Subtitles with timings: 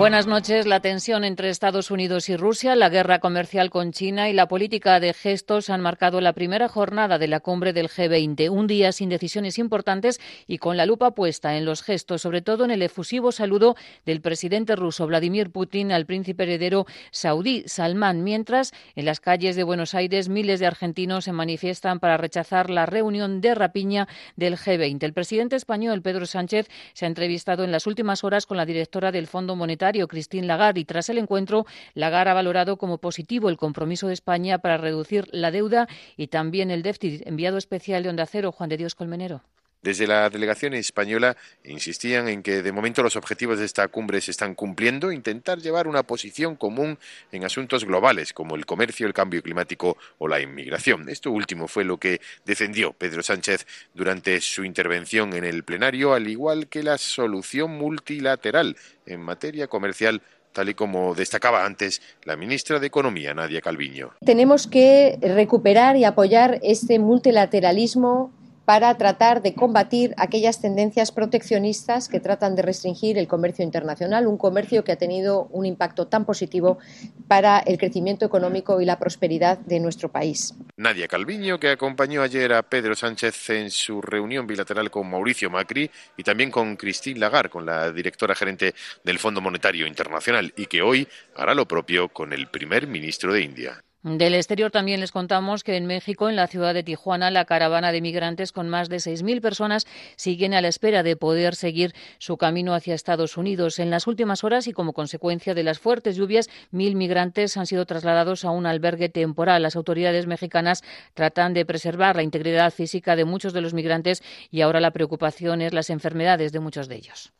[0.00, 0.66] Buenas noches.
[0.66, 4.98] La tensión entre Estados Unidos y Rusia, la guerra comercial con China y la política
[4.98, 8.48] de gestos han marcado la primera jornada de la cumbre del G20.
[8.48, 12.64] Un día sin decisiones importantes y con la lupa puesta en los gestos, sobre todo
[12.64, 13.76] en el efusivo saludo
[14.06, 19.64] del presidente ruso Vladimir Putin al príncipe heredero saudí Salman, mientras en las calles de
[19.64, 25.02] Buenos Aires miles de argentinos se manifiestan para rechazar la reunión de rapiña del G20.
[25.02, 29.12] El presidente español Pedro Sánchez se ha entrevistado en las últimas horas con la directora
[29.12, 33.56] del Fondo Monetario Christine Lagarde y tras el encuentro, Lagarde ha valorado como positivo el
[33.56, 37.26] compromiso de España para reducir la deuda y también el déficit.
[37.26, 39.42] Enviado especial de Onda Cero, Juan de Dios Colmenero.
[39.82, 44.30] Desde la delegación española insistían en que de momento los objetivos de esta cumbre se
[44.30, 46.98] están cumpliendo, intentar llevar una posición común
[47.32, 51.08] en asuntos globales como el comercio, el cambio climático o la inmigración.
[51.08, 56.28] Esto último fue lo que defendió Pedro Sánchez durante su intervención en el plenario, al
[56.28, 58.76] igual que la solución multilateral
[59.06, 60.20] en materia comercial
[60.52, 64.12] tal y como destacaba antes la ministra de Economía, Nadia Calviño.
[64.24, 68.32] Tenemos que recuperar y apoyar este multilateralismo
[68.64, 74.38] para tratar de combatir aquellas tendencias proteccionistas que tratan de restringir el comercio internacional, un
[74.38, 76.78] comercio que ha tenido un impacto tan positivo
[77.26, 80.54] para el crecimiento económico y la prosperidad de nuestro país.
[80.76, 85.90] Nadia Calviño, que acompañó ayer a Pedro Sánchez en su reunión bilateral con Mauricio Macri
[86.16, 90.82] y también con Christine Lagarde, con la directora gerente del Fondo Monetario Internacional, y que
[90.82, 93.80] hoy hará lo propio con el primer ministro de India.
[94.02, 97.92] Del exterior también les contamos que en México, en la ciudad de Tijuana, la caravana
[97.92, 102.38] de migrantes con más de 6.000 personas siguen a la espera de poder seguir su
[102.38, 103.78] camino hacia Estados Unidos.
[103.78, 107.84] En las últimas horas y como consecuencia de las fuertes lluvias, mil migrantes han sido
[107.84, 109.60] trasladados a un albergue temporal.
[109.60, 110.82] Las autoridades mexicanas
[111.12, 115.60] tratan de preservar la integridad física de muchos de los migrantes y ahora la preocupación
[115.60, 117.34] es las enfermedades de muchos de ellos.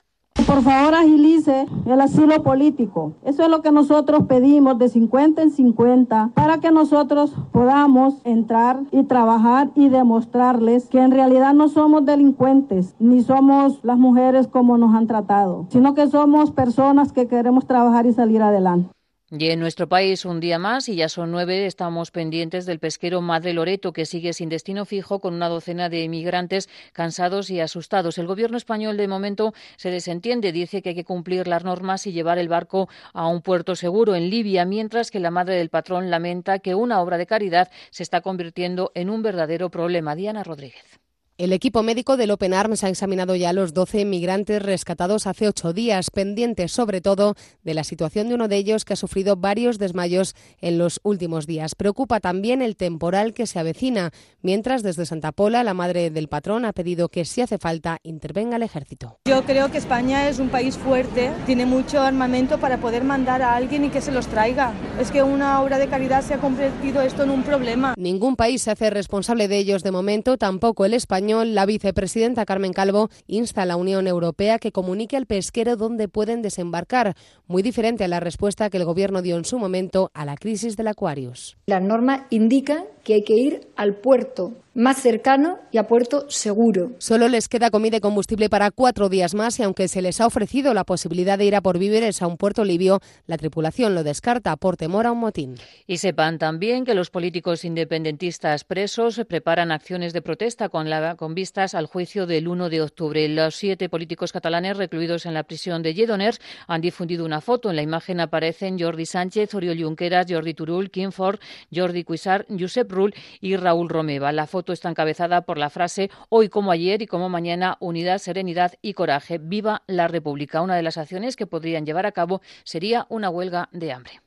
[0.46, 3.12] Por favor, agilice el asilo político.
[3.24, 8.80] Eso es lo que nosotros pedimos de 50 en 50 para que nosotros podamos entrar
[8.90, 14.78] y trabajar y demostrarles que en realidad no somos delincuentes ni somos las mujeres como
[14.78, 18.90] nos han tratado, sino que somos personas que queremos trabajar y salir adelante.
[19.32, 23.20] Y en nuestro país, un día más, y ya son nueve, estamos pendientes del pesquero
[23.20, 28.18] Madre Loreto, que sigue sin destino fijo con una docena de inmigrantes cansados y asustados.
[28.18, 30.50] El gobierno español, de momento, se desentiende.
[30.50, 34.16] Dice que hay que cumplir las normas y llevar el barco a un puerto seguro
[34.16, 38.02] en Libia, mientras que la madre del patrón lamenta que una obra de caridad se
[38.02, 40.16] está convirtiendo en un verdadero problema.
[40.16, 40.99] Diana Rodríguez.
[41.40, 45.48] El equipo médico del Open Arms ha examinado ya a los 12 migrantes rescatados hace
[45.48, 49.36] ocho días, pendientes sobre todo de la situación de uno de ellos que ha sufrido
[49.36, 51.74] varios desmayos en los últimos días.
[51.74, 54.10] Preocupa también el temporal que se avecina,
[54.42, 58.56] mientras desde Santa Pola la madre del patrón ha pedido que si hace falta intervenga
[58.56, 59.16] el ejército.
[59.24, 63.56] Yo creo que España es un país fuerte, tiene mucho armamento para poder mandar a
[63.56, 64.74] alguien y que se los traiga.
[65.00, 67.94] Es que una obra de caridad se ha convertido esto en un problema.
[67.96, 72.72] Ningún país se hace responsable de ellos de momento, tampoco el español la vicepresidenta Carmen
[72.72, 77.14] Calvo insta a la Unión Europea que comunique al pesquero dónde pueden desembarcar,
[77.46, 80.76] muy diferente a la respuesta que el Gobierno dio en su momento a la crisis
[80.76, 81.56] del Aquarius.
[81.66, 86.92] La norma indica que hay que ir al puerto más cercano y a puerto seguro.
[86.98, 90.26] Solo les queda comida y combustible para cuatro días más y aunque se les ha
[90.26, 94.04] ofrecido la posibilidad de ir a por víveres a un puerto libio, la tripulación lo
[94.04, 95.56] descarta por temor a un motín.
[95.88, 101.34] Y sepan también que los políticos independentistas presos preparan acciones de protesta con, la, con
[101.34, 103.28] vistas al juicio del 1 de octubre.
[103.28, 107.70] Los siete políticos catalanes recluidos en la prisión de Lledoners han difundido una foto.
[107.70, 111.40] En la imagen aparecen Jordi Sánchez, Oriol Junqueras, Jordi Turul, Kim Ford,
[111.74, 112.99] Jordi Cuisar, Josep Rull
[113.40, 114.32] y Raúl Romeva.
[114.32, 118.74] La foto está encabezada por la frase Hoy como ayer y como mañana, unidad, serenidad
[118.82, 119.38] y coraje.
[119.38, 120.62] Viva la República.
[120.62, 124.20] Una de las acciones que podrían llevar a cabo sería una huelga de hambre.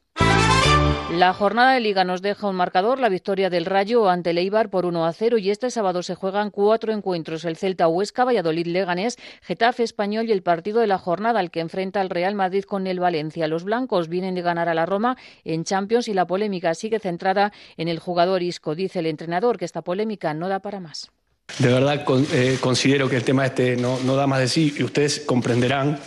[1.17, 4.71] La jornada de liga nos deja un marcador, la victoria del Rayo ante el Eibar
[4.71, 8.65] por 1 a 0 y este sábado se juegan cuatro encuentros, el Celta Huesca, Valladolid
[8.65, 12.63] Leganés, Getafe Español y el partido de la jornada al que enfrenta el Real Madrid
[12.63, 13.47] con el Valencia.
[13.47, 17.53] Los blancos vienen de ganar a la Roma en Champions y la polémica sigue centrada
[17.77, 18.73] en el jugador Isco.
[18.73, 21.11] Dice el entrenador que esta polémica no da para más.
[21.59, 25.19] De verdad eh, considero que el tema este no, da más de sí y ustedes
[25.19, 25.99] comprenderán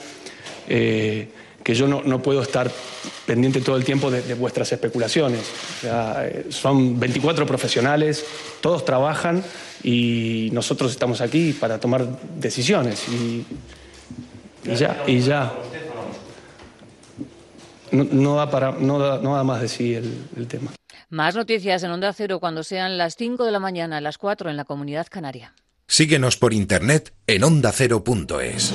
[0.66, 1.30] eh,
[1.66, 2.70] que yo no, puedo estar
[3.26, 5.50] pendiente todo el tiempo de, vuestras especulaciones.
[5.82, 8.24] Eh, son 24 profesionales,
[8.60, 9.42] todos trabajan
[9.82, 13.08] y nosotros estamos aquí para tomar decisiones.
[13.08, 13.44] Y,
[14.76, 15.52] ya, y ya.
[17.90, 20.70] no, da, para, no, da, no da más de sí el, el tema.
[21.08, 24.56] Más noticias en Onda Cero cuando sean las 5 de la mañana, las 4 en
[24.56, 25.52] la Comunidad Canaria.
[25.88, 28.72] Síguenos por internet en ondacero.es.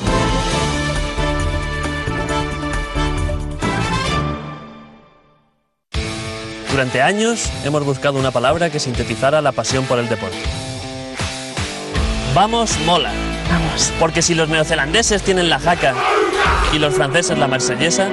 [6.71, 10.37] Durante años hemos buscado una palabra que sintetizara la pasión por el deporte.
[12.33, 13.11] Vamos, mola.
[13.49, 13.91] Vamos.
[13.99, 15.93] Porque si los neozelandeses tienen la jaca
[16.73, 18.09] y los franceses la marsellesa,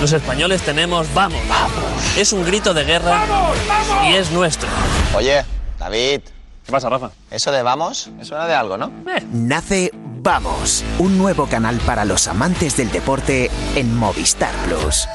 [0.00, 1.40] los españoles tenemos vamos.
[1.46, 2.16] Vamos.
[2.16, 3.20] Es un grito de guerra
[4.08, 4.68] y es nuestro.
[5.14, 5.44] Oye,
[5.78, 6.20] David.
[6.64, 7.10] ¿Qué pasa, Rafa?
[7.30, 8.86] Eso de vamos, me suena de algo, ¿no?
[8.86, 9.26] Eh.
[9.30, 9.90] Nace
[10.22, 15.08] Vamos, un nuevo canal para los amantes del deporte en Movistar Plus.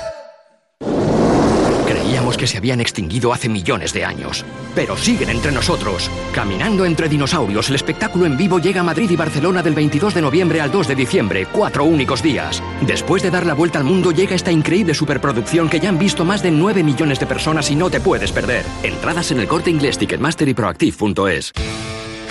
[2.26, 4.44] Que se habían extinguido hace millones de años,
[4.74, 6.10] pero siguen entre nosotros.
[6.34, 10.22] Caminando entre dinosaurios, el espectáculo en vivo llega a Madrid y Barcelona del 22 de
[10.22, 12.62] noviembre al 2 de diciembre, cuatro únicos días.
[12.82, 16.26] Después de dar la vuelta al mundo llega esta increíble superproducción que ya han visto
[16.26, 18.66] más de 9 millones de personas y no te puedes perder.
[18.84, 21.54] Entradas en el corte inglés Ticketmaster y Proactive.es.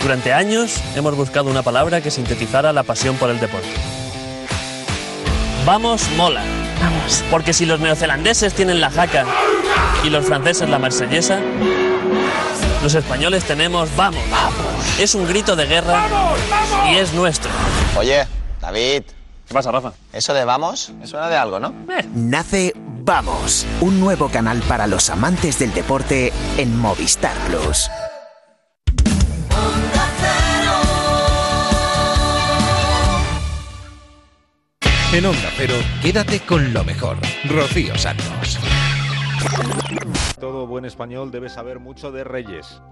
[0.02, 3.69] Durante años hemos buscado una palabra que sintetizara la pasión por el deporte.
[5.64, 6.43] Vamos, mola.
[6.85, 7.25] Vamos.
[7.31, 9.25] Porque si los neozelandeses tienen la jaca
[10.05, 11.41] y los franceses la marsellesa,
[12.83, 14.23] los españoles tenemos vamos.
[14.31, 14.99] Vamos.
[14.99, 16.05] Es un grito de guerra
[16.91, 17.51] y es nuestro.
[17.97, 18.27] Oye,
[18.61, 19.05] David.
[19.49, 19.93] ¿Qué pasa, Rafa?
[20.13, 21.69] Eso de vamos, me suena de algo, ¿no?
[21.69, 22.07] Eh.
[22.15, 22.73] Nace
[23.07, 27.91] Vamos, un nuevo canal para los amantes del deporte en Movistar Plus.
[35.14, 37.16] En Onda Cero, quédate con lo mejor.
[37.49, 38.58] Rocío Santos.
[40.40, 42.82] Todo buen español debe saber mucho de reyes.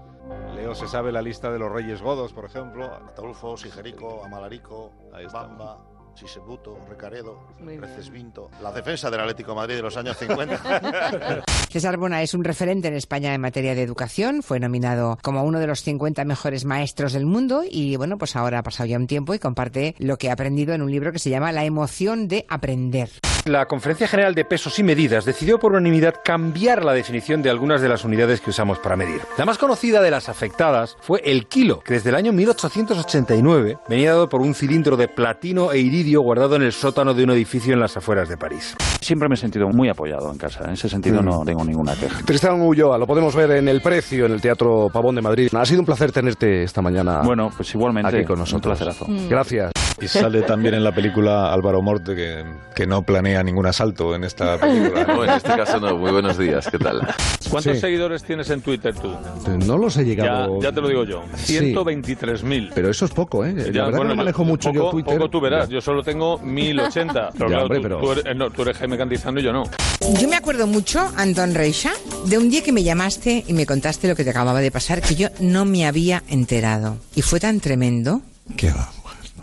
[0.55, 2.85] Leo se sabe la lista de los reyes godos, por ejemplo.
[2.85, 4.93] Ataulfo, Sigerico, Amalarico,
[5.33, 5.79] Bamba,
[6.15, 8.49] Sisebuto, Recaredo, Recesvinto.
[8.61, 11.43] La defensa del Atlético de Madrid de los años 50.
[11.69, 14.43] César Bona es un referente en España en materia de educación.
[14.43, 18.59] Fue nominado como uno de los 50 mejores maestros del mundo y bueno, pues ahora
[18.59, 21.19] ha pasado ya un tiempo y comparte lo que ha aprendido en un libro que
[21.19, 23.09] se llama La emoción de aprender.
[23.45, 27.81] La Conferencia General de Pesos y Medidas decidió por unanimidad cambiar la definición de algunas
[27.81, 29.19] de las unidades que usamos para medir.
[29.37, 34.11] La más conocida de las afectadas fue el kilo, que desde el año 1889 venía
[34.11, 37.73] dado por un cilindro de platino e iridio guardado en el sótano de un edificio
[37.73, 38.77] en las afueras de París.
[39.01, 40.63] Siempre me he sentido muy apoyado en casa.
[40.63, 41.25] En ese sentido Mm.
[41.25, 42.21] no tengo ninguna queja.
[42.25, 45.49] Tristán Ulloa, lo podemos ver en El Precio, en el Teatro Pavón de Madrid.
[45.53, 47.19] Ha sido un placer tenerte esta mañana.
[47.23, 48.07] Bueno, pues igualmente.
[48.19, 48.79] Aquí con nosotros.
[48.79, 49.05] Un placerazo.
[49.05, 49.27] Mm.
[49.27, 49.71] Gracias.
[50.01, 52.43] Y sale también en la película Álvaro Morte que,
[52.75, 55.03] que no planea ningún asalto en esta película.
[55.13, 55.97] No, en este caso no.
[55.97, 56.99] Muy buenos días, ¿qué tal?
[57.49, 57.79] ¿Cuántos Sí.
[57.81, 59.13] seguidores tienes en Twitter tú?
[59.65, 60.59] No los he Ya, llegado.
[60.61, 61.23] ya te lo digo yo.
[61.35, 61.57] Sí.
[61.73, 62.71] 123.000.
[62.73, 63.53] Pero eso es poco, ¿eh?
[63.53, 65.17] La Ya, verdad bueno, que no manejo mucho poco, yo Twitter.
[65.17, 67.29] Poco tú verás, yo solo tengo 1080.
[67.37, 69.53] Pero Ya, claro, hombre, tú, pero- tú eres, no, tú eres Jaime Cantizano y yo
[69.53, 69.63] no.
[70.19, 71.91] Yo me acuerdo mucho, Antón Reixa,
[72.25, 75.01] de un día que me llamaste y me contaste lo que te acababa de pasar,
[75.01, 76.97] que yo no me había enterado.
[77.15, 78.21] Y fue tan tremendo.
[78.57, 78.89] ¿Qué va?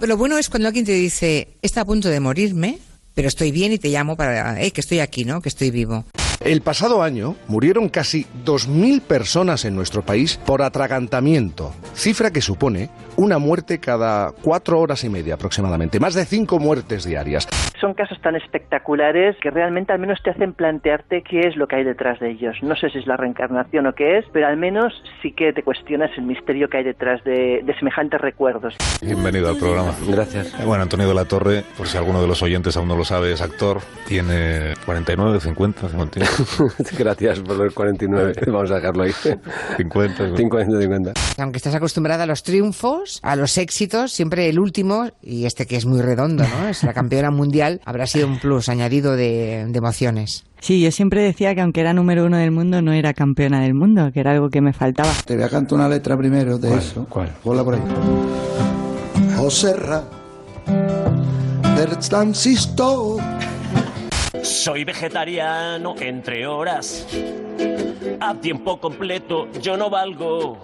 [0.07, 2.79] Lo bueno es cuando alguien te dice, está a punto de morirme,
[3.15, 5.43] pero estoy bien y te llamo para, que estoy aquí, ¿no?
[5.43, 6.07] Que estoy vivo.
[6.43, 12.89] El pasado año murieron casi 2.000 personas en nuestro país por atragantamiento, cifra que supone
[13.21, 17.47] una muerte cada cuatro horas y media aproximadamente, más de cinco muertes diarias.
[17.79, 21.77] Son casos tan espectaculares que realmente al menos te hacen plantearte qué es lo que
[21.77, 22.57] hay detrás de ellos.
[22.63, 24.93] No sé si es la reencarnación o qué es, pero al menos
[25.23, 28.75] sí que te cuestionas el misterio que hay detrás de, de semejantes recuerdos.
[29.03, 29.95] Bienvenido al programa.
[30.09, 30.65] Gracias.
[30.65, 33.33] Bueno, Antonio de la Torre, por si alguno de los oyentes aún no lo sabe,
[33.33, 33.81] es actor.
[34.07, 36.21] Tiene 49, 50, 50.
[36.99, 38.33] Gracias por los 49.
[38.47, 39.13] Vamos a dejarlo ahí.
[39.13, 40.37] 50.
[40.37, 41.13] 50, 50.
[41.39, 45.77] Aunque estás acostumbrada a los triunfos, a los éxitos, siempre el último, y este que
[45.77, 46.69] es muy redondo, ¿no?
[46.69, 50.45] Es la campeona mundial, habrá sido un plus añadido de, de emociones.
[50.61, 53.75] Sí, yo siempre decía que aunque era número uno del mundo, no era campeona del
[53.75, 55.11] mundo, que era algo que me faltaba.
[55.25, 57.07] Te voy a cantar una letra primero de eso.
[57.09, 57.31] ¿Cuál?
[57.43, 57.81] Ponla por ahí.
[59.39, 60.05] O serra
[61.77, 63.21] del transistor.
[64.43, 67.07] Soy vegetariano entre horas.
[68.21, 70.63] A tiempo completo yo no valgo.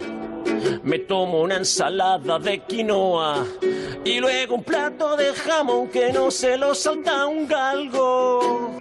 [0.83, 3.45] Me tomo una ensalada de quinoa
[4.05, 8.79] y luego un plato de jamón que no se lo salta un galgo.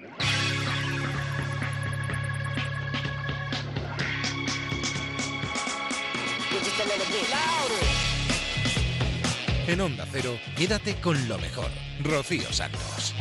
[9.67, 11.69] En Onda Cero, quédate con lo mejor.
[12.03, 13.15] Rocío Santos.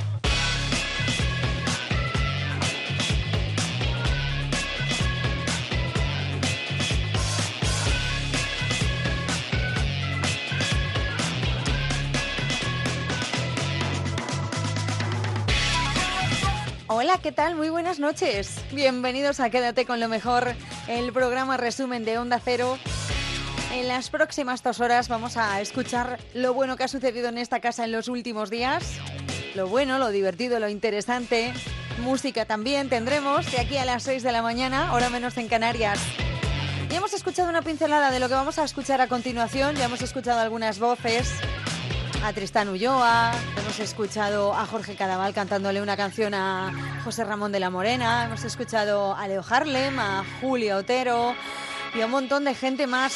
[16.86, 17.54] Hola, ¿qué tal?
[17.54, 18.56] Muy buenas noches.
[18.70, 20.54] Bienvenidos a Quédate con lo mejor,
[20.86, 22.76] el programa resumen de Onda Cero.
[23.72, 27.60] En las próximas dos horas vamos a escuchar lo bueno que ha sucedido en esta
[27.60, 28.98] casa en los últimos días.
[29.54, 31.54] Lo bueno, lo divertido, lo interesante.
[32.02, 35.98] Música también tendremos de aquí a las 6 de la mañana, hora menos en Canarias.
[36.90, 39.74] Ya hemos escuchado una pincelada de lo que vamos a escuchar a continuación.
[39.74, 41.32] Ya hemos escuchado algunas voces.
[42.24, 46.72] A Tristán Ulloa, hemos escuchado a Jorge Cadaval cantándole una canción a
[47.04, 51.34] José Ramón de la Morena, hemos escuchado a Leo Harlem, a Julio Otero
[51.94, 53.14] y a un montón de gente más.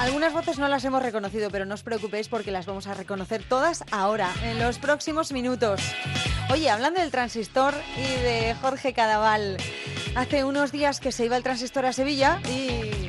[0.00, 3.44] Algunas voces no las hemos reconocido, pero no os preocupéis porque las vamos a reconocer
[3.44, 5.80] todas ahora, en los próximos minutos.
[6.50, 9.56] Oye, hablando del transistor y de Jorge Cadaval,
[10.16, 13.05] hace unos días que se iba el transistor a Sevilla y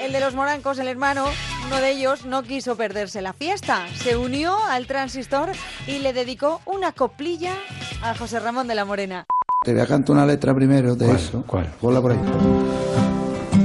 [0.00, 1.24] el de los morancos, el hermano,
[1.66, 3.86] uno de ellos, no quiso perderse la fiesta.
[4.02, 5.50] Se unió al transistor
[5.86, 7.54] y le dedicó una coplilla
[8.02, 9.26] a José Ramón de la Morena.
[9.64, 11.42] Te voy a cantar una letra primero de eso.
[11.46, 11.66] ¿Cuál?
[11.80, 12.18] Ponla por ahí.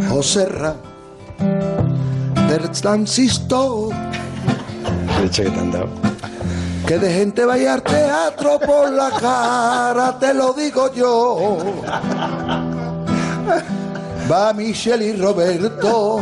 [0.10, 0.76] Joserra
[2.50, 3.94] del transistor.
[5.22, 5.90] Leche que te han dado.
[6.88, 11.84] Que de gente vaya al teatro por la cara, te lo digo yo.
[14.32, 16.22] Va Michelle y Roberto,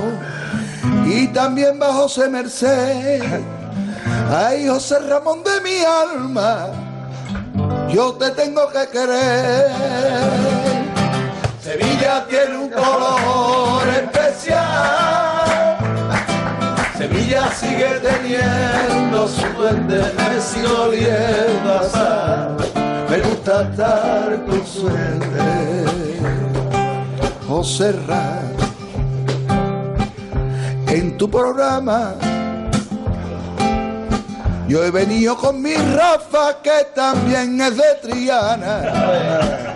[1.05, 3.21] y también va José Merced.
[4.29, 6.71] Ay, José Ramón de mi alma,
[7.89, 9.71] yo te tengo que querer.
[11.61, 15.77] Sevilla tiene un color especial.
[16.97, 22.57] Sevilla sigue teniendo su duende, me sigue oliendo a sal.
[23.09, 26.20] Me gusta estar con suerte.
[27.51, 28.39] José Ra,
[30.87, 32.15] en tu programa
[34.69, 39.73] yo he venido con mi Rafa que también es de Triana.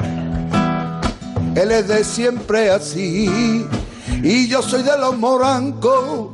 [1.54, 3.68] Él es de siempre así
[4.24, 6.30] y yo soy de los morancos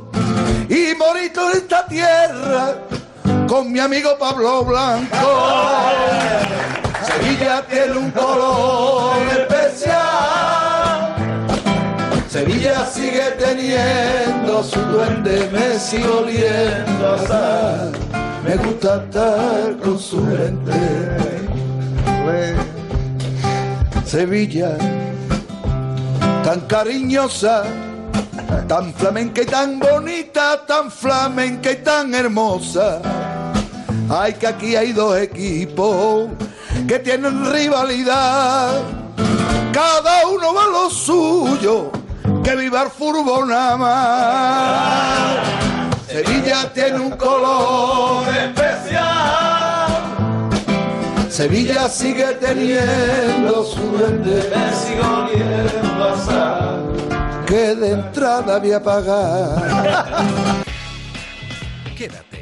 [0.68, 2.76] y morito en esta tierra
[3.48, 5.16] con mi amigo Pablo Blanco.
[7.04, 9.51] Sevilla tiene un color.
[12.42, 17.92] Sevilla sigue teniendo su duende, me sigue oliendo a.
[18.44, 20.72] Me gusta estar con su gente.
[24.04, 24.76] Sevilla,
[26.42, 27.62] tan cariñosa,
[28.66, 33.00] tan flamenca y tan bonita, tan flamenca y tan hermosa.
[34.10, 36.26] Ay, que aquí hay dos equipos
[36.88, 38.82] que tienen rivalidad.
[39.72, 42.01] Cada uno va a lo suyo,
[42.42, 45.38] que viva el fútbol nada más.
[46.06, 49.02] Sevilla tiene un color especial.
[51.28, 56.92] Sevilla sigue teniendo su duende, me sigo oliendo a sal,
[57.46, 60.62] que de entrada voy a pagar.
[61.96, 62.41] Quédate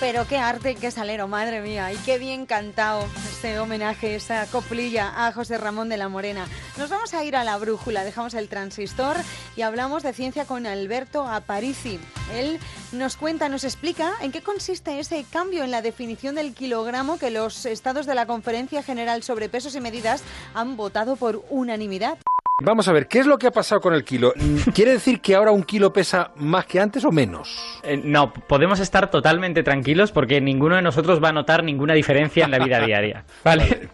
[0.00, 1.92] Pero qué arte, qué salero, madre mía.
[1.92, 6.48] Y qué bien cantado este homenaje, esa coplilla a José Ramón de la Morena.
[6.78, 9.18] Nos vamos a ir a la brújula, dejamos el transistor
[9.56, 12.00] y hablamos de ciencia con Alberto Aparici.
[12.34, 12.58] Él
[12.92, 17.30] nos cuenta, nos explica en qué consiste ese cambio en la definición del kilogramo que
[17.30, 20.22] los estados de la Conferencia General sobre Pesos y Medidas
[20.54, 22.16] han votado por unanimidad.
[22.62, 24.34] Vamos a ver, ¿qué es lo que ha pasado con el kilo?
[24.74, 27.80] ¿Quiere decir que ahora un kilo pesa más que antes o menos?
[27.82, 32.44] Eh, no, podemos estar totalmente tranquilos porque ninguno de nosotros va a notar ninguna diferencia
[32.44, 33.24] en la vida diaria.
[33.42, 33.88] ¿Vale?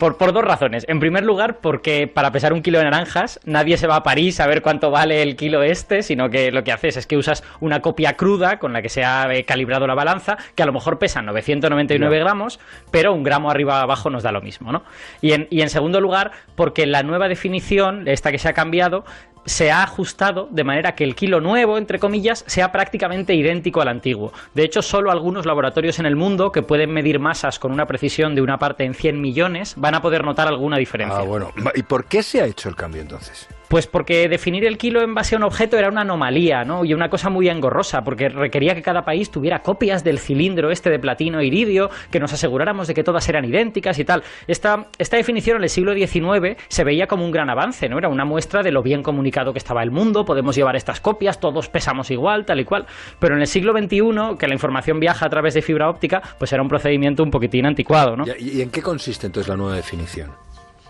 [0.00, 0.86] Por, por, dos razones.
[0.88, 4.40] En primer lugar, porque para pesar un kilo de naranjas, nadie se va a París
[4.40, 7.44] a ver cuánto vale el kilo este, sino que lo que haces es que usas
[7.60, 10.72] una copia cruda con la que se ha eh, calibrado la balanza, que a lo
[10.72, 12.24] mejor pesa 999 no.
[12.24, 14.84] gramos, pero un gramo arriba o abajo nos da lo mismo, ¿no?
[15.20, 19.04] Y en, y en segundo lugar, porque la nueva definición, esta que se ha cambiado,
[19.44, 23.88] se ha ajustado de manera que el kilo nuevo, entre comillas, sea prácticamente idéntico al
[23.88, 24.32] antiguo.
[24.54, 28.34] De hecho, solo algunos laboratorios en el mundo que pueden medir masas con una precisión
[28.34, 31.18] de una parte en 100 millones van a poder notar alguna diferencia.
[31.18, 31.52] Ah, bueno.
[31.74, 33.48] ¿Y por qué se ha hecho el cambio entonces?
[33.70, 36.84] Pues porque definir el kilo en base a un objeto era una anomalía, ¿no?
[36.84, 40.90] Y una cosa muy engorrosa, porque requería que cada país tuviera copias del cilindro este
[40.90, 44.24] de platino e iridio, que nos aseguráramos de que todas eran idénticas y tal.
[44.48, 47.98] Esta, esta definición en el siglo XIX se veía como un gran avance, ¿no?
[47.98, 51.38] Era una muestra de lo bien comunicado que estaba el mundo, podemos llevar estas copias,
[51.38, 52.86] todos pesamos igual, tal y cual.
[53.20, 56.52] Pero en el siglo XXI, que la información viaja a través de fibra óptica, pues
[56.52, 58.24] era un procedimiento un poquitín anticuado, ¿no?
[58.36, 60.32] ¿Y en qué consiste entonces la nueva definición?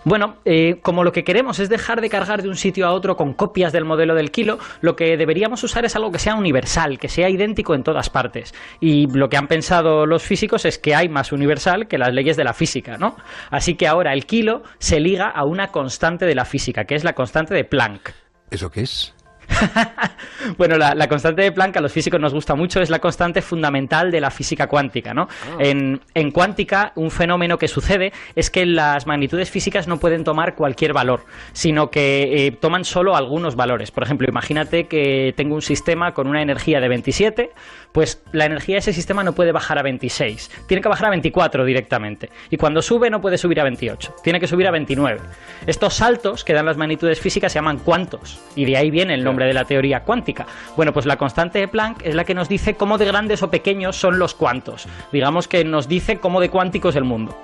[0.04, 3.16] Bueno, eh, como lo que queremos es dejar de cargar de un sitio a otro
[3.16, 6.98] con copias del modelo del kilo, lo que deberíamos usar es algo que sea universal,
[6.98, 8.54] que sea idéntico en todas partes.
[8.80, 12.38] Y lo que han pensado los físicos es que hay más universal que las leyes
[12.38, 13.14] de la física, ¿no?
[13.50, 17.04] Así que ahora el kilo se liga a una constante de la física, que es
[17.04, 18.12] la constante de Planck.
[18.50, 19.14] ¿Eso qué es?
[20.56, 23.42] Bueno, la, la constante de Planck a los físicos nos gusta mucho, es la constante
[23.42, 25.28] fundamental de la física cuántica, ¿no?
[25.58, 30.54] En, en cuántica, un fenómeno que sucede es que las magnitudes físicas no pueden tomar
[30.54, 33.90] cualquier valor, sino que eh, toman solo algunos valores.
[33.90, 37.50] Por ejemplo, imagínate que tengo un sistema con una energía de 27,
[37.92, 41.10] pues la energía de ese sistema no puede bajar a 26, tiene que bajar a
[41.10, 42.30] 24 directamente.
[42.50, 45.20] Y cuando sube no puede subir a 28, tiene que subir a 29.
[45.66, 49.24] Estos saltos que dan las magnitudes físicas se llaman cuantos, y de ahí viene el
[49.24, 50.46] nombre de la teoría cuántica.
[50.76, 53.50] Bueno, pues la constante de Planck es la que nos dice cómo de grandes o
[53.50, 54.86] pequeños son los cuantos.
[55.12, 57.36] Digamos que nos dice cómo de cuántico es el mundo.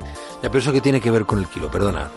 [0.42, 2.08] Ya, pero eso qué tiene que ver con el kilo, perdona.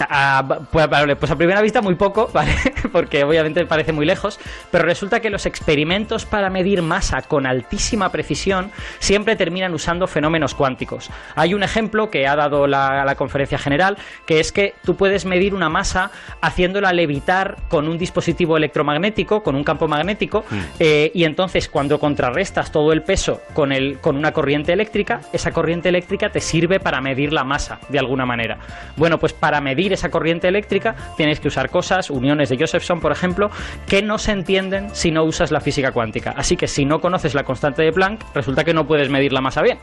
[0.00, 2.54] Ah, pues, vale, pues a primera vista muy poco, ¿vale?
[2.92, 4.38] Porque obviamente parece muy lejos,
[4.70, 10.54] pero resulta que los experimentos para medir masa con altísima precisión siempre terminan usando fenómenos
[10.54, 11.10] cuánticos.
[11.36, 15.24] Hay un ejemplo que ha dado la, la conferencia general, que es que tú puedes
[15.24, 16.10] medir una masa
[16.40, 20.44] haciéndola levitar con un dispositivo electromagnético, con un campo magnético,
[20.78, 25.50] eh, y entonces cuando contrarrestas todo el peso con, el, con una corriente eléctrica, esa
[25.52, 28.58] corriente eléctrica te sirve para medir la masa de alguna manera.
[28.96, 33.12] Bueno, pues para medir esa corriente eléctrica tienes que usar cosas, uniones de Josephson, por
[33.12, 33.50] ejemplo,
[33.86, 36.34] que no se entienden si no usas la física cuántica.
[36.36, 39.40] Así que si no conoces la constante de Planck, resulta que no puedes medir la
[39.40, 39.78] masa bien.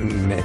[0.00, 0.36] Me,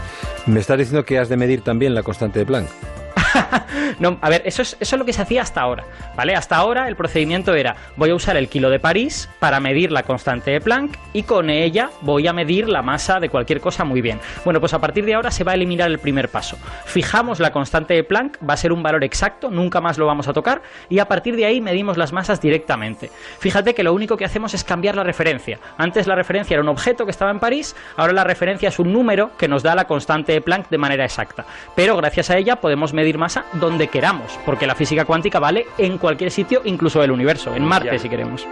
[0.45, 2.69] me estás diciendo que has de medir también la constante de Planck.
[3.99, 5.83] No, a ver, eso es, eso es lo que se hacía hasta ahora,
[6.15, 6.35] ¿vale?
[6.35, 10.03] Hasta ahora el procedimiento era, voy a usar el kilo de París para medir la
[10.03, 14.01] constante de Planck y con ella voy a medir la masa de cualquier cosa muy
[14.01, 14.19] bien.
[14.45, 16.57] Bueno, pues a partir de ahora se va a eliminar el primer paso.
[16.85, 20.27] Fijamos la constante de Planck, va a ser un valor exacto, nunca más lo vamos
[20.27, 23.09] a tocar y a partir de ahí medimos las masas directamente.
[23.39, 25.59] Fíjate que lo único que hacemos es cambiar la referencia.
[25.77, 28.93] Antes la referencia era un objeto que estaba en París, ahora la referencia es un
[28.93, 31.45] número que nos da la constante de Planck de manera exacta.
[31.75, 35.97] Pero gracias a ella podemos medir masa donde queramos, porque la física cuántica vale en
[35.97, 38.47] cualquier sitio, incluso el universo, en Marte si queremos.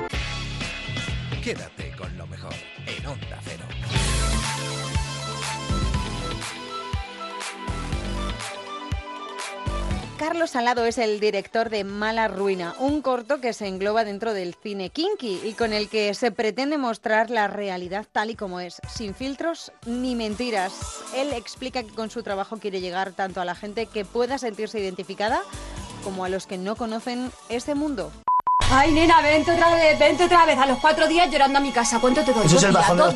[1.43, 1.76] Quédate
[10.17, 14.55] Carlos Salado es el director de Mala Ruina, un corto que se engloba dentro del
[14.55, 18.81] cine kinky y con el que se pretende mostrar la realidad tal y como es,
[18.89, 20.73] sin filtros ni mentiras.
[21.13, 24.79] Él explica que con su trabajo quiere llegar tanto a la gente que pueda sentirse
[24.79, 25.39] identificada
[26.03, 28.11] como a los que no conocen ese mundo.
[28.69, 30.57] Ay, nena, vente otra vez, vente otra vez.
[30.59, 31.99] A los cuatro días llorando a mi casa.
[31.99, 32.45] ¿Cuánto te doy?
[32.45, 33.15] Eso Dos es el días, bajón de dos los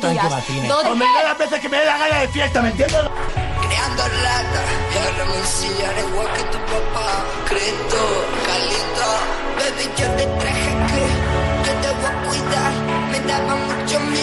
[1.04, 2.96] yo las veces que me dé la gana de fiesta, ¿me entiendes?
[2.96, 5.36] Creando lata, y ahora me
[6.08, 7.24] igual que tu papá.
[7.48, 8.00] Cristo,
[8.46, 9.08] Calito,
[9.58, 11.02] baby, yo te traje que
[11.66, 12.72] yo te voy a cuidar.
[13.10, 14.21] Me daba mucho miedo,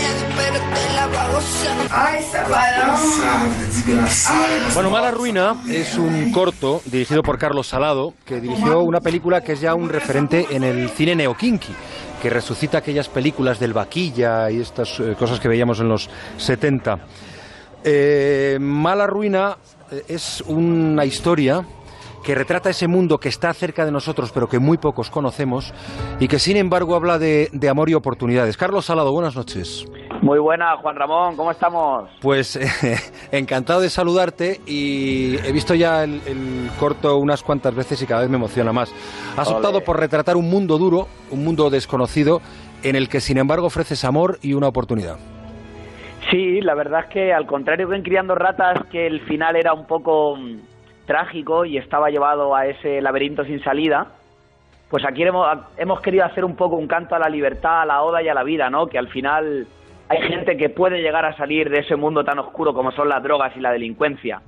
[4.73, 9.53] Bueno, Mala Ruina es un corto dirigido por Carlos Salado, que dirigió una película que
[9.53, 11.73] es ya un referente en el cine neokinky,
[12.21, 16.99] que resucita aquellas películas del vaquilla y estas eh, cosas que veíamos en los 70.
[17.83, 19.57] Eh, Mala Ruina
[19.91, 21.65] eh, es una historia
[22.23, 25.73] que retrata ese mundo que está cerca de nosotros pero que muy pocos conocemos
[26.19, 28.57] y que sin embargo habla de amor y oportunidades.
[28.57, 29.85] Carlos Salado, buenas noches.
[30.21, 32.09] Muy buena, Juan Ramón, ¿cómo estamos?
[32.21, 32.95] Pues eh,
[33.31, 38.21] encantado de saludarte y he visto ya el, el corto unas cuantas veces y cada
[38.21, 38.93] vez me emociona más.
[39.37, 42.41] Has optado por retratar un mundo duro, un mundo desconocido,
[42.83, 45.17] en el que sin embargo ofreces amor y una oportunidad.
[46.29, 49.73] Sí, la verdad es que al contrario que en Criando Ratas, que el final era
[49.73, 50.59] un poco mm,
[51.07, 54.07] trágico y estaba llevado a ese laberinto sin salida,
[54.89, 58.03] pues aquí hemos, hemos querido hacer un poco un canto a la libertad, a la
[58.03, 58.87] oda y a la vida, ¿no?
[58.87, 59.65] Que al final
[60.09, 63.21] hay gente que puede llegar a salir de ese mundo tan oscuro como son las
[63.23, 64.41] drogas y la delincuencia.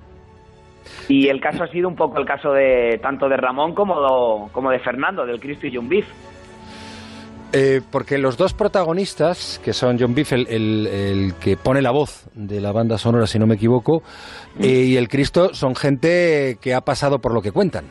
[1.07, 4.71] Y el caso ha sido un poco el caso de tanto de Ramón como, como
[4.71, 6.07] de Fernando, del Cristo y John Beef.
[7.53, 11.91] Eh, porque los dos protagonistas, que son John Beef, el, el- el que pone la
[11.91, 14.01] voz de la banda sonora, si no me equivoco,
[14.59, 17.85] eh, y el Cristo, son gente que ha pasado por lo que cuentan.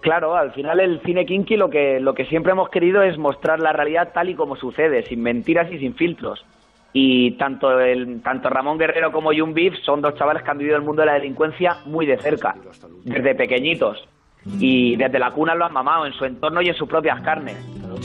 [0.00, 3.60] Claro, al final el cine kinky lo que, lo que siempre hemos querido es mostrar
[3.60, 6.44] la realidad tal y como sucede, sin mentiras y sin filtros.
[6.92, 10.76] Y tanto, el, tanto Ramón Guerrero como Jun Beef son dos chavales que han vivido
[10.76, 12.54] el mundo de la delincuencia muy de cerca,
[13.04, 14.02] desde pequeñitos.
[14.58, 17.56] Y desde la cuna lo han mamado en su entorno y en sus propias carnes.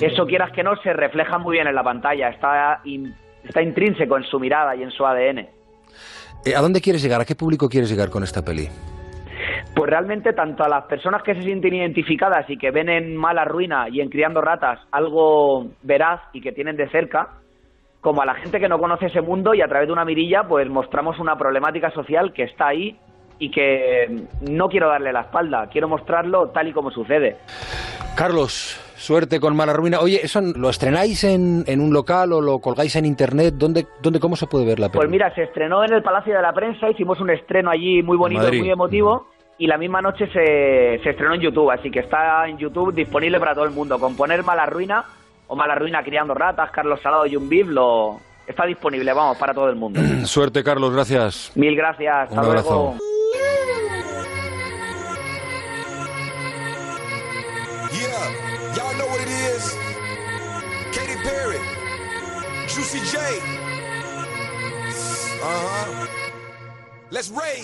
[0.01, 4.17] Eso quieras que no, se refleja muy bien en la pantalla, está, in- está intrínseco
[4.17, 5.47] en su mirada y en su ADN.
[6.45, 7.21] Eh, ¿A dónde quieres llegar?
[7.21, 8.67] ¿A qué público quieres llegar con esta peli?
[9.73, 13.43] Pues realmente tanto a las personas que se sienten identificadas y que ven en Mala
[13.45, 17.29] Ruina y en Criando Ratas algo veraz y que tienen de cerca,
[17.99, 20.43] como a la gente que no conoce ese mundo y a través de una mirilla
[20.47, 22.97] pues mostramos una problemática social que está ahí
[23.37, 27.35] y que no quiero darle la espalda, quiero mostrarlo tal y como sucede.
[28.15, 29.99] Carlos, suerte con Mala Ruina.
[29.99, 33.55] Oye, ¿eso lo estrenáis en, en un local o lo colgáis en internet?
[33.57, 35.25] ¿Dónde, dónde, ¿Cómo se puede ver la Pues película?
[35.27, 38.43] mira, se estrenó en el Palacio de la Prensa, hicimos un estreno allí muy bonito,
[38.43, 38.59] Madrid.
[38.59, 39.27] muy emotivo.
[39.57, 43.39] Y la misma noche se, se estrenó en YouTube, así que está en YouTube disponible
[43.39, 43.97] para todo el mundo.
[43.99, 45.05] Con poner Mala Ruina
[45.47, 49.53] o Mala Ruina criando ratas, Carlos Salado y un Viv, lo está disponible, vamos, para
[49.53, 49.99] todo el mundo.
[50.25, 51.51] Suerte, Carlos, gracias.
[51.55, 52.69] Mil gracias, hasta Un abrazo.
[52.69, 52.97] luego.
[57.91, 59.73] Yeah, y'all know what it is.
[60.91, 61.59] Katy Perry,
[62.67, 63.17] Juicy J.
[65.41, 66.07] Uh huh.
[67.11, 67.63] Let's rage.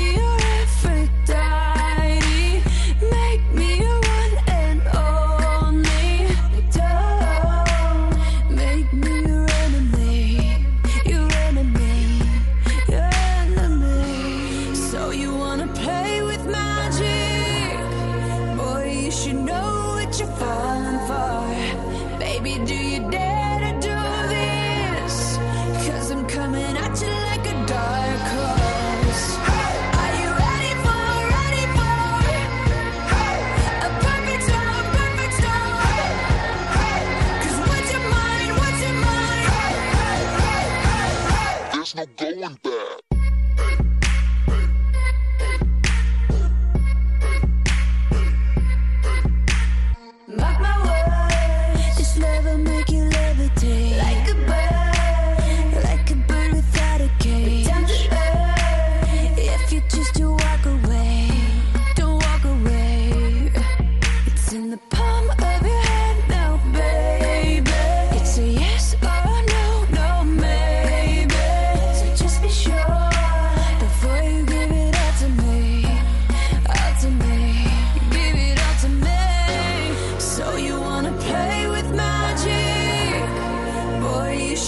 [42.21, 43.10] going back.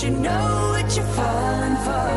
[0.03, 2.09] You know what you're falling for.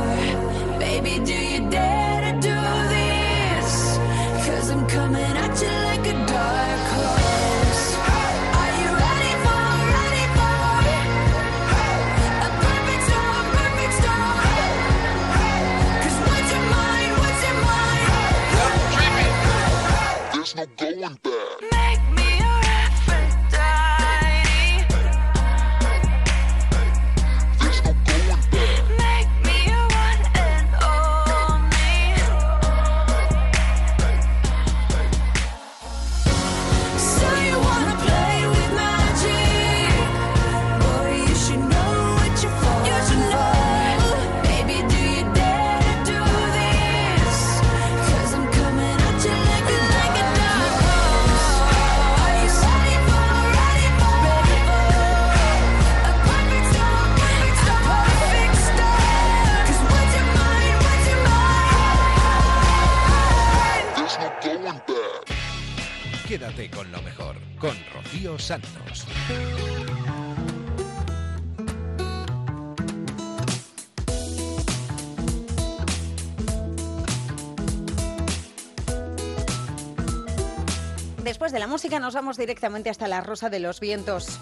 [0.79, 2.59] Baby, do you dare to do
[2.97, 3.99] this?
[4.45, 7.87] Cause I'm coming at you like a dark horse.
[8.61, 10.59] Are you ready for, ready for
[12.47, 14.39] a perfect storm, perfect storm?
[16.03, 18.11] Cause what's mind, what's mind?
[20.33, 21.36] There's no going back.
[81.47, 84.41] Después de la música nos vamos directamente hasta la Rosa de los Vientos.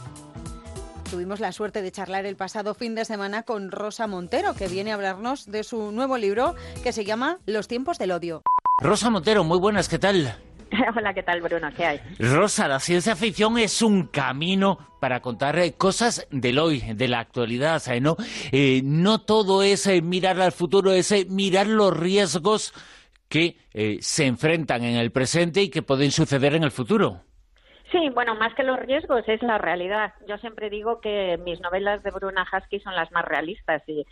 [1.10, 4.90] Tuvimos la suerte de charlar el pasado fin de semana con Rosa Montero, que viene
[4.90, 8.42] a hablarnos de su nuevo libro que se llama Los tiempos del odio.
[8.80, 10.34] Rosa Montero, muy buenas, ¿qué tal?
[10.96, 11.68] Hola, ¿qué tal, Bruno?
[11.76, 12.00] ¿Qué hay?
[12.18, 17.18] Rosa, la ciencia ficción es un camino para contar eh, cosas del hoy, de la
[17.18, 18.00] actualidad, ¿eh?
[18.00, 18.16] ¿no?
[18.50, 22.72] Eh, no todo es mirar al futuro, es mirar los riesgos
[23.34, 27.22] que eh, se enfrentan en el presente y que pueden suceder en el futuro.
[27.90, 30.14] Sí, bueno, más que los riesgos es la realidad.
[30.28, 34.06] Yo siempre digo que mis novelas de Bruna Husky son las más realistas y,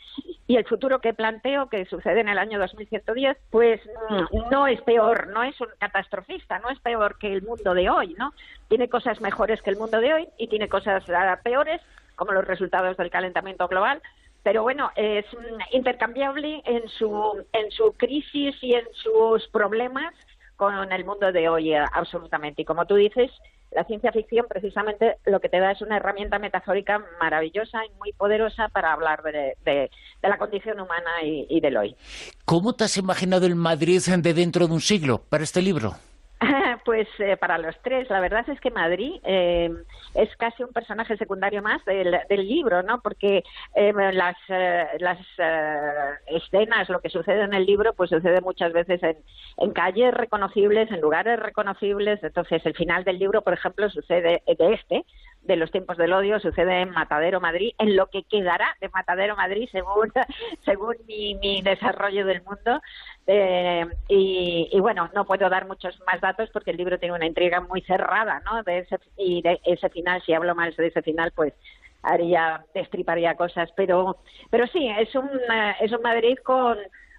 [0.49, 3.81] y el futuro que planteo, que sucede en el año 2110, pues
[4.11, 7.91] mm, no es peor, no es un catastrofista, no es peor que el mundo de
[7.91, 8.33] hoy, ¿no?
[8.67, 11.81] Tiene cosas mejores que el mundo de hoy y tiene cosas ah, peores,
[12.17, 14.03] como los resultados del calentamiento global,
[14.43, 15.25] pero bueno, es
[15.73, 20.13] intercambiable en su, en su crisis y en sus problemas
[20.57, 22.63] con el mundo de hoy eh, absolutamente.
[22.63, 23.31] Y como tú dices,
[23.73, 28.13] la ciencia ficción precisamente lo que te da es una herramienta metafórica maravillosa y muy
[28.13, 29.91] poderosa para hablar de, de-
[30.23, 31.97] de la condición humana y, y del hoy.
[32.45, 35.95] ¿Cómo te has imaginado el Madrid de dentro de un siglo para este libro?
[36.85, 39.71] Pues eh, para los tres, la verdad es que Madrid eh,
[40.15, 43.01] es casi un personaje secundario más del, del libro, ¿no?
[43.01, 48.41] Porque eh, las, eh, las eh, escenas, lo que sucede en el libro, pues sucede
[48.41, 49.17] muchas veces en,
[49.59, 52.23] en calles reconocibles, en lugares reconocibles.
[52.23, 55.05] Entonces, el final del libro, por ejemplo, sucede de este,
[55.43, 59.37] de los tiempos del odio, sucede en Matadero Madrid, en lo que quedará de Matadero
[59.37, 60.13] Madrid según,
[60.65, 62.81] según mi, mi desarrollo del mundo.
[63.27, 67.61] Eh, y, bueno, no puedo dar muchos más datos porque el libro tiene una intriga
[67.61, 68.63] muy cerrada, ¿no?
[68.63, 71.55] De ese, y de ese final, si hablo más de ese final, pues
[72.03, 73.71] haría, destriparía cosas.
[73.77, 74.19] Pero,
[74.51, 76.77] pero sí, es un, eh, es un Madrid con,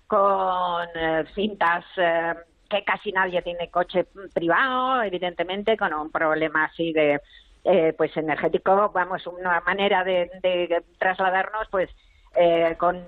[0.08, 1.86] con eh, cintas.
[1.98, 2.34] eh,
[2.70, 7.22] que casi nadie tiene coche privado, evidentemente, con un problema así de,
[7.64, 11.90] eh, pues energético, vamos, una manera de trasladarnos, pues,
[12.36, 13.04] eh, con,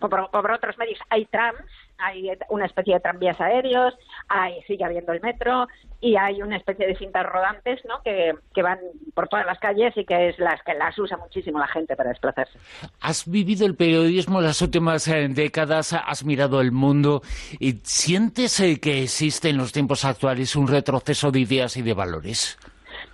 [0.00, 0.98] por, otros medios.
[1.08, 1.60] Hay trams,
[1.98, 3.94] hay una especie de tranvías aéreos,
[4.28, 5.66] hay, sigue habiendo el metro
[6.00, 8.02] y hay una especie de cintas rodantes, ¿no?
[8.02, 8.78] Que, que van
[9.14, 12.10] por todas las calles y que es las que las usa muchísimo la gente para
[12.10, 12.58] desplazarse.
[13.00, 17.22] Has vivido el periodismo las últimas eh, décadas, has mirado el mundo
[17.58, 21.94] y sientes eh, que existe en los tiempos actuales un retroceso de ideas y de
[21.94, 22.58] valores.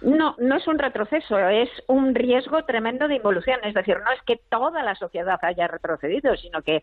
[0.03, 3.61] No, no es un retroceso, es un riesgo tremendo de involución.
[3.65, 6.83] Es decir, no es que toda la sociedad haya retrocedido, sino que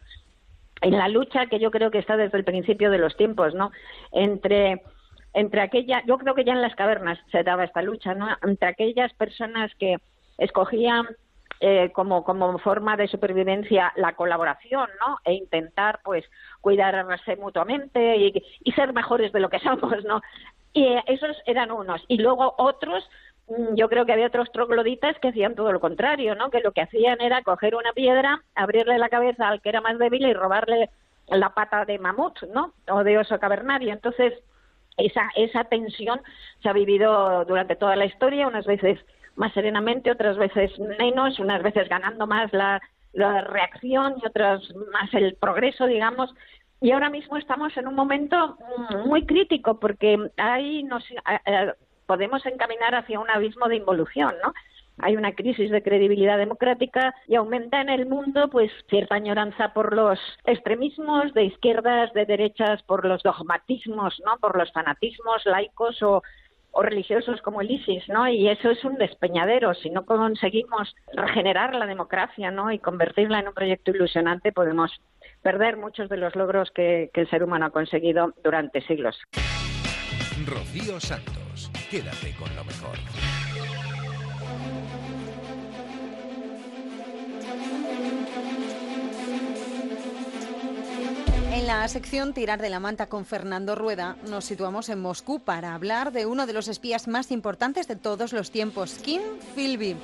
[0.81, 3.71] en la lucha que yo creo que está desde el principio de los tiempos, ¿no?
[4.11, 4.81] Entre
[5.33, 8.27] entre aquella, yo creo que ya en las cavernas se daba esta lucha, ¿no?
[8.43, 9.97] Entre aquellas personas que
[10.37, 11.07] escogían
[11.59, 15.17] eh, como, como forma de supervivencia la colaboración, ¿no?
[15.25, 16.25] E intentar, pues,
[16.61, 20.21] cuidarse mutuamente y, y ser mejores de lo que somos, ¿no?
[20.73, 22.03] Y eh, esos eran unos.
[22.07, 23.07] Y luego otros,
[23.47, 26.49] mm, yo creo que había otros trogloditas que hacían todo lo contrario, ¿no?
[26.49, 29.97] Que lo que hacían era coger una piedra, abrirle la cabeza al que era más
[29.99, 30.89] débil y robarle
[31.27, 32.73] la pata de mamut, ¿no?
[32.89, 33.93] O de oso cavernario.
[33.93, 34.33] Entonces,
[34.97, 36.21] esa, esa tensión
[36.61, 38.99] se ha vivido durante toda la historia, unas veces
[39.35, 42.81] más serenamente, otras veces menos, unas veces ganando más la,
[43.13, 46.33] la reacción y otras más el progreso, digamos.
[46.83, 48.57] Y ahora mismo estamos en un momento
[48.89, 51.15] mm, muy crítico porque ahí nos eh,
[51.45, 51.71] eh,
[52.05, 54.53] podemos encaminar hacia un abismo de involución, ¿no?
[54.97, 59.95] Hay una crisis de credibilidad democrática y aumenta en el mundo pues cierta añoranza por
[59.95, 64.37] los extremismos de izquierdas, de derechas, por los dogmatismos, ¿no?
[64.39, 66.21] Por los fanatismos laicos o,
[66.73, 68.27] o religiosos como el ISIS, ¿no?
[68.27, 69.73] Y eso es un despeñadero.
[69.75, 72.71] Si no conseguimos regenerar la democracia, ¿no?
[72.71, 74.91] Y convertirla en un proyecto ilusionante, podemos
[75.43, 79.15] perder muchos de los logros que, que el ser humano ha conseguido durante siglos.
[80.47, 82.97] Rocío Santos, quédate con lo mejor.
[91.53, 95.75] En la sección Tirar de la manta con Fernando Rueda nos situamos en Moscú para
[95.75, 99.21] hablar de uno de los espías más importantes de todos los tiempos, Kim
[99.55, 99.95] Philby.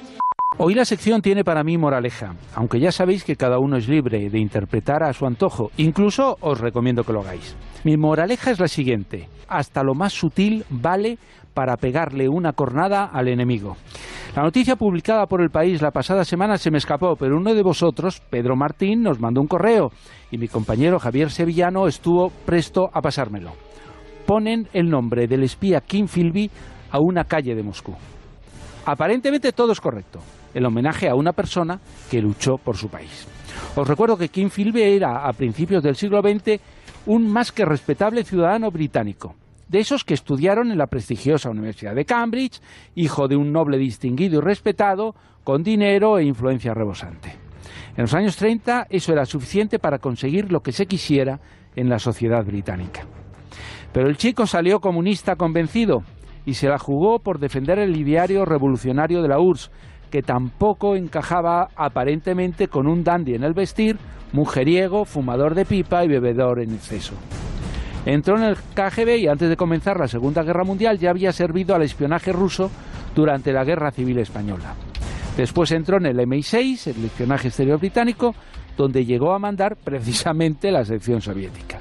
[0.58, 4.30] Hoy la sección tiene para mí moraleja, aunque ya sabéis que cada uno es libre
[4.30, 5.72] de interpretar a su antojo.
[5.78, 7.56] Incluso os recomiendo que lo hagáis.
[7.86, 9.30] Mi moraleja es la siguiente.
[9.48, 11.18] Hasta lo más sutil vale
[11.54, 13.78] para pegarle una cornada al enemigo.
[14.36, 17.64] La noticia publicada por el país la pasada semana se me escapó, pero uno de
[17.64, 19.92] vosotros, Pedro Martín, nos mandó un correo
[20.30, 23.52] y mi compañero Javier Sevillano estuvo presto a pasármelo.
[24.26, 26.52] Ponen el nombre del espía Kim Philby
[26.92, 27.96] a una calle de Moscú.
[28.86, 30.20] Aparentemente todo es correcto,
[30.54, 33.28] el homenaje a una persona que luchó por su país.
[33.76, 36.60] Os recuerdo que Kim Philby era a principios del siglo XX
[37.06, 39.36] un más que respetable ciudadano británico,
[39.68, 42.62] de esos que estudiaron en la prestigiosa Universidad de Cambridge,
[42.96, 47.32] hijo de un noble distinguido y respetado, con dinero e influencia rebosante.
[47.96, 51.40] En los años 30 eso era suficiente para conseguir lo que se quisiera
[51.76, 53.06] en la sociedad británica.
[53.92, 56.04] Pero el chico salió comunista convencido
[56.46, 59.72] y se la jugó por defender el ideario revolucionario de la URSS,
[60.10, 63.98] que tampoco encajaba aparentemente con un dandy en el vestir,
[64.32, 67.13] mujeriego, fumador de pipa y bebedor en exceso.
[68.06, 71.76] Entró en el KGB y antes de comenzar la Segunda Guerra Mundial ya había servido
[71.76, 72.72] al espionaje ruso
[73.15, 74.74] durante la Guerra Civil Española.
[75.36, 78.34] Después entró en el MI6, el espionaje exterior británico,
[78.76, 81.80] donde llegó a mandar precisamente la sección soviética.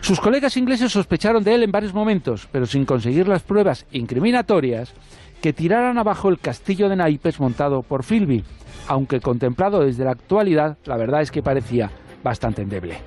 [0.00, 4.94] Sus colegas ingleses sospecharon de él en varios momentos, pero sin conseguir las pruebas incriminatorias
[5.40, 8.44] que tiraran abajo el castillo de naipes montado por Philby,
[8.88, 11.90] aunque contemplado desde la actualidad, la verdad es que parecía
[12.22, 12.98] bastante endeble.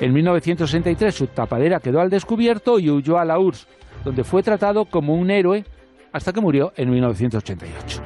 [0.00, 3.68] En 1963 su tapadera quedó al descubierto y huyó a la URSS,
[4.04, 5.64] donde fue tratado como un héroe
[6.12, 8.02] hasta que murió en 1988.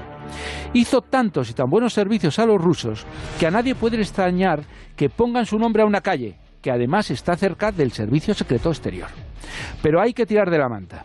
[0.72, 3.06] Hizo tantos y tan buenos servicios a los rusos
[3.38, 4.62] que a nadie puede extrañar
[4.96, 9.08] que pongan su nombre a una calle, que además está cerca del Servicio Secreto Exterior.
[9.82, 11.04] Pero hay que tirar de la manta.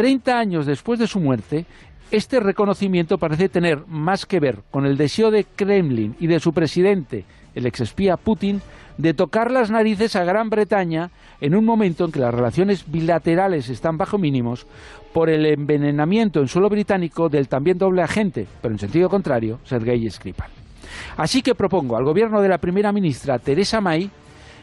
[0.00, 1.66] Treinta años después de su muerte,
[2.10, 6.54] este reconocimiento parece tener más que ver con el deseo de Kremlin y de su
[6.54, 8.62] presidente, el exespía Putin,
[8.96, 11.10] de tocar las narices a Gran Bretaña
[11.42, 14.66] en un momento en que las relaciones bilaterales están bajo mínimos
[15.12, 20.08] por el envenenamiento en suelo británico del también doble agente, pero en sentido contrario, Sergei
[20.08, 20.48] Skripal.
[21.18, 24.10] Así que propongo al gobierno de la primera ministra Teresa May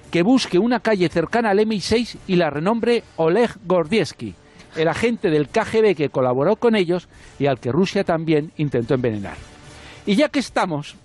[0.09, 4.33] que busque una calle cercana al MI6 y la renombre Oleg Gordievsky,
[4.77, 7.07] el agente del KGB que colaboró con ellos
[7.39, 9.35] y al que Rusia también intentó envenenar.
[10.05, 10.95] Y ya que estamos,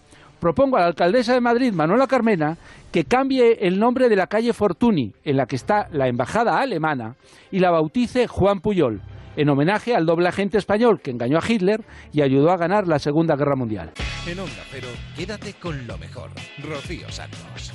[0.40, 2.56] propongo a la alcaldesa de Madrid, Manuela Carmena,
[2.92, 7.16] que cambie el nombre de la calle Fortuny, en la que está la embajada alemana,
[7.50, 9.00] y la bautice Juan Puyol,
[9.36, 11.82] en homenaje al doble agente español que engañó a Hitler
[12.12, 13.92] y ayudó a ganar la Segunda Guerra Mundial.
[14.26, 16.30] En Onda Cero, quédate con lo mejor.
[16.62, 17.72] Rocío Santos.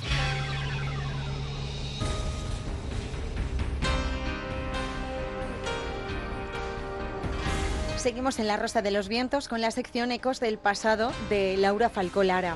[7.98, 11.88] Seguimos en La Rosa de los Vientos con la sección Ecos del pasado de Laura
[11.88, 12.54] Falcolara.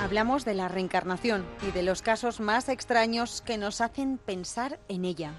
[0.00, 5.04] Hablamos de la reencarnación y de los casos más extraños que nos hacen pensar en
[5.04, 5.32] ella.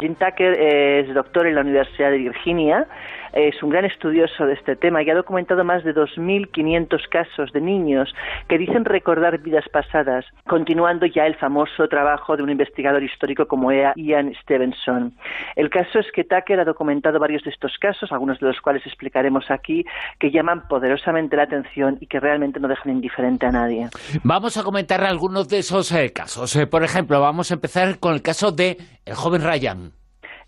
[0.00, 2.88] Jim Tucker es doctor en la Universidad de Virginia,
[3.34, 7.60] es un gran estudioso de este tema y ha documentado más de 2.500 casos de
[7.60, 8.14] niños
[8.48, 13.70] que dicen recordar vidas pasadas, continuando ya el famoso trabajo de un investigador histórico como
[13.70, 15.14] era Ian Stevenson.
[15.56, 18.86] El caso es que Tucker ha documentado varios de estos casos, algunos de los cuales
[18.86, 19.84] explicaremos aquí,
[20.18, 23.88] que llaman poderosamente la atención y que realmente no dejan indiferente a nadie.
[24.22, 26.54] Vamos a comentar algunos de esos eh, casos.
[26.56, 30.03] Eh, por ejemplo, vamos a empezar con el caso de el joven Ryan.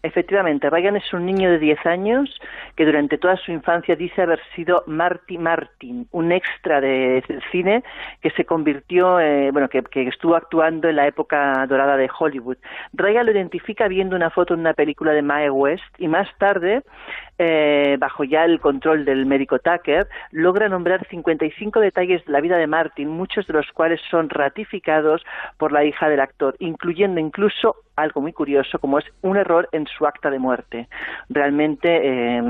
[0.07, 2.41] Efectivamente, Ryan es un niño de 10 años
[2.77, 7.83] que durante toda su infancia dice haber sido Marty Martin, un extra de, cine
[8.23, 12.57] que se convirtió, eh, bueno, que, que estuvo actuando en la época dorada de Hollywood.
[12.93, 16.83] Ryan lo identifica viendo una foto en una película de Mae West y más tarde,
[17.39, 22.57] eh, bajo ya el control del médico Tucker, logra nombrar 55 detalles de la vida
[22.57, 25.23] de Martin, muchos de los cuales son ratificados
[25.59, 29.87] por la hija del actor, incluyendo incluso algo muy curioso como es un error en
[29.87, 30.89] su acta de muerte.
[31.31, 32.43] Realmente eh,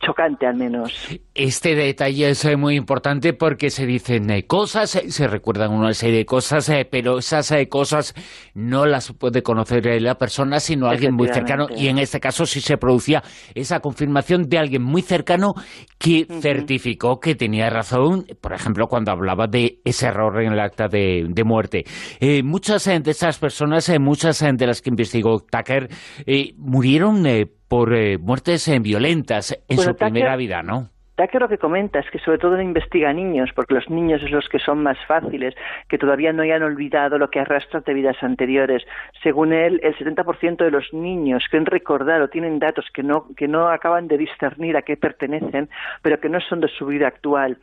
[0.00, 1.18] chocante al menos.
[1.34, 5.94] Este detalle es eh, muy importante porque se dicen eh, cosas, eh, se recuerdan una
[5.94, 8.14] serie de cosas, eh, pero esas cosas
[8.54, 12.60] no las puede conocer la persona sino alguien muy cercano y en este caso sí
[12.60, 13.22] se producía
[13.54, 14.05] esa confirmación
[14.48, 15.54] de alguien muy cercano
[15.98, 20.88] que certificó que tenía razón, por ejemplo, cuando hablaba de ese error en el acta
[20.88, 21.84] de, de muerte.
[22.20, 25.88] Eh, muchas eh, de esas personas, eh, muchas de las que investigó Tucker,
[26.26, 27.90] eh, murieron eh, por
[28.20, 30.90] muertes violentas en Bueno, su primera vida, ¿no?
[31.16, 34.30] Tucker lo que comenta es que sobre todo no investiga niños, porque los niños es
[34.30, 35.54] los que son más fáciles,
[35.88, 38.82] que todavía no hayan olvidado lo que arrastran de vidas anteriores.
[39.22, 43.48] Según él, el 70% de los niños creen recordar o tienen datos que no, que
[43.48, 45.70] no acaban de discernir a qué pertenecen,
[46.02, 47.58] pero que no son de su vida actual.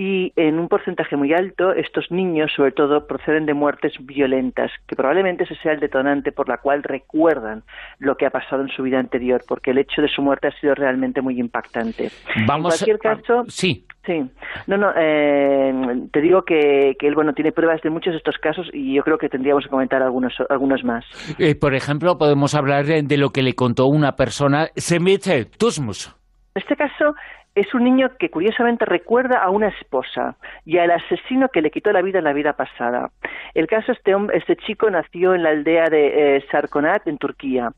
[0.00, 4.94] Y en un porcentaje muy alto, estos niños, sobre todo, proceden de muertes violentas, que
[4.94, 7.64] probablemente ese sea el detonante por la cual recuerdan
[7.98, 10.60] lo que ha pasado en su vida anterior, porque el hecho de su muerte ha
[10.60, 12.10] sido realmente muy impactante.
[12.46, 13.84] Vamos en cualquier a- caso, sí.
[14.06, 14.22] Sí,
[14.68, 15.74] no, no, eh,
[16.12, 19.02] te digo que, que él, bueno, tiene pruebas de muchos de estos casos y yo
[19.02, 21.04] creo que tendríamos que comentar algunos, algunos más.
[21.40, 25.44] Eh, por ejemplo, podemos hablar de, de lo que le contó una persona, Semit eh,
[25.58, 26.14] Tusmus.
[26.54, 27.14] En este caso
[27.60, 31.92] es un niño que curiosamente recuerda a una esposa y al asesino que le quitó
[31.92, 33.10] la vida en la vida pasada.
[33.54, 37.72] El caso este hombre, este chico nació en la aldea de eh, Sarkonat en Turquía.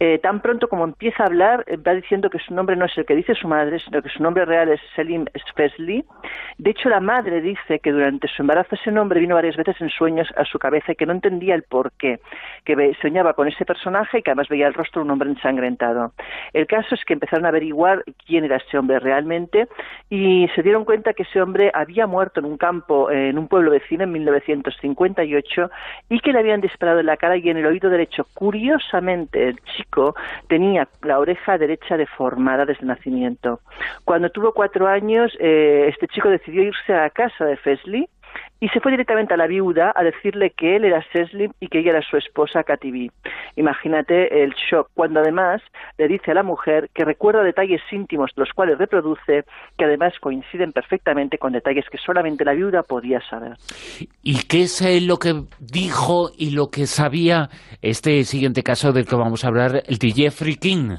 [0.00, 2.96] Eh, tan pronto como empieza a hablar eh, va diciendo que su nombre no es
[2.96, 6.04] el que dice su madre, sino que su nombre real es Selim Spesli.
[6.58, 9.90] De hecho, la madre dice que durante su embarazo ese nombre vino varias veces en
[9.90, 12.20] sueños a su cabeza y que no entendía el por qué,
[12.64, 16.12] que soñaba con ese personaje y que además veía el rostro de un hombre ensangrentado.
[16.52, 18.98] El caso es que empezaron a averiguar quién era ese hombre
[20.08, 23.48] y se dieron cuenta que ese hombre había muerto en un campo, eh, en un
[23.48, 25.70] pueblo vecino en 1958
[26.08, 28.26] y que le habían disparado en la cara y en el oído derecho.
[28.34, 30.14] Curiosamente, el chico
[30.48, 33.60] tenía la oreja derecha deformada desde el nacimiento.
[34.04, 38.08] Cuando tuvo cuatro años, eh, este chico decidió irse a casa de Fesley
[38.60, 41.80] y se fue directamente a la viuda a decirle que él era Seslim y que
[41.80, 43.10] ella era su esposa Katy B.
[43.56, 45.62] Imagínate el shock cuando además
[45.98, 49.44] le dice a la mujer que recuerda detalles íntimos los cuales reproduce
[49.76, 53.56] que además coinciden perfectamente con detalles que solamente la viuda podía saber.
[54.22, 57.48] ¿Y qué es lo que dijo y lo que sabía
[57.82, 60.96] este siguiente caso del que vamos a hablar, el de Jeffrey King?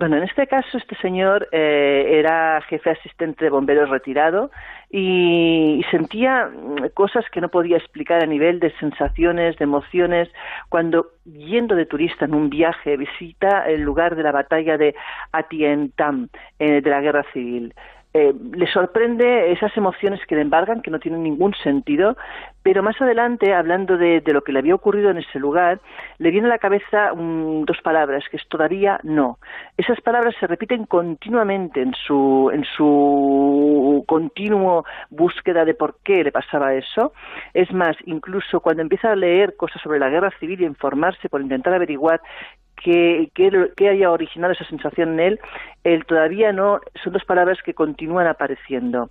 [0.00, 4.50] Bueno, en este caso este señor eh, era jefe asistente de bomberos retirado
[4.90, 10.30] y, sentía mm, cosas que no podía explicar a nivel de sensaciones, de emociones,
[10.70, 14.94] cuando yendo de turista en un viaje visita el lugar de la batalla de
[15.32, 17.74] Atientam, eh, de la guerra civil.
[18.12, 22.16] Eh, le sorprende esas emociones que le embargan, que no tienen ningún sentido,
[22.62, 25.80] pero más adelante, hablando de, lo que le había ocurrido en ese lugar,
[26.18, 29.38] le viene a la cabeza dos palabras, que es todavía no.
[29.76, 36.32] Esas palabras se repiten continuamente en su, en su continuo búsqueda de por qué le
[36.32, 37.12] pasaba eso.
[37.54, 41.40] Es más, incluso cuando empieza a leer cosas sobre la guerra civil y informarse por
[41.40, 42.20] intentar averiguar
[42.82, 45.40] que, que, haya originado esa sensación en él,
[45.84, 49.10] él todavía no, son dos palabras que continúan apareciendo.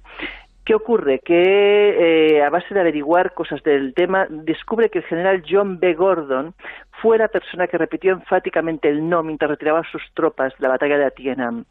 [0.66, 1.20] ¿Qué ocurre?
[1.20, 5.94] Que eh, a base de averiguar cosas del tema, descubre que el general John B.
[5.94, 6.54] Gordon
[7.02, 10.98] fue la persona que repitió enfáticamente el no mientras retiraba sus tropas de la batalla
[10.98, 11.66] de Atienam.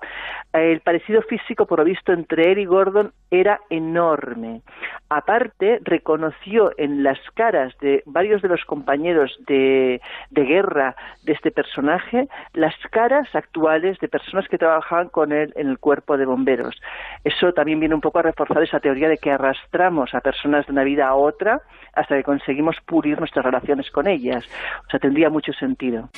[0.53, 4.63] El parecido físico, por lo visto, entre él y Gordon era enorme.
[5.09, 10.01] Aparte, reconoció en las caras de varios de los compañeros de,
[10.31, 15.69] de guerra de este personaje las caras actuales de personas que trabajaban con él en
[15.69, 16.81] el cuerpo de bomberos.
[17.25, 20.73] Eso también viene un poco a reforzar esa teoría de que arrastramos a personas de
[20.73, 21.61] una vida a otra
[21.95, 24.45] hasta que conseguimos pulir nuestras relaciones con ellas.
[24.87, 26.09] O sea, tendría mucho sentido.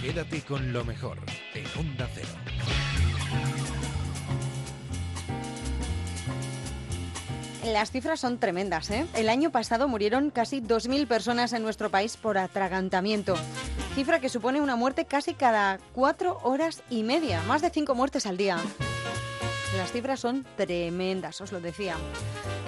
[0.00, 1.18] Quédate con lo mejor
[1.54, 2.28] en Onda Cero.
[7.64, 9.06] Las cifras son tremendas, ¿eh?
[9.14, 13.34] El año pasado murieron casi 2.000 personas en nuestro país por atragantamiento.
[13.96, 18.24] Cifra que supone una muerte casi cada cuatro horas y media, más de cinco muertes
[18.24, 18.56] al día.
[19.76, 21.96] Las cifras son tremendas, os lo decía.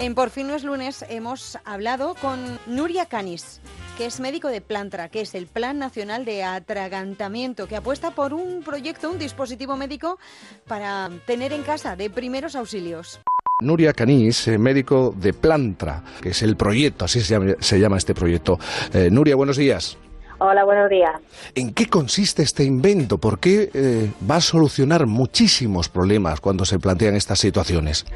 [0.01, 3.61] En Por fin no es lunes hemos hablado con Nuria Canis,
[3.97, 8.33] que es médico de Plantra, que es el Plan Nacional de Atragantamiento, que apuesta por
[8.33, 10.19] un proyecto, un dispositivo médico
[10.67, 13.21] para tener en casa de primeros auxilios.
[13.61, 17.99] Nuria Canís, eh, médico de Plantra, que es el proyecto, así se llama, se llama
[17.99, 18.59] este proyecto.
[18.93, 19.99] Eh, Nuria, buenos días.
[20.39, 21.13] Hola, buenos días.
[21.55, 23.19] ¿En qué consiste este invento?
[23.19, 28.07] ¿Por qué eh, va a solucionar muchísimos problemas cuando se plantean estas situaciones?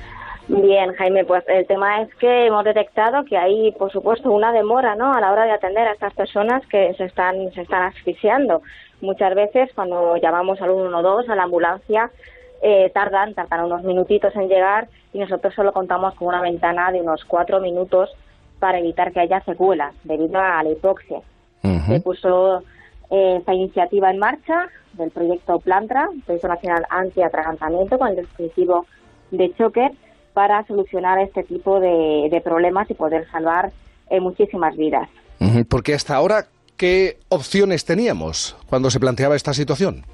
[0.48, 4.94] Bien, Jaime, pues el tema es que hemos detectado que hay, por supuesto, una demora
[4.94, 5.12] ¿no?
[5.12, 8.62] a la hora de atender a estas personas que se están, se están asfixiando.
[9.00, 12.10] Muchas veces cuando llamamos al 112, a la ambulancia,
[12.62, 17.00] eh, tardan, tardan unos minutitos en llegar y nosotros solo contamos con una ventana de
[17.00, 18.10] unos cuatro minutos
[18.60, 21.20] para evitar que haya secuelas debido a la hipoxia.
[21.88, 22.62] Se puso
[23.10, 28.86] eh, esta iniciativa en marcha del proyecto Plantra, Proyecto Nacional Anti-Atragantamiento, con el dispositivo
[29.32, 29.90] de choque
[30.36, 33.72] para solucionar este tipo de, de problemas y poder salvar
[34.10, 35.08] eh, muchísimas vidas.
[35.70, 36.44] Porque hasta ahora,
[36.76, 40.04] ¿qué opciones teníamos cuando se planteaba esta situación?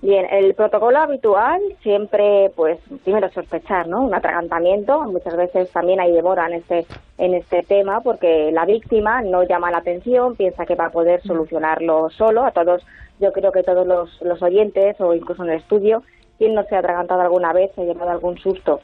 [0.00, 4.02] Bien, el protocolo habitual siempre, pues, primero sospechar, ¿no?
[4.02, 5.04] Un atragantamiento.
[5.04, 6.84] Muchas veces también hay demora en este,
[7.18, 11.22] en este tema porque la víctima no llama la atención, piensa que va a poder
[11.22, 12.44] solucionarlo solo.
[12.44, 12.84] A todos,
[13.20, 16.02] yo creo que todos los, los oyentes o incluso en el estudio,
[16.36, 18.80] quien no se ha atragantado alguna vez, se ha llevado algún susto.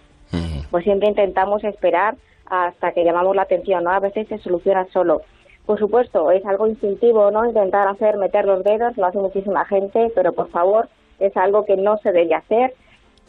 [0.71, 2.17] Pues siempre intentamos esperar
[2.47, 3.91] hasta que llamamos la atención, ¿no?
[3.91, 5.23] A veces se soluciona solo.
[5.67, 7.45] Por supuesto, es algo instintivo, ¿no?
[7.45, 10.89] Intentar hacer, meter los dedos, lo hace muchísima gente, pero por favor,
[11.19, 12.75] es algo que no se debe hacer.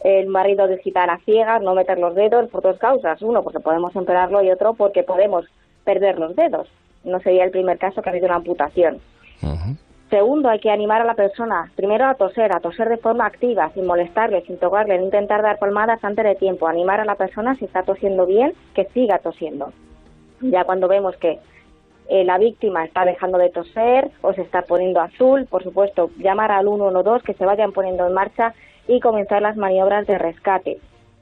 [0.02, 3.20] El marido de gitana ciega, no meter los dedos por dos causas.
[3.20, 5.44] Uno, porque podemos empeorarlo y otro, porque podemos
[5.84, 6.68] perder los dedos.
[7.04, 9.00] No sería el primer caso que ha habido una amputación.
[10.10, 13.70] Segundo, hay que animar a la persona, primero a toser, a toser de forma activa,
[13.74, 16.66] sin molestarle, sin tocarle, no intentar dar palmadas antes de tiempo.
[16.66, 19.72] Animar a la persona, si está tosiendo bien, que siga tosiendo.
[20.40, 21.38] Ya cuando vemos que
[22.08, 26.50] eh, la víctima está dejando de toser o se está poniendo azul, por supuesto, llamar
[26.50, 28.52] al 112 que se vayan poniendo en marcha
[28.88, 30.78] y comenzar las maniobras de rescate.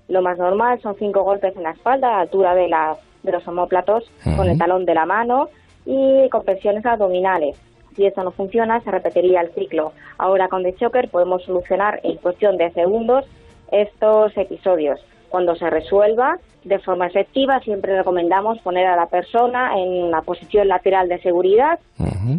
[0.08, 3.32] Lo más normal son cinco golpes en la espalda a la altura de, la, de
[3.32, 5.50] los homóplatos con el talón de la mano
[5.84, 7.67] y con presiones abdominales.
[7.98, 9.92] Si eso no funciona, se repetiría el ciclo.
[10.18, 13.24] Ahora con The Choker podemos solucionar en cuestión de segundos
[13.72, 15.00] estos episodios.
[15.30, 20.68] Cuando se resuelva de forma efectiva, siempre recomendamos poner a la persona en una posición
[20.68, 21.80] lateral de seguridad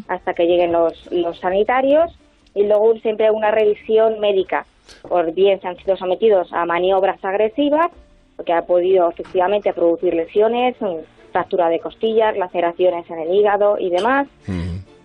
[0.07, 2.17] hasta que lleguen los, los sanitarios
[2.55, 4.65] y luego siempre una revisión médica.
[5.09, 7.91] Por bien se han sido sometidos a maniobras agresivas,
[8.45, 10.77] que ha podido efectivamente producir lesiones,
[11.33, 14.27] fractura de costillas, laceraciones en el hígado y demás.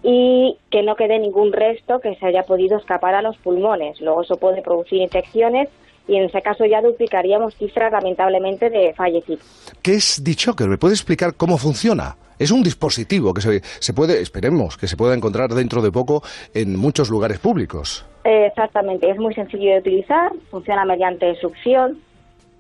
[0.07, 4.01] Y que no quede ningún resto que se haya podido escapar a los pulmones.
[4.03, 5.71] Luego eso puede producir infecciones
[6.07, 9.43] y en ese caso ya duplicaríamos cifras lamentablemente de fallecidos.
[9.83, 10.69] ¿Qué es D-Choker?
[10.69, 12.17] ¿Me puede explicar cómo funciona?
[12.39, 16.23] Es un dispositivo que se, se puede, esperemos, que se pueda encontrar dentro de poco
[16.53, 18.05] en muchos lugares públicos.
[18.25, 21.99] Eh, Exactamente, es muy sencillo de utilizar, funciona mediante succión,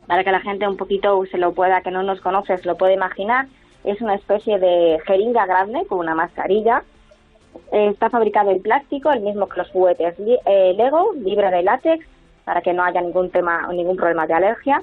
[0.07, 2.77] para que la gente un poquito se lo pueda, que no nos conoce, se lo
[2.77, 3.47] puede imaginar.
[3.85, 6.83] Es una especie de jeringa grande con una mascarilla.
[7.73, 12.07] Eh, está fabricado en plástico, el mismo que los juguetes eh, Lego, libre de látex,
[12.45, 14.83] para que no haya ningún tema, ningún problema de alergia.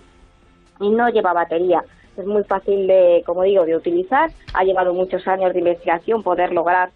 [0.80, 1.84] Y no lleva batería.
[2.18, 4.32] Es muy fácil de, como digo, de utilizar.
[4.54, 6.90] Ha llevado muchos años de investigación poder lograr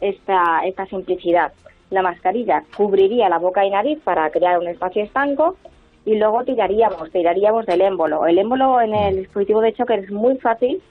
[0.00, 1.52] esta, esta simplicidad.
[1.90, 5.56] La mascarilla cubriría la boca y nariz para crear un espacio estanco
[6.04, 8.26] y luego tiraríamos, tiraríamos del émbolo.
[8.26, 10.82] El émbolo en el dispositivo de choque es muy fácil,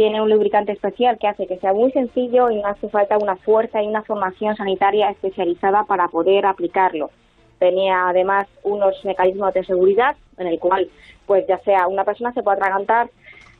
[0.00, 3.36] tiene un lubricante especial que hace que sea muy sencillo y no hace falta una
[3.36, 7.10] fuerza y una formación sanitaria especializada para poder aplicarlo.
[7.58, 10.88] Tenía además unos mecanismos de seguridad en el cual,
[11.26, 13.10] pues ya sea una persona se puede atragantar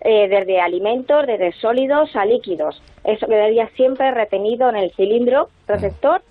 [0.00, 2.82] eh, desde alimentos, desde sólidos a líquidos.
[3.04, 6.22] Eso quedaría siempre retenido en el cilindro receptor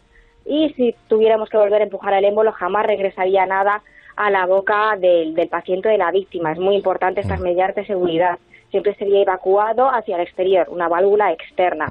[0.43, 3.83] y si tuviéramos que volver a empujar el émbolo jamás regresaría nada
[4.15, 6.51] a la boca del, del paciente o de la víctima.
[6.51, 8.39] Es muy importante estas medidas de seguridad.
[8.71, 11.87] Siempre sería evacuado hacia el exterior, una válvula externa.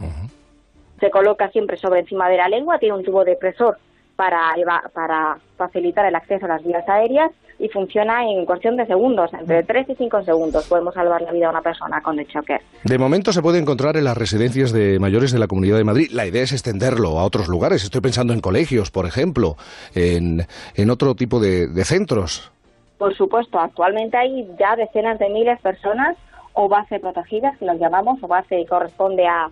[1.01, 3.79] Se coloca siempre sobre encima de la lengua, tiene un tubo depresor
[4.17, 4.53] para,
[4.93, 9.63] para facilitar el acceso a las vías aéreas y funciona en cuestión de segundos, entre
[9.63, 12.61] 3 y 5 segundos podemos salvar la vida a una persona con el choker.
[12.85, 16.11] De momento se puede encontrar en las residencias de mayores de la Comunidad de Madrid.
[16.13, 17.83] La idea es extenderlo a otros lugares.
[17.83, 19.57] Estoy pensando en colegios, por ejemplo,
[19.95, 22.51] en, en otro tipo de, de centros.
[22.97, 26.17] Por supuesto, actualmente hay ya decenas de miles de personas
[26.61, 29.49] o base protegidas, que los llamamos, o base corresponde a,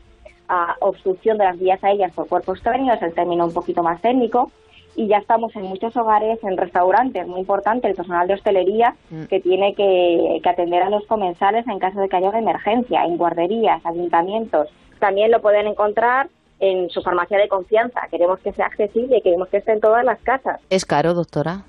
[0.48, 4.02] a obstrucción de las vías aéreas por cuerpo extraño, es el término un poquito más
[4.02, 4.50] técnico,
[4.96, 8.96] y ya estamos en muchos hogares, en restaurantes, muy importante, el personal de hostelería
[9.28, 13.04] que tiene que, que atender a los comensales en caso de que haya una emergencia,
[13.04, 14.68] en guarderías, ayuntamientos.
[14.98, 16.28] También lo pueden encontrar
[16.58, 18.00] en su farmacia de confianza.
[18.10, 21.66] Queremos que sea accesible, queremos que esté en todas las casas ¿Es caro, doctora?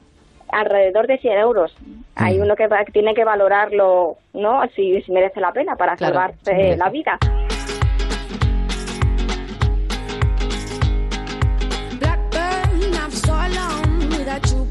[0.51, 1.75] Alrededor de 100 euros.
[2.15, 4.61] Hay uno que va- tiene que valorarlo, ¿no?
[4.75, 7.17] Si, si merece la pena para Claro, salvarse sí la vida.
[11.99, 14.66] Blackburn, I'm so alone without you,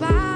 [0.00, 0.33] Bye.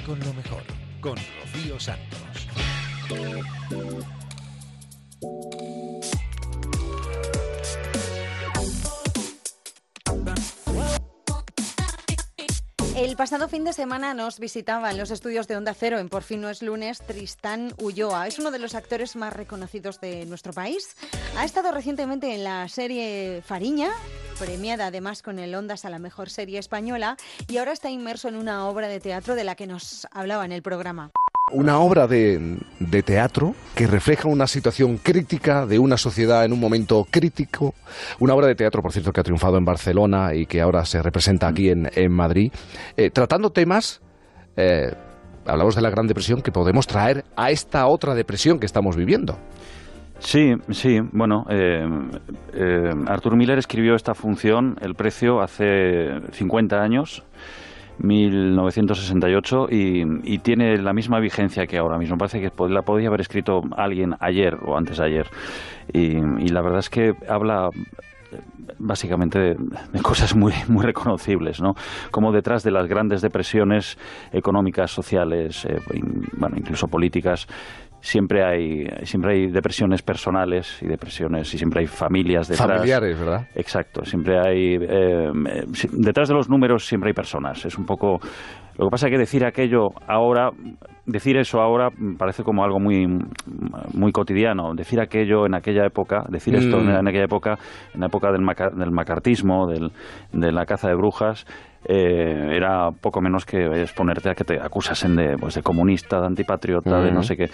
[0.00, 0.62] Con lo mejor,
[1.00, 2.48] con Rocío Santos.
[12.96, 16.22] El pasado fin de semana nos visitaba en los estudios de Onda Cero en Por
[16.22, 18.26] fin no es lunes Tristán Ulloa.
[18.26, 20.96] Es uno de los actores más reconocidos de nuestro país.
[21.36, 23.90] Ha estado recientemente en la serie Fariña,
[24.38, 27.16] premiada además con el Ondas a la mejor serie española,
[27.48, 30.52] y ahora está inmerso en una obra de teatro de la que nos hablaba en
[30.52, 31.10] el programa.
[31.52, 36.60] Una obra de, de teatro que refleja una situación crítica de una sociedad en un
[36.60, 37.74] momento crítico.
[38.20, 41.02] Una obra de teatro, por cierto, que ha triunfado en Barcelona y que ahora se
[41.02, 42.52] representa aquí en, en Madrid,
[42.96, 44.00] eh, tratando temas,
[44.56, 44.92] eh,
[45.44, 49.36] hablamos de la Gran Depresión, que podemos traer a esta otra depresión que estamos viviendo.
[50.22, 51.00] Sí, sí.
[51.12, 51.84] Bueno, eh,
[52.54, 57.24] eh, Arthur Miller escribió esta función, El Precio, hace 50 años,
[57.98, 62.16] 1968, y, y tiene la misma vigencia que ahora mismo.
[62.16, 65.26] Parece que la podía haber escrito alguien ayer o antes de ayer.
[65.92, 68.38] Y, y la verdad es que habla eh,
[68.78, 69.56] básicamente de,
[70.02, 71.74] cosas muy, muy reconocibles, ¿no?
[72.12, 73.98] Como detrás de las grandes depresiones
[74.32, 75.80] económicas, sociales, eh,
[76.38, 77.48] bueno, incluso políticas,
[78.02, 82.68] siempre hay siempre hay depresiones personales y depresiones y siempre hay familias detrás.
[82.68, 83.46] Familiares, ¿verdad?
[83.54, 85.30] Exacto, siempre hay eh,
[85.92, 87.64] detrás de los números siempre hay personas.
[87.64, 88.18] Es un poco
[88.76, 90.50] lo que pasa es que decir aquello ahora,
[91.06, 93.06] decir eso ahora parece como algo muy
[93.94, 94.74] muy cotidiano.
[94.74, 96.88] Decir aquello en aquella época, decir esto Mm.
[96.90, 97.56] en aquella época,
[97.94, 99.92] en la época del, maca- del macartismo, del,
[100.32, 101.46] de la caza de brujas,
[101.84, 106.26] eh, era poco menos que exponerte a que te acusasen de, pues, de comunista, de
[106.26, 107.50] antipatriota, de no sé qué.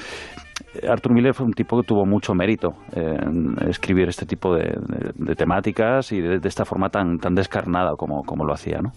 [0.88, 5.12] Arthur Miller fue un tipo que tuvo mucho mérito en escribir este tipo de, de-
[5.14, 8.92] de temáticas y de, de esta forma tan, tan descarnada como, como lo hacía, ¿no?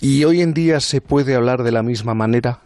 [0.00, 2.60] ¿Y hoy en día se puede hablar de la misma manera?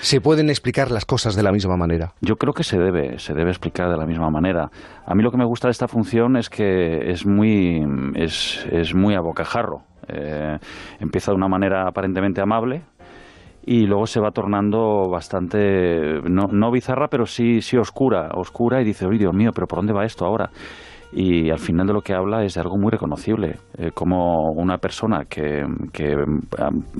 [0.00, 2.14] ¿Se pueden explicar las cosas de la misma manera?
[2.20, 4.70] Yo creo que se debe, se debe explicar de la misma manera.
[5.06, 8.94] A mí lo que me gusta de esta función es que es muy, es, es
[8.94, 9.82] muy a bocajarro.
[10.08, 10.58] Eh,
[11.00, 12.82] empieza de una manera aparentemente amable
[13.66, 18.84] y luego se va tornando bastante, no, no bizarra, pero sí, sí oscura, oscura y
[18.84, 20.50] dice, oye, Dios mío, pero ¿por dónde va esto ahora?
[21.16, 24.78] Y al final de lo que habla es de algo muy reconocible, eh, como una
[24.78, 25.64] persona que,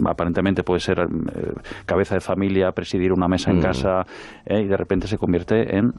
[0.06, 1.52] aparentemente puede ser eh,
[1.84, 3.62] cabeza de familia, presidir una mesa en Mm.
[3.62, 4.02] casa,
[4.46, 5.92] eh, y de repente se convierte en,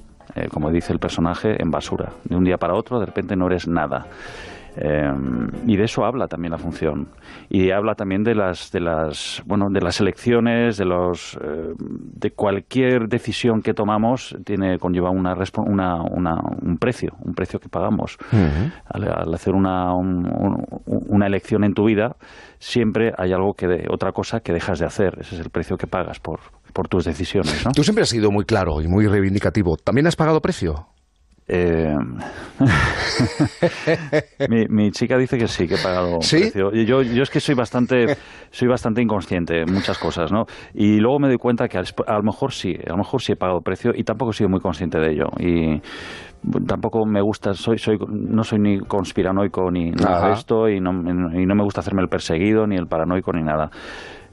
[0.49, 2.10] como dice el personaje, en basura.
[2.24, 4.06] De un día para otro, de repente no eres nada.
[4.78, 5.09] Eh,
[5.67, 7.07] y de eso habla también la función
[7.49, 12.32] y habla también de las de las bueno de las elecciones de los eh, de
[12.32, 15.34] cualquier decisión que tomamos tiene conlleva una,
[15.65, 18.17] una, una- un precio un precio que pagamos
[18.89, 20.65] al, al hacer una un- un-
[21.07, 22.17] una elección en tu vida
[22.59, 25.78] siempre hay algo que de, otra cosa que dejas de hacer ese es el precio
[25.78, 26.39] que pagas por
[26.73, 27.71] por tus decisiones ¿no?
[27.71, 29.78] Tú siempre has sido muy claro y muy reivindicativo.
[29.78, 30.88] ¿También has pagado precio?
[31.48, 31.96] Eh,
[34.50, 36.39] mi, mi chica dice que sí, que he pagado ¿Sí?
[36.39, 36.72] precio.
[36.72, 38.18] Yo, yo es que soy bastante,
[38.50, 40.46] soy bastante inconsciente en muchas cosas, ¿no?
[40.74, 43.34] Y luego me doy cuenta que a a lo mejor sí, a lo mejor sí
[43.34, 45.28] he pagado precio y tampoco he sido muy consciente de ello.
[45.39, 45.82] Y
[46.68, 50.28] tampoco me gusta, soy, soy, no soy ni conspiranoico ni nada Ajá.
[50.28, 53.43] de esto y no, y no me gusta hacerme el perseguido ni el paranoico ni
[53.43, 53.70] nada.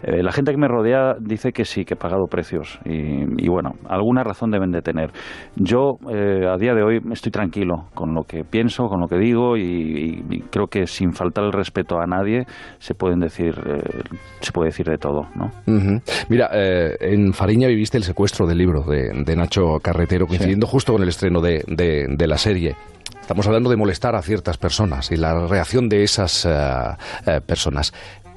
[0.03, 3.49] Eh, la gente que me rodea dice que sí, que he pagado precios y, y
[3.49, 5.11] bueno, alguna razón deben de tener.
[5.57, 9.17] Yo eh, a día de hoy estoy tranquilo con lo que pienso, con lo que
[9.17, 12.45] digo y, creo que sin faltar el respeto a nadie
[12.79, 14.03] se pueden decir, eh,
[14.41, 15.47] se puede decir de todo, ¿no?
[15.67, 16.01] Ujú.
[16.29, 20.93] Mira, eh, en Fariña viviste el secuestro del libro de, de Nacho Carretero, coincidiendo justo
[20.93, 22.75] con el estreno de, de- de la serie.
[23.21, 27.93] Estamos hablando de molestar a ciertas personas y la reacción de esas eh, personas.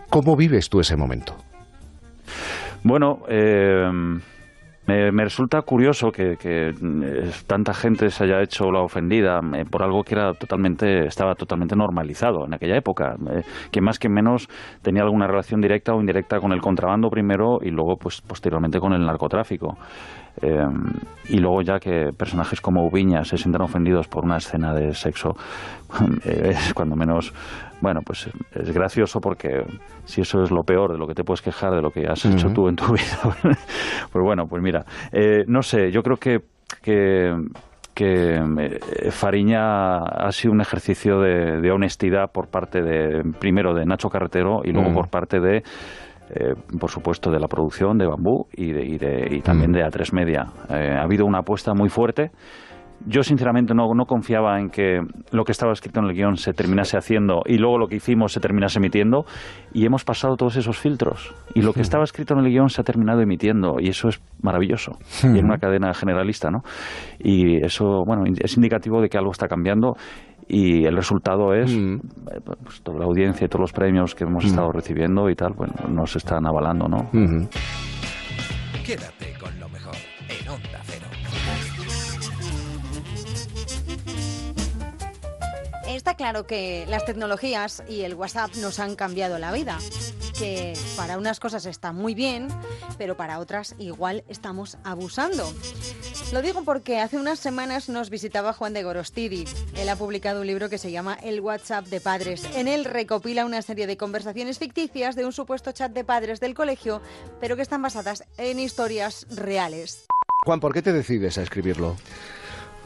[0.09, 1.35] ¿Cómo vives tú ese momento?
[2.83, 3.89] Bueno, eh,
[4.87, 9.81] me, resulta curioso que, que, eh, tanta gente se haya hecho la ofendida eh, por
[9.81, 14.47] algo que era totalmente estaba totalmente normalizado en aquella época, eh, que más que menos
[14.83, 18.93] tenía alguna relación directa o indirecta con el contrabando primero y luego pues posteriormente con
[18.93, 19.75] el narcotráfico.
[20.41, 20.67] Eh,
[21.29, 25.37] y luego ya que personajes como Ubiña se sientan ofendidos por una escena de sexo
[26.25, 27.33] eh, es cuando menos
[27.79, 29.63] bueno pues es gracioso porque
[30.03, 32.25] si eso es lo peor de lo que te puedes quejar de lo que has
[32.25, 33.17] hecho tú en tu vida
[34.11, 36.41] pues bueno pues mira eh, no sé yo creo que
[36.81, 37.33] que
[37.93, 38.79] que
[39.11, 44.61] Fariña ha sido un ejercicio de, de honestidad por parte de primero de Nacho Carretero
[44.65, 44.93] y luego Mm.
[44.93, 45.63] por parte de
[46.29, 49.81] eh, por supuesto de la producción de Bambú y, de, y, de- y también de
[49.83, 50.45] A3 Media.
[50.69, 52.31] Eh, ha habido una apuesta muy fuerte.
[53.07, 55.01] Yo sinceramente no, no confiaba en que
[55.31, 58.31] lo que estaba escrito en el guion se terminase haciendo y luego lo que hicimos
[58.31, 59.25] se terminase emitiendo.
[59.73, 61.35] Y hemos pasado todos esos filtros.
[61.53, 63.75] Y lo que estaba escrito en el guion se ha terminado emitiendo.
[63.81, 64.93] Y eso es maravilloso.
[65.23, 66.59] Y en una cadena generalista, ¿no?
[67.19, 69.95] Y eso, bueno, es indicativo de que algo está cambiando
[70.47, 71.99] y el resultado es eh,
[72.63, 75.73] pues, toda la audiencia y todos los premios que hemos estado recibiendo y tal, bueno,
[75.89, 77.09] nos están avalando, ¿no?
[78.85, 79.95] Quédate con lo mejor
[80.29, 81.05] en Onda Cero.
[85.87, 89.77] Está claro que las tecnologías y el WhatsApp nos han cambiado la vida,
[90.37, 92.47] que para unas cosas está muy bien,
[92.97, 95.51] pero para otras igual estamos abusando.
[96.31, 99.45] Lo digo porque hace unas semanas nos visitaba Juan de Gorostidi.
[99.75, 102.43] Él ha publicado un libro que se llama El WhatsApp de Padres.
[102.55, 106.53] En él recopila una serie de conversaciones ficticias de un supuesto chat de padres del
[106.53, 107.01] colegio,
[107.39, 110.05] pero que están basadas en historias reales.
[110.45, 111.95] Juan, ¿por qué te decides a escribirlo?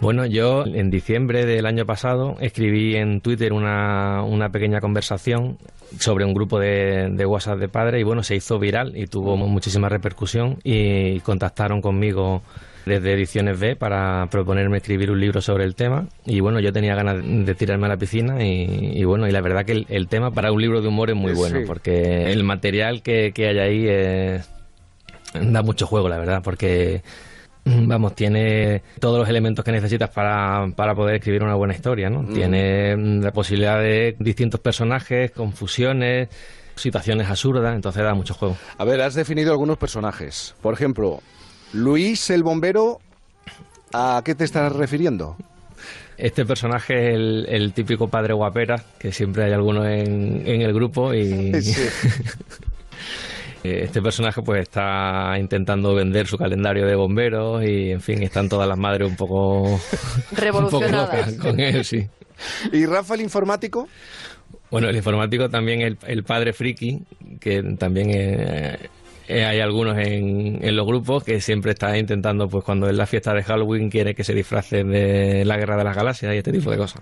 [0.01, 5.57] Bueno, yo en diciembre del año pasado escribí en Twitter una, una pequeña conversación
[5.99, 9.35] sobre un grupo de, de WhatsApp de padres y bueno, se hizo viral y tuvo
[9.35, 12.43] muchísima repercusión y contactaron conmigo
[12.85, 16.07] desde Ediciones B para proponerme escribir un libro sobre el tema.
[16.25, 19.41] Y bueno, yo tenía ganas de tirarme a la piscina y, y bueno, y la
[19.41, 22.43] verdad que el, el tema para un libro de humor es muy bueno porque el
[22.45, 24.49] material que, que hay ahí es-
[25.33, 27.01] da mucho juego, la verdad, porque
[27.87, 32.23] Vamos, tiene todos los elementos que necesitas para, para poder escribir una buena historia, ¿no?
[32.23, 32.33] Mm.
[32.33, 36.29] Tiene mm, la posibilidad de distintos personajes, confusiones,
[36.75, 38.57] situaciones absurdas, entonces da mucho juego.
[38.77, 40.55] A ver, has definido algunos personajes.
[40.61, 41.21] Por ejemplo,
[41.73, 42.99] Luis el bombero,
[43.93, 45.35] ¿a qué te estás refiriendo?
[46.17, 50.73] Este personaje es el, el típico padre guapera, que siempre hay alguno en, en el
[50.73, 51.51] grupo y...
[51.61, 51.61] Eh,
[53.83, 58.67] Este personaje pues está intentando vender su calendario de bomberos y en fin, están todas
[58.67, 61.27] las madres un poco, un poco Revolucionadas.
[61.31, 62.07] locas con él, sí.
[62.71, 63.87] ¿Y Rafa el informático?
[64.71, 66.99] Bueno, el informático también el, el padre friki,
[67.39, 68.77] que también eh,
[69.27, 73.05] eh, hay algunos en, en los grupos que siempre está intentando, pues cuando es la
[73.05, 76.51] fiesta de Halloween, quiere que se disfracen de la guerra de las galaxias y este
[76.51, 77.01] tipo de cosas.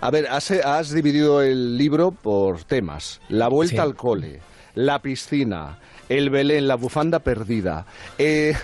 [0.00, 3.20] A ver, has, has dividido el libro por temas.
[3.28, 3.80] La vuelta Sí.
[3.82, 4.40] al cole,
[4.74, 7.86] la piscina, el Belén, la bufanda perdida.
[8.18, 8.54] Eh,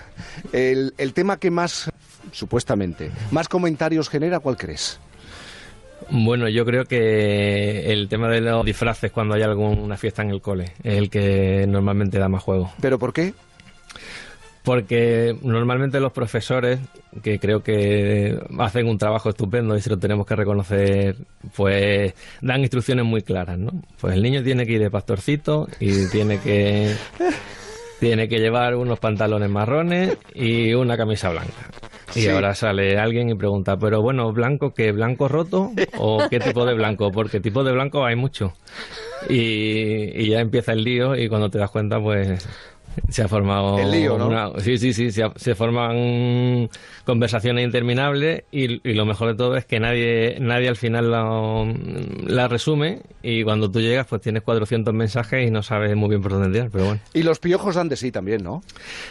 [0.52, 1.90] el, el tema que más,
[2.32, 5.00] supuestamente, más comentarios genera, ¿cuál crees?
[6.10, 10.40] Bueno, yo creo que el tema de los disfraces cuando hay alguna fiesta en el
[10.40, 12.72] cole es el que normalmente da más juego.
[12.80, 13.34] ¿Pero por qué?
[14.62, 16.78] Porque normalmente los profesores,
[17.22, 21.16] que creo que hacen un trabajo estupendo y se lo tenemos que reconocer,
[21.56, 23.72] pues dan instrucciones muy claras, ¿no?
[24.00, 26.94] Pues el niño tiene que ir de pastorcito y tiene que
[28.00, 31.70] tiene que llevar unos pantalones marrones y una camisa blanca.
[32.14, 32.28] Y Sí.
[32.28, 34.90] ahora sale alguien y pregunta, pero bueno, ¿blanco qué?
[34.92, 35.70] ¿Blanco roto?
[35.98, 37.10] ¿O qué tipo de blanco?
[37.12, 38.52] Porque tipo de blanco hay mucho.
[39.28, 42.46] Y, y ya empieza el lío y cuando te das cuenta, pues
[43.08, 44.26] se ha formado El lío, ¿no?
[44.28, 46.68] una- sí, sí, sí, se, ha- se forman
[47.04, 51.72] conversaciones interminables y, y lo mejor de todo es que nadie nadie al final la,
[52.26, 56.22] la resume y cuando tú llegas pues tienes 400 mensajes y no sabes muy bien
[56.22, 57.00] por dónde tirar, pero bueno.
[57.14, 58.62] Y los piojos dan de sí también, ¿no?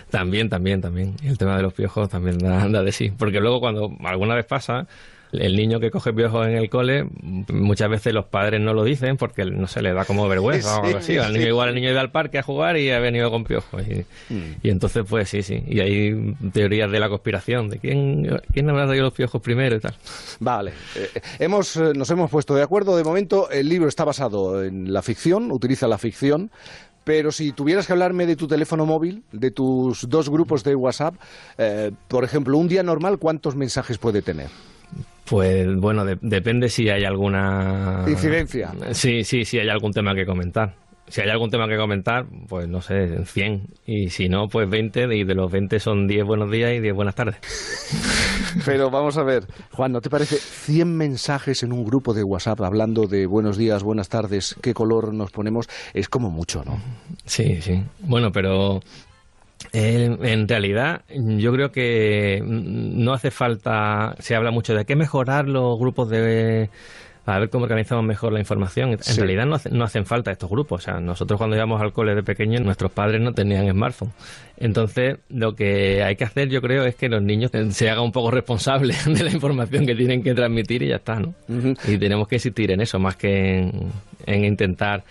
[0.09, 1.15] También, también, también.
[1.23, 3.11] El tema de los piojos también da, da de sí.
[3.17, 4.87] Porque luego cuando alguna vez pasa,
[5.31, 7.05] el niño que coge piojos en el cole,
[7.51, 10.85] muchas veces los padres no lo dicen porque no se le da como vergüenza o
[10.85, 11.13] algo así.
[11.13, 11.49] Sí, Al niño sí.
[11.49, 13.83] igual el niño iba al parque a jugar y ha venido con piojos.
[13.87, 14.55] Y, Mm.
[14.63, 15.63] y entonces pues sí, sí.
[15.67, 19.79] Y hay teorías de la conspiración, de quién, quién habrá traído los piojos primero y
[19.79, 19.93] tal.
[20.39, 20.71] Vale.
[20.95, 22.95] Eh, hemos, eh, nos hemos puesto de acuerdo.
[22.97, 26.49] De momento, el libro está basado en la ficción, utiliza la ficción.
[27.05, 31.15] Pero si tuvieras que hablarme de tu teléfono móvil, de tus dos grupos de WhatsApp,
[31.57, 34.47] eh, por ejemplo, un día normal, ¿cuántos mensajes puede tener?
[35.29, 38.03] Pues bueno, de- depende si hay alguna...
[38.07, 38.71] Incidencia.
[38.91, 40.73] Sí, sí, sí hay algún tema que comentar.
[41.07, 43.63] Si hay algún tema que comentar, pues no sé, 100.
[43.87, 45.15] Y si no, pues 20.
[45.15, 47.37] Y de los 20 son 10 buenos días y 10 buenas tardes.
[48.65, 52.61] Pero vamos a ver, Juan, ¿no te parece 100 mensajes en un grupo de WhatsApp
[52.61, 55.67] hablando de buenos días, buenas tardes, qué color nos ponemos?
[55.93, 56.79] Es como mucho, ¿no?
[57.25, 57.83] Sí, sí.
[57.99, 58.81] Bueno, pero
[59.73, 64.95] eh, en realidad yo creo que mm, no hace falta, se habla mucho de que
[64.95, 66.69] mejorar los grupos de...
[67.25, 68.89] A ver cómo organizamos mejor la información.
[68.93, 69.19] En Sí.
[69.19, 70.81] realidad no, hace- no hacen falta estos grupos.
[70.81, 74.11] O sea, nosotros cuando íbamos al cole de pequeños, nuestros padres no tenían smartphone.
[74.57, 78.11] Entonces, lo que hay que hacer, yo creo, es que los niños se hagan un
[78.11, 81.35] poco responsables de la información que tienen que transmitir y ya está, ¿no?
[81.87, 83.91] Y tenemos que insistir en eso, más que en,
[84.25, 85.03] en intentar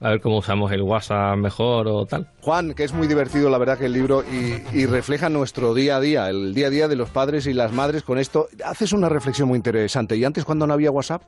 [0.00, 2.28] a ver cómo usamos el WhatsApp mejor o tal.
[2.40, 5.96] Juan, que es muy divertido la verdad que el libro y, y refleja nuestro día
[5.96, 8.48] a día, el día a día de los padres y las madres con esto.
[8.64, 10.16] Haces una reflexión muy interesante.
[10.16, 11.22] ¿Y antes cuando no había WhatsApp?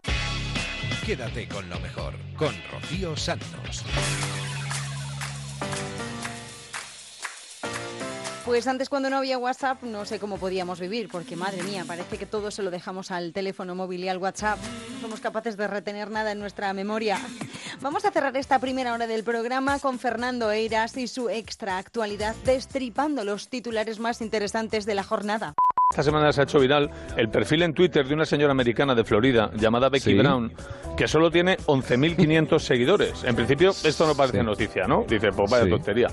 [1.05, 3.85] Quédate con lo mejor, con Rocío Santos.
[8.45, 12.17] Pues antes cuando no había WhatsApp no sé cómo podíamos vivir, porque madre mía, parece
[12.17, 14.59] que todo se lo dejamos al teléfono móvil y al WhatsApp.
[14.95, 17.21] No somos capaces de retener nada en nuestra memoria.
[17.81, 22.35] Vamos a cerrar esta primera hora del programa con Fernando Eiras y su extra actualidad,
[22.45, 25.55] destripando los titulares más interesantes de la jornada.
[25.93, 29.03] Esta semana se ha hecho viral el perfil en Twitter de una señora americana de
[29.03, 30.15] Florida llamada Becky Sí.
[30.15, 30.53] Brown,
[30.97, 33.25] que solo tiene 11.500 seguidores.
[33.25, 35.05] En principio, esto no parece noticia, ¿no?
[35.09, 35.71] Dice, pues vaya Sí.
[35.71, 36.07] tontería.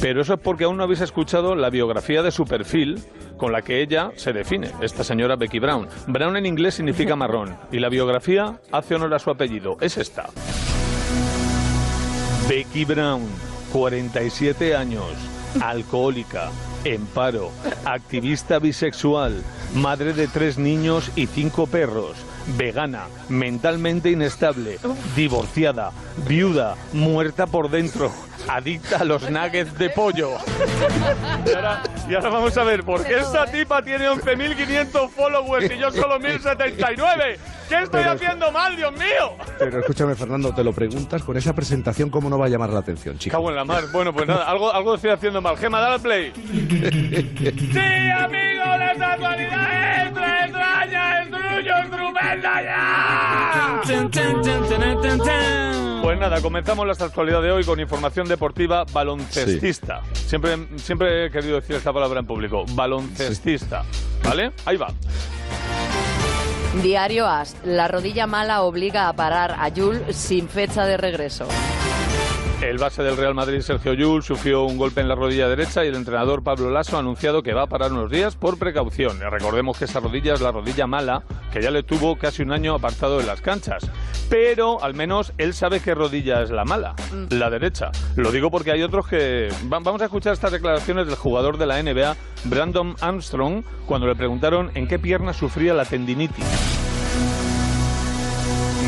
[0.00, 3.00] Pero eso es porque aún no habéis escuchado la biografía de su perfil
[3.36, 5.86] con la que ella se define, esta señora Becky Brown.
[6.06, 9.76] Brown en inglés significa marrón y la biografía hace honor a su apellido.
[9.82, 10.30] Es esta.
[12.48, 13.26] Becky Brown,
[13.74, 15.04] 47 años,
[15.60, 16.48] alcohólica,
[16.84, 17.50] en paro,
[17.84, 19.42] activista bisexual,
[19.74, 22.16] madre de tres niños y cinco perros,
[22.56, 24.78] vegana, mentalmente inestable,
[25.16, 25.92] divorciada,
[26.28, 28.10] viuda, muerta por dentro,
[28.48, 30.30] adicta a los nuggets de pollo.
[31.46, 35.78] Y ahora, y ahora vamos a ver, ¿por qué esta tipa tiene 11.500 followers y
[35.78, 37.38] yo solo 1.079?
[37.68, 39.36] ¿Qué estoy Pero- haciendo mal, Dios mío?
[39.58, 42.78] Pero escúchame, Fernando, te lo preguntas con esa presentación, ¿cómo no va a llamar la
[42.80, 43.36] atención, chico?
[43.36, 43.84] Cago en la mar.
[43.92, 45.56] Bueno, pues nada, algo, algo estoy haciendo mal.
[45.58, 46.32] Gema, dale al play.
[46.34, 48.78] ¡Sí, amigos!
[48.78, 53.82] ¡Las actualidades extra extraña, estrullo, estupenda ya!
[56.02, 60.02] Pues nada, comenzamos la actualidad de hoy con información deportiva baloncestista.
[60.12, 62.64] Siempre, siempre he querido decir esta palabra en público.
[62.72, 63.84] Baloncestista.
[64.24, 64.52] ¿Vale?
[64.64, 64.88] Ahí va.
[66.82, 67.56] Diario As.
[67.64, 71.46] La rodilla mala obliga a parar a Yul sin fecha de regreso.
[72.62, 75.88] El base del Real Madrid, Sergio Llull, sufrió un golpe en la rodilla derecha y
[75.88, 79.20] el entrenador Pablo Lasso ha anunciado que va a parar unos días por precaución.
[79.20, 82.74] Recordemos que esa rodilla es la rodilla mala, que ya le tuvo casi un año
[82.74, 83.88] apartado de las canchas.
[84.28, 86.96] Pero al menos él sabe qué rodilla es la mala,
[87.30, 87.92] la derecha.
[88.16, 89.48] Lo digo porque hay otros que...
[89.72, 94.16] Va- Vamos a escuchar estas declaraciones del jugador de la NBA, Brandon Armstrong, cuando le
[94.16, 96.44] preguntaron en qué pierna sufría la tendinitis.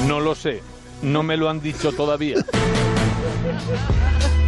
[0.09, 0.61] No lo sé,
[1.03, 2.35] no me lo han dicho todavía.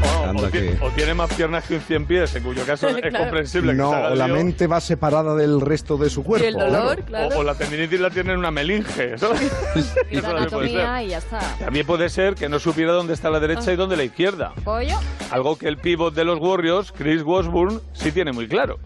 [0.03, 2.65] O, Anda o ti- que- o tiene más piernas que un 100 pies, en cuyo
[2.65, 3.19] caso es Claro.
[3.19, 4.35] comprensible que No, se haga o la lío.
[4.37, 6.59] mente va separada del resto de su cuerpo.
[6.59, 9.41] O, o la tendinitis la tiene en una melinge, ¿sabes?
[10.11, 11.39] Y Eso anatomía y ya está.
[11.59, 13.73] También puede ser que no supiera dónde está la derecha Ah.
[13.73, 14.53] y dónde la izquierda.
[14.65, 14.99] ¿Pollo?
[15.31, 18.79] Algo que el pívot de los Warriors, Chris Washburn, sí tiene muy claro.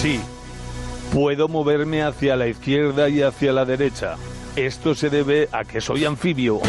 [0.00, 0.20] Sí,
[1.12, 4.16] puedo moverme hacia la izquierda y hacia la derecha.
[4.66, 6.60] Esto se debe a que soy anfibio.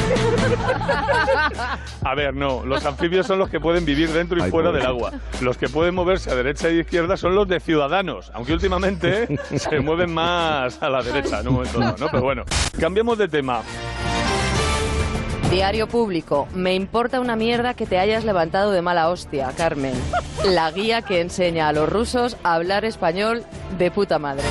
[2.03, 4.79] A ver, no, los anfibios son los que pueden vivir dentro y Ay, fuera pobre.
[4.81, 5.11] del agua.
[5.41, 9.79] Los que pueden moverse a derecha y izquierda son los de ciudadanos, aunque últimamente se
[9.79, 12.07] mueven más a la derecha en un momento dado, ¿no?
[12.11, 12.43] Pero bueno,
[12.79, 13.63] cambiemos de tema.
[15.49, 16.47] Diario público.
[16.53, 19.95] Me importa una mierda que te hayas levantado de mala hostia, Carmen.
[20.45, 23.43] La guía que enseña a los rusos a hablar español
[23.79, 24.43] de puta madre.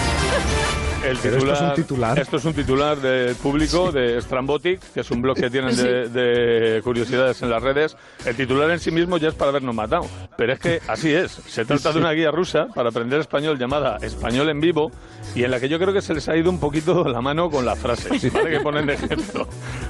[1.05, 2.19] El esto es un titular.
[2.19, 6.09] Esto es un titular del público de Strambotic, que es un blog que tienen de,
[6.09, 7.97] de curiosidades en las redes.
[8.27, 10.07] El titular en sí mismo ya es para habernos matado.
[10.37, 11.31] Pero es que así es.
[11.31, 14.91] Se trata de una guía rusa para aprender español llamada Español en Vivo
[15.35, 17.49] y en la que yo creo que se les ha ido un poquito la mano
[17.49, 18.51] con las frases ¿vale?
[18.51, 19.47] que ponen de ejemplo.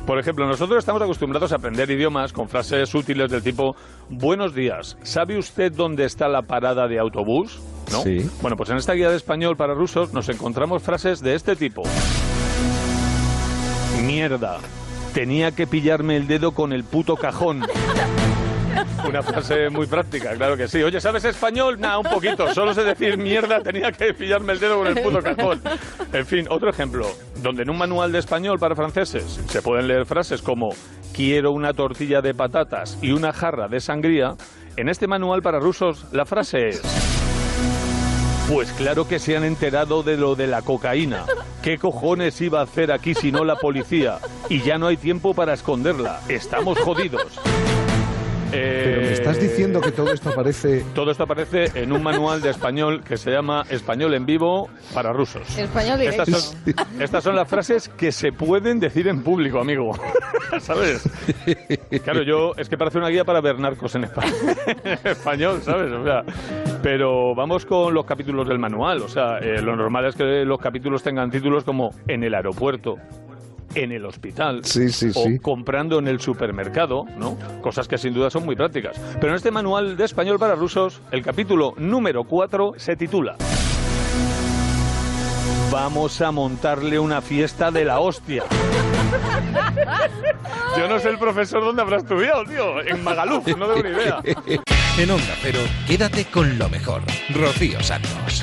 [0.07, 3.75] Por ejemplo, nosotros estamos acostumbrados a aprender idiomas con frases útiles del tipo
[4.11, 7.61] Buenos días, ¿sabe usted dónde está la parada de autobús?
[7.91, 8.03] ¿No?
[8.03, 8.29] Sí.
[8.41, 11.83] Bueno, pues en esta guía de español para rusos nos encontramos frases de este tipo.
[14.05, 14.59] Mierda,
[15.15, 17.63] tenía que pillarme el dedo con el puto cajón.
[19.09, 20.83] Una frase muy práctica, claro que sí.
[20.83, 21.81] Oye, ¿sabes español?
[21.81, 22.53] Nada, un poquito.
[22.53, 25.63] Solo sé decir mierda, tenía que pillarme el dedo con el puto cajón.
[26.13, 27.07] En fin, otro ejemplo,
[27.43, 30.71] donde en un manual de español para franceses se pueden leer frases como
[31.13, 34.35] quiero una tortilla de patatas y una jarra de sangría,
[34.77, 37.18] en este manual para rusos la frase es
[38.49, 41.27] pues claro que se han enterado de lo de la cocaína.
[41.63, 44.21] ¿Qué cojones iba a hacer aquí si no la policía?
[44.49, 46.21] Y ya no hay tiempo para esconderla.
[46.29, 47.39] Estamos jodidos.
[48.51, 50.85] Pero me estás diciendo que todo esto aparece...
[50.95, 55.13] Todo esto aparece en un manual de español que se llama Español en vivo para
[55.13, 55.57] rusos.
[55.57, 56.23] Español directo.
[56.23, 59.93] Estas son, estas son las frases que se pueden decir en público, amigo.
[60.61, 61.09] ¿Sabes?
[62.03, 64.05] Claro, yo es que parece una guía para ver narcos en
[65.05, 65.93] español, ¿sabes?
[65.93, 66.25] O sea,
[66.83, 69.03] pero vamos con los capítulos del manual.
[69.03, 72.97] O sea, eh, lo normal es que los capítulos tengan títulos como En el aeropuerto,
[73.83, 75.39] en el hospital Sí, sí, o sí.
[75.39, 77.37] comprando en el supermercado, ¿no?
[77.61, 78.97] Cosas que sin duda son muy prácticas.
[79.21, 83.37] Pero en este manual de español para rusos, el capítulo número 4 se titula
[85.71, 88.45] Vamos a montarle una fiesta de la hostia.
[90.79, 92.81] Yo no sé el profesor dónde habrá estudiado, tío.
[92.81, 94.23] En Magaluf, no tengo ni idea.
[94.99, 97.03] En Onda Cero, quédate con lo mejor.
[97.33, 98.43] Rocío Santos.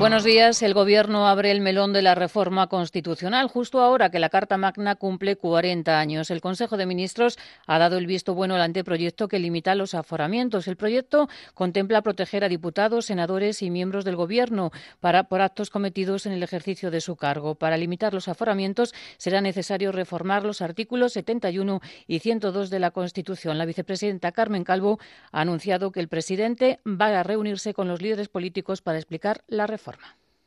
[0.00, 0.62] Buenos días.
[0.62, 4.94] El Gobierno abre el melón de la reforma constitucional justo ahora que la Carta Magna
[4.94, 6.30] cumple 40 años.
[6.30, 10.68] El Consejo de Ministros ha dado el visto bueno al anteproyecto que limita los aforamientos.
[10.68, 14.70] El proyecto contempla proteger a diputados, senadores y miembros del Gobierno
[15.00, 17.56] para, por actos cometidos en el ejercicio de su cargo.
[17.56, 23.58] Para limitar los aforamientos será necesario reformar los artículos 71 y 102 de la Constitución.
[23.58, 24.98] La vicepresidenta Carmen Calvo
[25.30, 29.66] ha anunciado que el presidente va a reunirse con los líderes políticos para explicar la
[29.66, 29.89] reforma.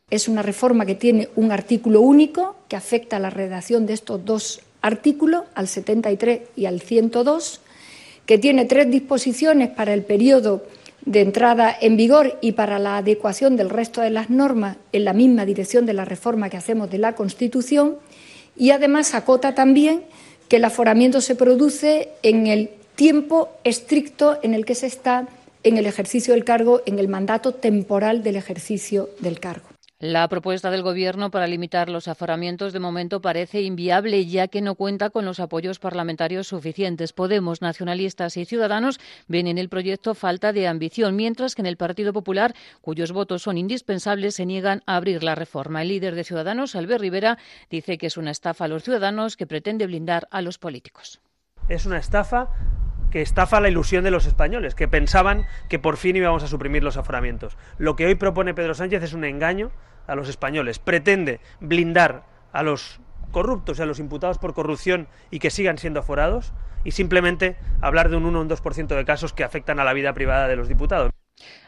[0.09, 4.23] Es una reforma que tiene un artículo único que afecta a la redacción de estos
[4.23, 7.61] dos artículos, al 73 y al 102,
[8.25, 10.63] que tiene tres disposiciones para el periodo
[11.05, 15.13] de entrada en vigor y para la adecuación del resto de las normas en la
[15.13, 17.97] misma dirección de la reforma que hacemos de la Constitución
[18.55, 20.03] y además acota también
[20.47, 25.27] que el aforamiento se produce en el tiempo estricto en el que se está
[25.63, 29.67] en el ejercicio del cargo, en el mandato temporal del ejercicio del cargo.
[30.03, 34.75] La propuesta del Gobierno para limitar los aforamientos de momento parece inviable, ya que no
[34.75, 37.13] cuenta con los apoyos parlamentarios suficientes.
[37.13, 38.99] Podemos, nacionalistas y ciudadanos
[39.29, 43.43] ven en el proyecto falta de ambición, mientras que en el Partido Popular, cuyos votos
[43.43, 45.83] son indispensables, se niegan a abrir la reforma.
[45.83, 47.37] El líder de Ciudadanos, Albert Rivera,
[47.69, 51.21] dice que es una estafa a los ciudadanos que pretende blindar a los políticos.
[51.69, 52.49] Es una estafa
[53.13, 56.83] que estafa la ilusión de los españoles, que pensaban que por fin íbamos a suprimir
[56.83, 57.55] los aforamientos.
[57.77, 59.69] Lo que hoy propone Pedro Sánchez es un engaño
[60.07, 60.79] a los españoles.
[60.79, 65.99] Pretende blindar a los corruptos y a los imputados por corrupción y que sigan siendo
[65.99, 66.53] aforados
[66.83, 69.93] y simplemente hablar de un 1 o un 2% de casos que afectan a la
[69.93, 71.11] vida privada de los diputados.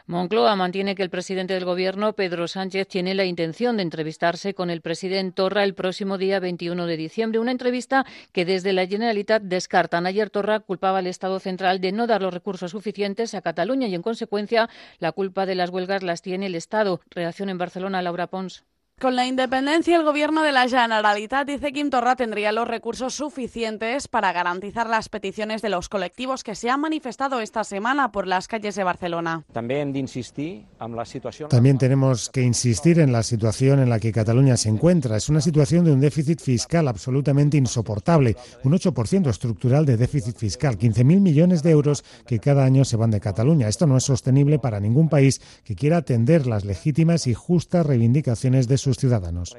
[0.06, 4.70] Moncloa mantiene que el presidente del Gobierno, Pedro Sánchez, tiene la intención de entrevistarse con
[4.70, 7.40] el presidente Torra el próximo día 21 de diciembre.
[7.40, 10.06] Una entrevista que desde la Generalitat descartan.
[10.06, 13.94] Ayer Torra culpaba al Estado central de no dar los recursos suficientes a Cataluña y,
[13.94, 14.68] en consecuencia,
[14.98, 17.00] la culpa de las huelgas las tiene el Estado.
[17.10, 18.64] Reacción en Barcelona, Laura Pons.
[18.98, 23.12] Con la independencia, el gobierno de la Generalitat dice que Quim Torra tendría los recursos
[23.12, 28.26] suficientes para garantizar las peticiones de los colectivos que se han manifestado esta semana por
[28.26, 29.44] las calles de Barcelona.
[29.52, 31.50] También de insistir en la situación.
[31.50, 35.18] También tenemos que insistir en la situación en la que Cataluña se encuentra.
[35.18, 38.34] Es una situación de un déficit fiscal absolutamente insoportable,
[38.64, 43.10] un 8% estructural de déficit fiscal, 15.000 millones de euros que cada año se van
[43.10, 43.68] de Cataluña.
[43.68, 48.68] Esto no es sostenible para ningún país que quiera atender las legítimas y justas reivindicaciones
[48.68, 49.56] de sus ciudadanos.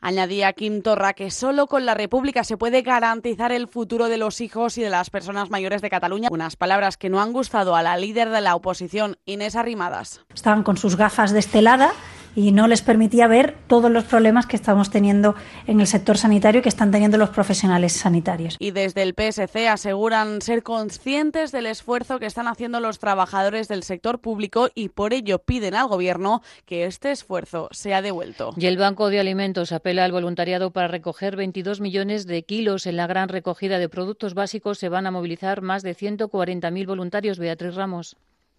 [0.00, 4.40] Añadía Kim Torra que solo con la República se puede garantizar el futuro de los
[4.40, 6.28] hijos y de las personas mayores de Cataluña.
[6.32, 10.22] Unas palabras que no han gustado a la líder de la oposición, Inés Arrimadas.
[10.34, 11.92] Estaban con sus gafas destelada
[12.38, 15.34] y no les permitía ver todos los problemas que estamos teniendo
[15.66, 18.54] en el sector sanitario y que están teniendo los profesionales sanitarios.
[18.60, 23.82] Y desde el PSC aseguran ser conscientes del esfuerzo que están haciendo los trabajadores del
[23.82, 28.54] sector público y por ello piden al Gobierno que este esfuerzo sea devuelto.
[28.56, 32.86] Y el Banco de Alimentos apela al voluntariado para recoger 22 millones de kilos.
[32.86, 37.40] En la gran recogida de productos básicos se van a movilizar más de 140.000 voluntarios.
[37.40, 38.16] Beatriz Ramos.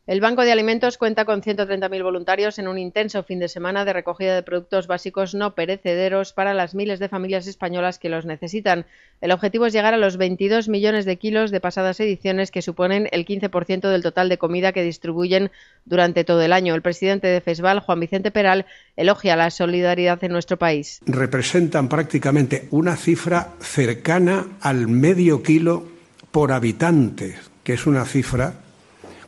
[0.09, 3.93] El Banco de Alimentos cuenta con 130.000 voluntarios en un intenso fin de semana de
[3.93, 8.87] recogida de productos básicos no perecederos para las miles de familias españolas que los necesitan.
[9.21, 13.07] El objetivo es llegar a los 22 millones de kilos de pasadas ediciones, que suponen
[13.11, 15.51] el 15% del total de comida que distribuyen
[15.85, 16.73] durante todo el año.
[16.73, 18.65] El presidente de FESVAL, Juan Vicente Peral,
[18.97, 21.01] elogia la solidaridad en nuestro país.
[21.05, 25.83] Representan prácticamente una cifra cercana al medio kilo
[26.31, 28.55] por habitante, que es una cifra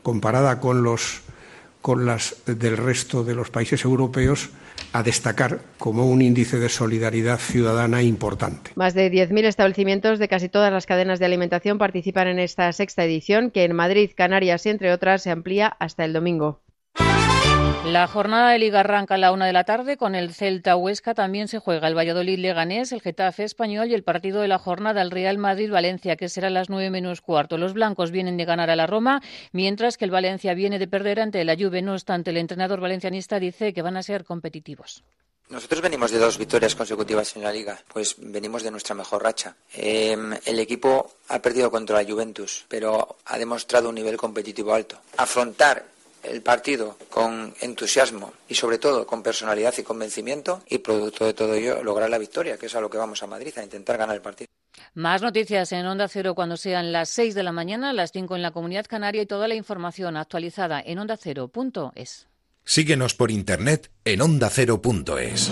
[0.04, 1.22] comparada con los
[1.82, 4.52] con las del resto de los países europeos
[4.94, 8.72] a destacar como un índice de solidaridad ciudadana importante.
[8.76, 13.04] Más de 10.000 establecimientos de casi todas las cadenas de alimentación participan en esta sexta
[13.04, 16.62] edición, que en Madrid, Canarias y entre otras se amplía hasta el domingo.
[17.86, 21.16] La jornada de Liga arranca a la una de la tarde con el Celta Huesca.
[21.16, 25.02] También se juega el Valladolid Leganés, el Getafe Español y el partido de la jornada
[25.02, 27.58] el Real Madrid Valencia, que será a las nueve menos cuarto.
[27.58, 31.20] Los blancos vienen de ganar a la Roma, mientras que el Valencia viene de perder
[31.20, 31.82] ante la Juve.
[31.82, 35.04] No obstante, el entrenador valencianista dice que van a ser competitivos.
[35.50, 39.56] Nosotros venimos de dos victorias consecutivas en la liga, pues venimos de nuestra mejor racha.
[39.74, 40.16] Eh,
[40.46, 45.02] el equipo ha perdido contra la Juventus, pero ha demostrado un nivel competitivo alto.
[45.18, 45.84] Afrontar
[46.24, 51.54] el partido con entusiasmo y sobre todo con personalidad y convencimiento y producto de todo
[51.54, 54.16] ello lograr la victoria, que es a lo que vamos a Madrid, a intentar ganar
[54.16, 54.48] el partido.
[54.94, 58.42] Más noticias en Onda Cero cuando sean las 6 de la mañana, las 5 en
[58.42, 62.28] la Comunidad Canaria y toda la información actualizada en ondacero.es.
[62.64, 65.52] Síguenos por internet en ondacero.es.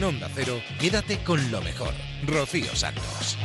[0.00, 1.92] En Onda Cero, quédate con lo mejor.
[2.26, 3.36] Rocío Santos.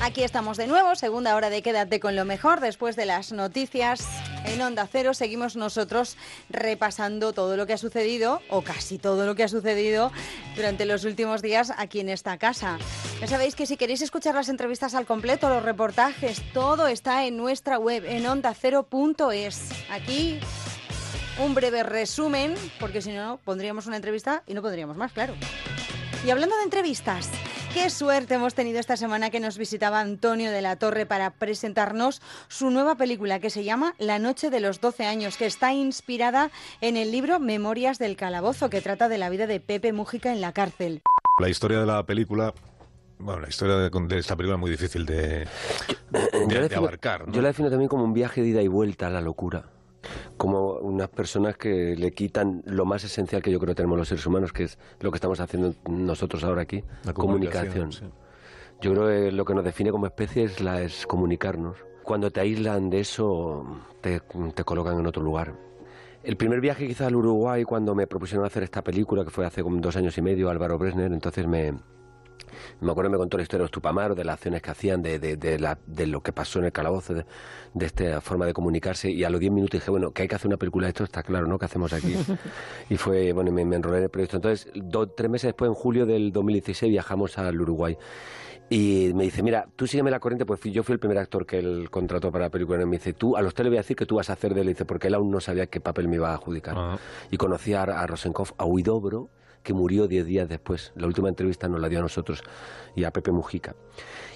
[0.00, 4.08] Aquí estamos de nuevo, segunda hora de Quédate con lo mejor, después de las noticias
[4.46, 5.14] en Onda Cero.
[5.14, 6.16] Seguimos nosotros
[6.48, 10.12] repasando todo lo que ha sucedido, o casi todo lo que ha sucedido
[10.54, 12.78] durante los últimos días aquí en esta casa.
[13.20, 17.36] Ya sabéis que si queréis escuchar las entrevistas al completo, los reportajes, todo está en
[17.36, 19.68] nuestra web, en ondacero.es.
[19.90, 20.40] Aquí
[21.38, 25.34] un breve resumen, porque si no, pondríamos una entrevista y no pondríamos más, claro.
[26.24, 27.30] Y hablando de entrevistas,
[27.76, 32.22] qué suerte hemos tenido esta semana que nos visitaba Antonio de la Torre para presentarnos
[32.48, 36.50] su nueva película que se llama La Noche de los 12 años, que está inspirada
[36.80, 40.40] en el libro Memorias del Calabozo, que trata de la vida de Pepe Mújica en
[40.40, 41.02] la cárcel.
[41.38, 42.54] La historia de la película.
[43.18, 45.46] Bueno, la historia de, de esta película es muy difícil de, de-
[46.32, 47.26] Yo la de defino- abarcar.
[47.26, 47.32] ¿no?
[47.34, 49.64] Yo la defino también como un viaje de ida y vuelta a la locura.
[50.36, 54.08] Como unas personas que le quitan lo más esencial que yo creo que tenemos los
[54.08, 57.90] seres humanos, que es lo que estamos haciendo nosotros ahora aquí, La comunicación.
[57.90, 58.12] comunicación,
[58.80, 61.76] Yo creo que lo que nos define como especie es, la, es comunicarnos.
[62.02, 63.64] Cuando te aíslan de eso,
[64.00, 64.20] te,
[64.54, 65.54] te colocan en otro lugar.
[66.22, 69.62] El primer viaje quizá al Uruguay, cuando me propusieron hacer esta película, que fue hace
[69.62, 71.72] como dos años y medio, Álvaro Bresner, entonces me,
[72.80, 75.18] me acuerdo me contó la historia de los Tupamaros, de las acciones que hacían, de,
[75.18, 77.24] de, de, la- de lo que pasó en el calabozo, de,
[77.86, 79.10] esta forma de comunicarse.
[79.10, 81.04] Y a los 10 minutos dije, bueno, que hay que hacer una película de esto,
[81.04, 81.58] está claro, ¿no?
[81.58, 82.14] ¿Qué hacemos aquí?
[82.90, 84.36] y fue, bueno, me, me enrolé en el proyecto.
[84.36, 84.70] Entonces,
[85.16, 87.96] tres meses después, en julio del 2016, viajamos al Uruguay.
[88.68, 91.58] Y me dice, mira, tú sígueme la corriente, pues yo fui el primer actor que
[91.60, 92.82] él contrató para la película.
[92.82, 94.32] Y me dice, tú, a los tres le voy a decir que tú vas a
[94.32, 94.66] hacer de él.
[94.66, 96.74] Y dice, porque él aún no sabía qué papel me iba a adjudicar.
[97.30, 99.28] Y conocí a, a Rosenkopf, a Huidobro,
[99.66, 100.92] que murió diez días después.
[100.94, 102.40] La última entrevista nos la dio a nosotros
[102.94, 103.74] y a Pepe Mujica.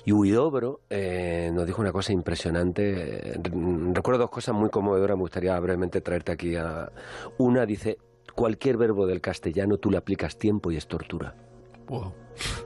[0.04, 3.38] Y Huidobro eh, nos dijo una cosa impresionante.
[3.40, 6.56] Re- Recuerdo dos cosas muy conmovedoras, me gustaría brevemente traerte aquí.
[6.56, 6.90] A...
[7.38, 7.98] Una dice,
[8.34, 11.36] cualquier verbo del castellano tú le aplicas tiempo y es tortura.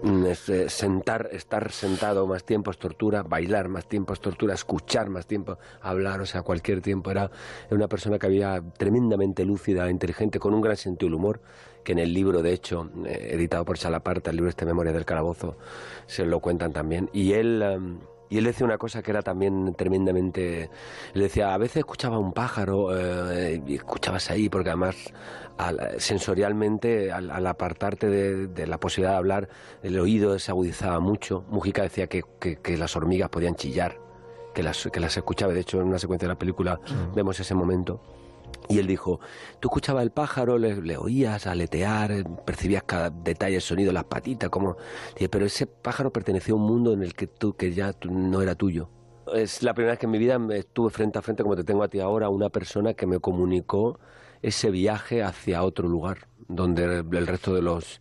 [0.02, 4.54] Mm, es, eh, sentar, estar sentado más tiempo es tortura, bailar más tiempo es tortura,
[4.54, 7.10] escuchar más tiempo, hablar, o sea, cualquier tiempo.
[7.10, 7.30] Era,
[7.66, 11.40] era una persona que había tremendamente lúcida, inteligente, con un gran sentido del humor,
[11.84, 15.04] que en el libro, de hecho, eh, editado por Chalaparta, el libro este Memoria del
[15.04, 15.56] Calabozo,
[16.06, 17.08] se lo cuentan también.
[17.12, 17.98] Y él, em,
[18.30, 20.70] Y él decía una cosa que era también tremendamente...
[21.14, 24.96] Él decía, a veces escuchaba un pájaro eh, y escuchabas ahí, porque además
[25.58, 29.48] al- sensorialmente, al, al apartarte de, de la posibilidad de hablar,
[29.82, 31.44] el oído se agudizaba mucho.
[31.48, 33.98] Mujica decía que, que- que las hormigas podían chillar,
[34.54, 35.52] que las, que las escuchaba.
[35.52, 36.80] De hecho, en una secuencia de la película
[37.14, 38.00] vemos ese momento.
[38.68, 39.20] Y él dijo,
[39.60, 44.76] tú escuchabas el pájaro, le, oías aletear, percibías cada detalle, el sonido, las patitas, como...
[45.30, 48.54] Pero ese pájaro pertenecía a un mundo en el que tú, que ya no era
[48.54, 48.88] tuyo.
[49.34, 51.82] Es la primera vez que en mi vida estuve frente a frente, como te tengo
[51.82, 53.98] a ti ahora, una persona que me comunicó
[54.42, 58.00] ese viaje hacia otro lugar, donde el resto de los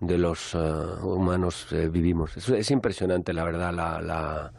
[0.00, 2.36] de los eh, humanos eh, vivimos.
[2.36, 4.52] Es, es impresionante, la verdad, la, la-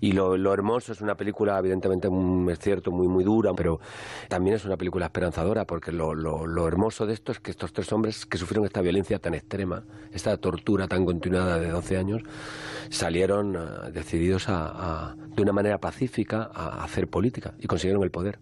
[0.00, 3.80] y lo, lo hermoso es una película, evidentemente, mm, es cierto, muy, muy dura, pero
[4.28, 7.72] también es una película esperanzadora, porque lo, lo, lo hermoso de esto es que estos
[7.72, 9.82] tres hombres que sufrieron esta violencia tan extrema,
[10.12, 12.22] esta tortura tan continuada de 12 años,
[12.90, 18.10] salieron eh, decididos a, a, de una manera pacífica a hacer política y consiguieron el
[18.10, 18.38] poder.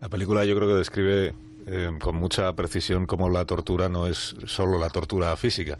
[0.00, 1.34] La película yo creo que describe
[1.66, 5.78] eh, con mucha precisión cómo la tortura no es solo la tortura física.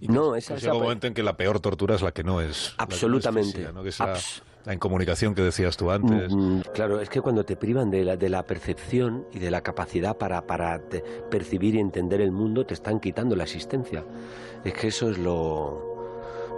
[0.00, 2.40] Y No, esa- llega un momento en que la peor tortura es la que no
[2.40, 2.46] es.
[2.46, 3.52] la que no es Absolutamente.
[3.52, 3.82] física, ¿no?
[3.82, 6.30] Que la, Abs- la incomunicación que decías tú antes.
[6.34, 9.62] Mm, Claro, es que cuando te privan de la, de la percepción y de la
[9.62, 14.04] capacidad para, para te- percibir y entender el mundo, te están quitando la existencia.
[14.64, 15.94] Es que eso es lo...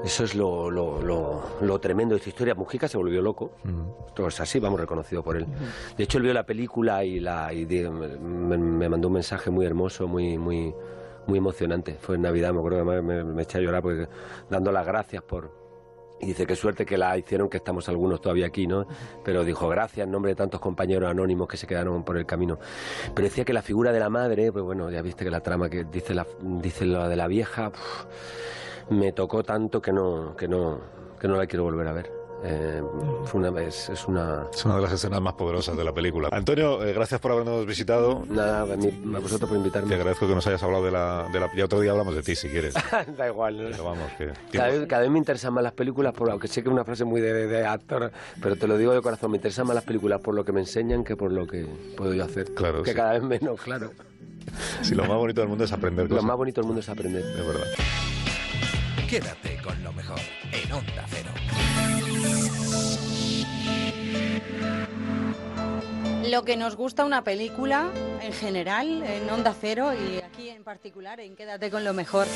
[0.04, 2.54] Eso es lo, lo, lo- lo tremendo de esta historia.
[2.54, 3.50] Mujica se volvió loco.
[4.06, 5.44] Esto es así, vamos, reconocido por él.
[5.96, 9.50] De hecho, él vio la película y, la, y de- me, me mandó un mensaje
[9.50, 10.72] muy hermoso, muy, muy,
[11.26, 11.96] muy emocionante.
[12.00, 14.06] Fue en Navidad, me acuerdo que además me, me eché a llorar porque,
[14.48, 15.50] dando las gracias por,
[16.20, 18.86] y dice, qué suerte que la hicieron, que estamos algunos todavía aquí, ¿no?
[19.24, 22.58] Pero dijo, gracias en nombre de tantos compañeros anónimos que se quedaron por el camino.
[23.14, 25.68] Pero decía que la figura de la madre, pues bueno, ya viste que la trama
[25.68, 27.70] que dice la, dice la de la vieja,
[28.90, 30.80] me tocó tanto que no, que no,
[31.20, 32.17] que no la quiero volver a ver.
[32.44, 32.80] Eh,
[33.24, 34.46] fue una, es, es una...
[34.52, 36.28] Es una de las escenas más poderosas de la película.
[36.30, 38.24] Antonio, eh, gracias por habernos visitado.
[38.28, 39.88] Nada, a, mí- a vosotros por invitarme.
[39.88, 41.50] Te agradezco que nos hayas hablado de la, de la...
[41.56, 42.74] Ya otro día hablamos de ti, si quieres.
[43.16, 43.56] da igual.
[43.64, 43.70] ¿no?
[43.70, 44.30] Pero vamos, que...
[44.52, 46.84] Cada vez, cada vez me interesan más las películas, por, aunque sé que es una
[46.84, 49.74] frase muy de, de- de actor, pero te lo digo de corazón, me interesan más
[49.74, 51.66] las películas por lo que me enseñan que por lo que
[51.96, 52.54] puedo yo hacer.
[52.54, 52.96] Claro, Que sí.
[52.96, 53.90] cada vez menos, claro.
[54.82, 56.24] Si lo más bonito del mundo es aprender Lo cosas.
[56.24, 57.22] más bonito del mundo es aprender.
[57.24, 57.66] De verdad.
[59.08, 59.47] Quédate
[66.28, 67.88] Lo que nos gusta una película
[68.20, 72.26] en general, en Onda Cero y aquí en particular, en Quédate con lo mejor,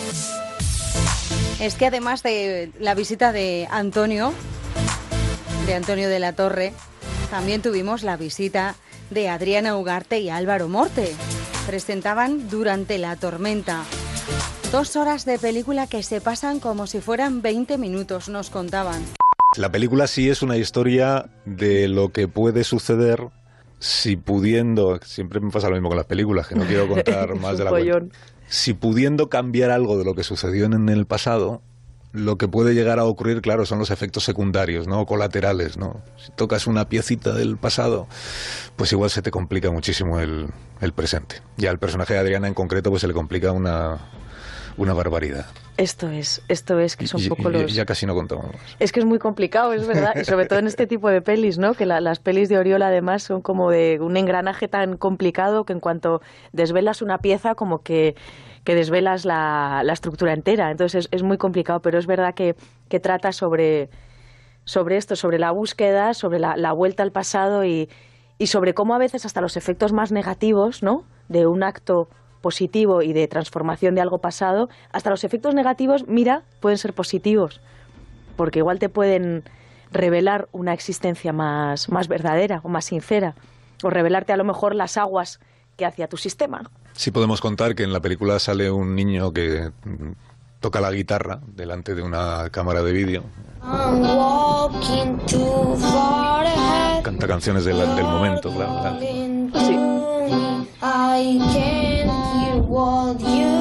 [1.61, 4.33] es que además de la visita de Antonio,
[5.67, 6.73] de Antonio de la Torre,
[7.31, 8.77] también tuvimos la visita
[9.11, 11.15] de Adriana Ugarte y Álvaro Morte.
[11.67, 13.85] Presentaban Durante la tormenta.
[14.73, 19.05] Dos horas de película que se pasan como si fueran 20 minutos, nos contaban.
[19.59, 23.29] La película sí es una historia de lo que puede suceder
[23.83, 27.59] si pudiendo, siempre me pasa lo mismo con las películas, que no quiero contar más
[27.59, 28.17] de la cuenta.
[28.47, 31.63] Si pudiendo cambiar algo de lo que sucedió en el pasado,
[32.13, 35.05] lo que puede llegar a ocurrir, claro, son los efectos secundarios, ¿no?
[35.05, 36.01] Colaterales, ¿no?
[36.17, 38.07] Si tocas una piecita del pasado,
[38.77, 40.47] pues igual se te complica muchísimo el,
[40.81, 41.43] el presente.
[41.57, 43.99] Ya al personaje de Adriana en concreto, pues se le complica una,
[44.77, 45.47] una barbaridad.
[45.77, 47.75] Esto es, esto es que son Y- poco los...
[47.75, 48.47] Ya casi no contamos.
[48.79, 51.59] Es que es muy complicado, es verdad, y sobre todo en este tipo de pelis,
[51.59, 51.75] ¿no?
[51.75, 55.73] Que la- las pelis de Oriola además son como de un engranaje tan complicado que
[55.73, 56.21] en cuanto
[56.53, 58.15] desvelas una pieza como que,
[58.65, 60.71] que desvelas la, la estructura entera.
[60.71, 62.55] Entonces es, es muy complicado, pero es verdad que,
[62.89, 63.89] que trata sobre,
[64.65, 67.89] sobre esto, sobre la búsqueda, sobre la, la vuelta al pasado y,
[68.39, 71.05] y sobre cómo a veces hasta los efectos más negativos, ¿no?
[71.29, 72.09] De un acto
[72.43, 77.63] positivo y de transformación de algo pasado, hasta los efectos negativos, mira, pueden ser positivos,
[78.37, 79.45] porque igual te pueden
[79.91, 83.35] revelar una existencia más, más verdadera o más sincera,
[83.83, 85.41] o revelarte a lo mejor las aguas
[85.77, 86.71] que hacia tu sistema.
[86.93, 90.13] Sí podemos contar que en la película sale un niño que mm,
[90.61, 93.25] toca la guitarra delante de una cámara de vídeo,
[97.03, 98.99] canta canciones del, del momento, claro, claro.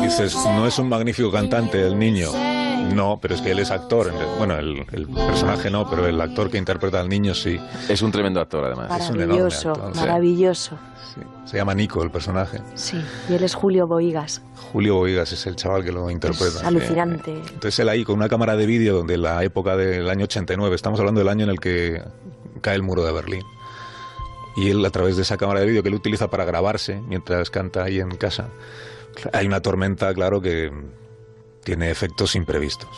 [0.02, 2.30] Dices, no es un magnífico cantante el niño.
[2.94, 4.12] No, pero es que él es actor.
[4.38, 7.60] Bueno, el, el personaje no, pero el actor que interpreta al niño sí.
[7.90, 8.90] Es un tremendo actor, además.
[9.02, 10.00] Es un enorme Maravilloso, actor, sí.
[10.00, 10.80] maravilloso.
[11.46, 12.60] Se llama Nico, el personaje.
[12.76, 14.42] Sí, y él es Julio Boigas.
[14.72, 16.46] Julio Boigas es el chaval que lo interpreta.
[16.56, 16.66] Es sí.
[16.66, 17.32] alucinante.
[17.34, 21.00] Entonces él ahí con una cámara de vídeo de la época del año 89, estamos
[21.00, 22.02] hablando del año en el que
[22.62, 23.44] cae el muro de Berlín.
[24.56, 27.50] Y él a través de esa cámara de vídeo que él utiliza para grabarse mientras
[27.50, 28.50] canta ahí en casa,
[29.34, 30.72] hay una tormenta, claro, que
[31.64, 32.90] tiene efectos imprevistos.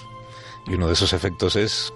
[0.68, 1.94] Y uno de esos efectos es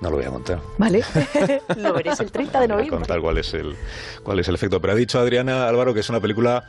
[0.00, 0.60] No lo voy a contar.
[0.78, 1.04] ¿Vale?
[1.76, 2.98] lo veréis el 30 de noviembre.
[2.98, 3.76] Contar cuál es el
[4.22, 4.80] cuál es el efecto.
[4.80, 6.64] Pero ha dicho Adriana Álvaro que es una película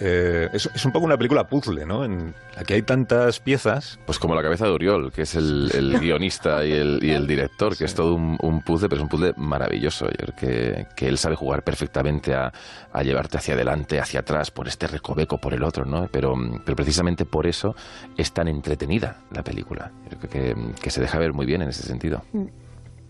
[0.00, 2.04] eh, es, es un poco una película puzzle, ¿no?
[2.04, 3.98] En la que hay tantas piezas.
[4.06, 7.26] Pues como la cabeza de Oriol, que es el, el guionista y el, y el
[7.26, 10.06] director, que es todo un, un puzzle, pero es un puzzle maravilloso.
[10.06, 12.52] Yo creo que, que él sabe jugar perfectamente a,
[12.92, 16.08] a llevarte hacia adelante, hacia atrás, por este recoveco, por el otro, ¿no?
[16.12, 16.34] Pero,
[16.64, 17.74] pero precisamente por eso
[18.16, 19.90] es tan entretenida la película.
[20.10, 22.22] Yo creo que, que se deja ver muy bien en ese sentido.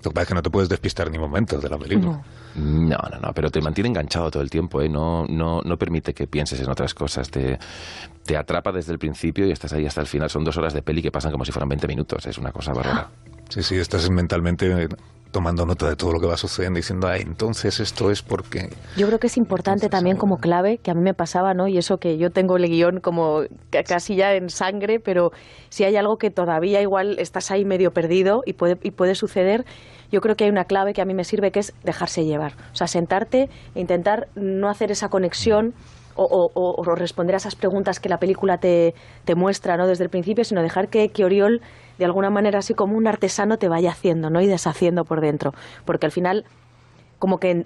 [0.03, 2.23] Lo que pasa es que no te puedes despistar ni momentos de la película.
[2.55, 4.89] No, no, no, pero te mantiene enganchado todo el tiempo, ¿eh?
[4.89, 7.59] no, no, no permite que pienses en otras cosas, te,
[8.25, 10.31] te atrapa desde el principio y estás ahí hasta el final.
[10.31, 12.73] Son dos horas de peli que pasan como si fueran 20 minutos, es una cosa
[12.73, 13.09] bárbara.
[13.49, 14.89] Sí, sí, estás mentalmente
[15.31, 18.71] tomando nota de todo lo que va sucediendo, diciendo, ah, entonces esto es porque...
[18.97, 21.69] Yo creo que es importante también como clave, que a mí me pasaba, ¿no?
[21.69, 25.33] Y eso que yo tengo el guion como ca- casi ya en sangre, pero
[25.69, 29.65] si hay algo que todavía igual estás ahí medio perdido y puede, y puede suceder,
[30.11, 32.55] yo creo que hay una clave que a mí me sirve que es dejarse llevar.
[32.73, 35.75] O sea, sentarte e intentar no hacer esa conexión
[36.25, 39.87] o- o- o responder a esas preguntas que la película te, te muestra ¿no?
[39.87, 41.61] desde el principio, sino dejar que, que Oriol,
[41.99, 44.41] de alguna manera así como un artesano, te vaya haciendo ¿no?
[44.41, 45.53] y deshaciendo por dentro.
[45.85, 46.45] Porque al final,
[47.19, 47.65] como que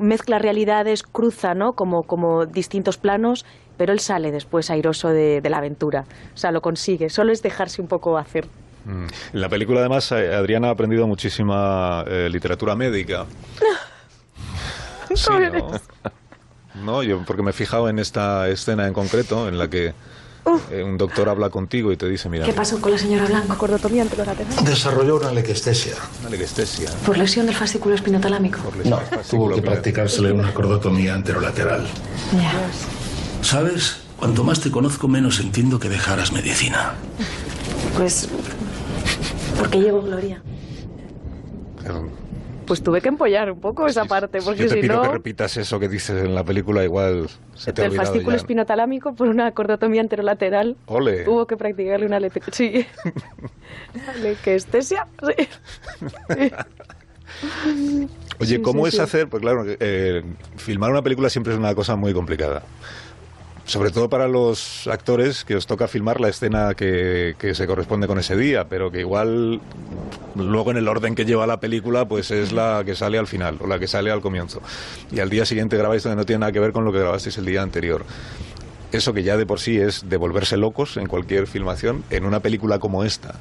[0.00, 1.72] mezcla realidades, cruza ¿no?
[1.72, 3.44] como, como distintos planos,
[3.76, 6.04] pero él sale después airoso de, de la aventura.
[6.34, 7.08] O sea, lo consigue.
[7.10, 8.46] Solo es dejarse un poco hacer.
[8.84, 9.06] Mm.
[9.34, 13.26] En la película, además, eh, Adriana ha aprendido muchísima eh, literatura médica.
[15.14, 15.70] Sí, ¿no?
[16.74, 19.92] No, yo porque me he fijado en esta escena en concreto en la que
[20.70, 23.56] eh, un doctor habla contigo y te dice, mira, ¿Qué pasó con la señora Blanco?
[23.58, 24.64] Cordotomía anterolateral.
[24.64, 25.94] Desarrolló una lequestesia.
[26.20, 26.90] una lequestesia.
[27.04, 28.58] Por lesión del fascículo espinotalámico.
[28.84, 31.86] No, tuvo que practicársele una cordotomía anterolateral.
[32.32, 32.52] Ya.
[33.42, 33.98] ¿Sabes?
[34.16, 36.94] Cuanto más te conozco, menos entiendo que dejaras medicina.
[37.96, 38.28] Pues.
[39.58, 40.42] Porque llevo Gloria.
[42.70, 45.02] Pues tuve que empollar un poco esa parte, porque Yo te si pido no.
[45.02, 48.30] que repitas eso que dices en la película, igual se te ha El olvidado fascículo
[48.30, 48.36] ya.
[48.36, 50.76] espinotalámico por una cordotomía anterolateral.
[50.86, 51.28] Ole.
[51.28, 52.40] Hubo que practicarle una lete...
[52.52, 52.86] Sí.
[54.22, 55.08] Lequestesia.
[55.20, 55.48] Sí.
[58.38, 59.28] Oye, Sí, ¿cómo sí, es hacer?
[59.28, 60.22] Pues claro, eh,
[60.56, 62.62] filmar una película siempre es una cosa muy complicada.
[63.70, 68.18] Sobre todo para los actores que os toca filmar la escena que, se corresponde con
[68.18, 69.60] ese día, pero que igual
[70.34, 73.58] luego en el orden que lleva la película, pues es la que sale al final
[73.60, 74.60] o la que sale al comienzo.
[75.12, 77.38] Y al día siguiente grabáis donde no tiene nada que ver con lo que grabasteis
[77.38, 78.04] el día anterior.
[78.90, 82.40] Eso que ya de por sí es de volverse locos en cualquier filmación, en una
[82.40, 83.36] película como esta,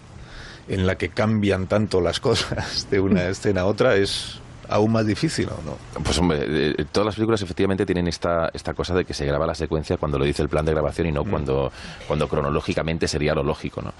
[0.67, 4.39] en la que cambian tanto las cosas de una escena a otra, es
[4.69, 6.03] aún más difícil, ¿o no?
[6.03, 9.45] Pues hombre, eh, todas las películas efectivamente tienen esta, esta cosa de que se graba
[9.45, 11.71] la secuencia cuando lo dice el plan de grabación y no cuando,
[12.07, 13.93] cuando cronológicamente sería lo lógico, ¿no?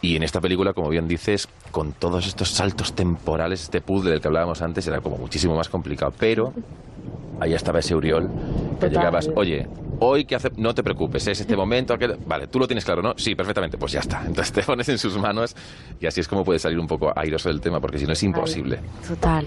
[0.00, 4.20] Y en esta película, como bien dices, con todos estos saltos temporales, este puzzle del
[4.20, 6.12] que hablábamos antes, era como muchísimo más complicado.
[6.18, 6.52] Pero
[7.42, 8.90] ahí estaba ese Uriol, que Total.
[8.90, 9.66] llegabas, oye,
[10.00, 13.02] hoy que hace, no te preocupes, es este momento, aquel- vale, tú lo tienes claro,
[13.02, 13.14] ¿no?
[13.16, 14.22] Sí, perfectamente, pues ya está.
[14.26, 15.54] Entonces te pones en sus manos
[16.00, 18.22] y así es como puedes salir un poco airoso del tema, porque si no es
[18.22, 18.80] imposible.
[19.06, 19.46] Total.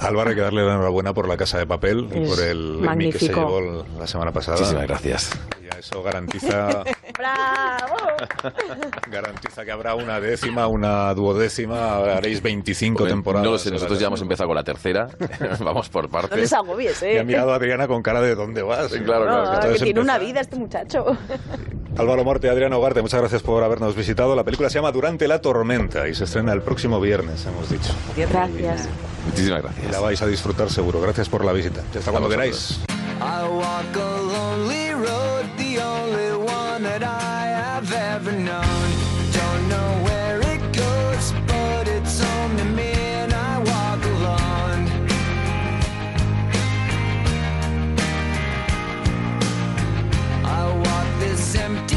[0.00, 3.10] Álvaro, hay que darle la enhorabuena por la casa de papel y por el Emmy
[3.10, 3.60] que se magnífico.
[3.60, 4.58] llevó la semana pasada.
[4.58, 5.30] Muchísimas gracias.
[5.72, 6.84] Ya eso garantiza,
[7.18, 7.96] ¡Bravo!
[9.10, 13.44] garantiza que habrá una décima, una duodécima, haréis 25 Pues, temporadas.
[13.46, 15.08] No lo sé, nosotros ya hemos empezado con la tercera.
[15.60, 16.38] Vamos por No partes.
[16.38, 17.20] les agobies, Y ¿eh?
[17.20, 18.92] ha mirado a Adriana con cara de ¿dónde vas?
[18.92, 19.72] claro, No, claro.
[19.72, 21.06] que tiene una vida este muchacho.
[21.98, 24.36] Álvaro Morte, Adriana Ugarte, muchas gracias por habernos visitado.
[24.36, 27.94] La película se llama Durante la tormenta y se estrena el próximo viernes, hemos dicho.
[28.14, 28.88] Gracias.
[29.26, 29.92] Muchísimas Y gracias.
[29.92, 31.00] la vais a disfrutar seguro.
[31.00, 31.80] Gracias por la visita.
[31.96, 32.80] Hasta cuando queráis.
[51.54, 51.95] Empty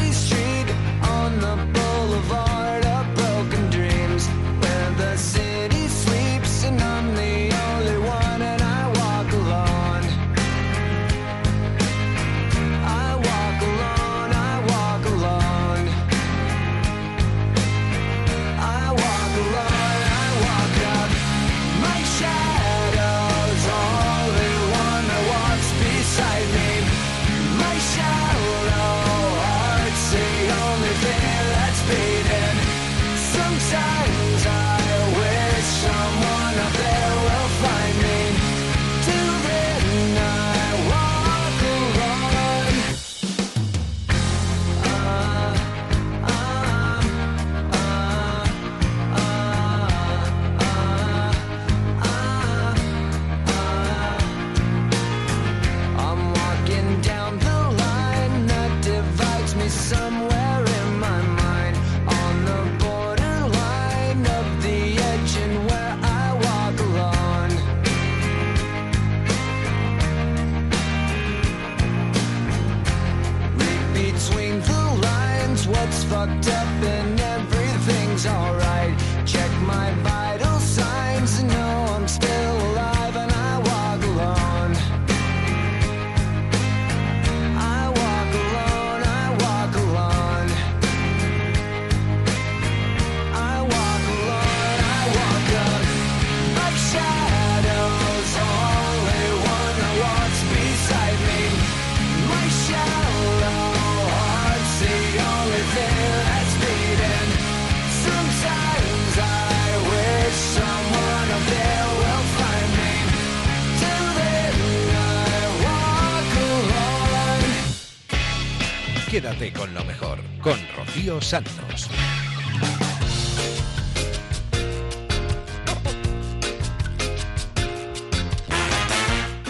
[121.26, 121.90] Santos.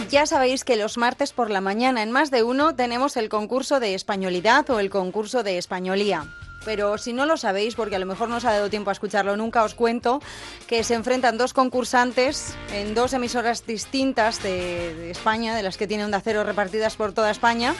[0.10, 3.80] Ya sabéis que los martes por la mañana en más de uno tenemos el concurso
[3.80, 6.26] de españolidad o el concurso de españolía.
[6.66, 8.94] Pero si no lo sabéis, porque a lo mejor no os ha dado tiempo a
[8.94, 10.20] escucharlo nunca, os cuento
[10.68, 16.06] que se enfrentan dos concursantes en dos emisoras distintas de, España, de las que tiene
[16.06, 17.76] Onda Cero repartidas por toda España.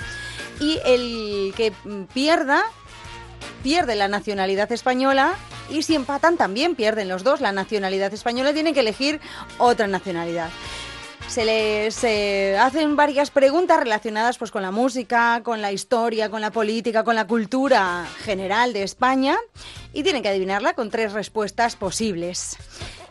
[0.60, 1.74] Y el que
[2.14, 2.64] pierda,
[3.64, 5.36] pierde la nacionalidad española.
[5.70, 8.54] Y si empatan, también pierden los dos la nacionalidad española.
[8.54, 9.20] Tienen que elegir
[9.58, 10.50] otra nacionalidad
[11.30, 16.42] se les eh, hacen varias preguntas relacionadas pues con la música, con la historia, con
[16.42, 19.38] la política, con la cultura general de España
[19.94, 22.58] y tienen que adivinarla con tres respuestas posibles.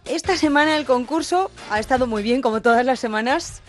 [0.05, 3.63] Esta semana el concurso ha estado muy bien como todas las semanas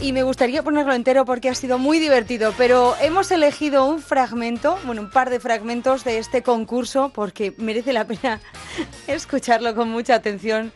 [0.00, 4.76] y me gustaría ponerlo entero porque ha sido muy divertido, pero hemos elegido un fragmento,
[4.84, 8.40] bueno, un par de fragmentos de este concurso porque merece la pena
[9.06, 10.72] escucharlo con mucha atención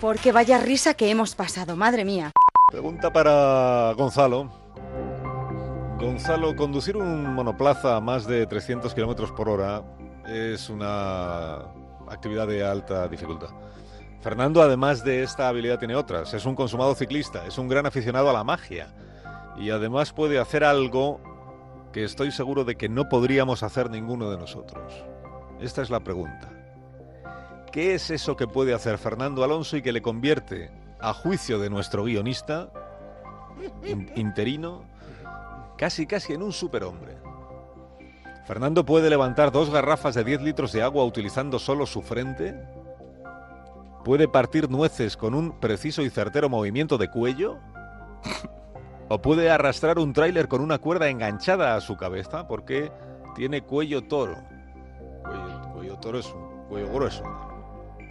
[0.00, 2.32] porque vaya risa que hemos pasado, madre mía.
[2.70, 4.50] Pregunta para Gonzalo.
[5.98, 9.82] Gonzalo, conducir un monoplaza a más de 300 kilómetros por hora
[10.26, 11.56] es una
[12.08, 13.50] actividad de alta dificultad.
[14.22, 16.32] Fernando, además de esta habilidad, tiene otras.
[16.32, 18.88] Es un consumado ciclista, es un gran aficionado a la magia
[19.58, 21.20] y además puede hacer algo
[21.92, 24.92] que estoy seguro de que no podríamos hacer ninguno de nosotros.
[25.60, 26.48] Esta es la pregunta.
[27.72, 30.70] ¿Qué es eso que puede hacer Fernando Alonso y que le convierte,
[31.00, 32.70] a juicio de nuestro guionista
[33.84, 34.84] in- interino,
[35.76, 37.16] casi casi en un superhombre?
[38.46, 42.54] Fernando puede levantar dos garrafas de 10 litros de agua utilizando solo su frente.
[44.04, 47.58] Puede partir nueces con un preciso y certero movimiento de cuello.
[49.08, 52.90] O puede arrastrar un tráiler con una cuerda enganchada a su cabeza porque
[53.36, 54.36] tiene cuello toro.
[55.22, 57.22] Cuello, cuello toro es un cuello grueso.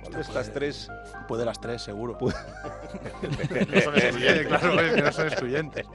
[0.02, 0.90] ¿Cuál de estas tres?
[1.28, 2.18] Puede las tres, seguro.
[2.18, 2.36] Puede-
[3.70, 5.86] no son excluyentes, claro, es que no son excluyentes.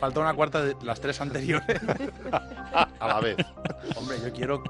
[0.00, 1.80] Falta una cuarta de las tres anteriores.
[3.00, 3.36] A la vez.
[3.96, 4.62] Hombre, yo quiero.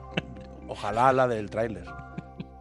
[0.69, 1.85] Ojalá la del tráiler.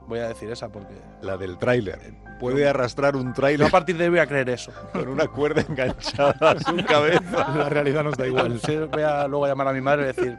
[0.08, 0.94] Voy a decir esa porque.
[1.22, 2.00] La del tráiler.
[2.40, 3.62] Puede arrastrar un tráiler.
[3.62, 4.72] Yo a partir de ahí voy a creer eso.
[4.92, 7.54] Con una cuerda enganchada a su cabeza.
[7.56, 8.60] La realidad nos da igual.
[8.60, 10.38] Sí, voy a luego llamar a mi madre y decir.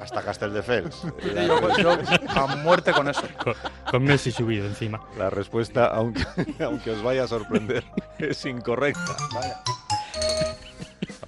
[0.00, 1.02] Hasta Castelldefels.
[1.46, 1.98] yo, yo
[2.28, 3.22] a muerte con eso.
[3.42, 3.54] Con,
[3.88, 5.00] con Messi subido encima.
[5.16, 6.24] La respuesta, aunque,
[6.64, 7.84] aunque os vaya a sorprender,
[8.18, 9.16] es incorrecta.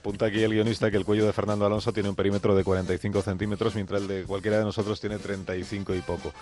[0.02, 3.22] Apunta aquí el guionista que el cuello de Fernando Alonso tiene un perímetro de 45
[3.22, 6.34] centímetros, mientras el de cualquiera de nosotros tiene 35 y poco.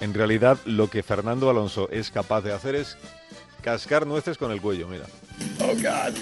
[0.00, 2.96] En realidad, lo que Fernando Alonso es capaz de hacer es
[3.62, 5.04] cascar nueces con el cuello, mira.
[5.60, 6.16] Oh, God.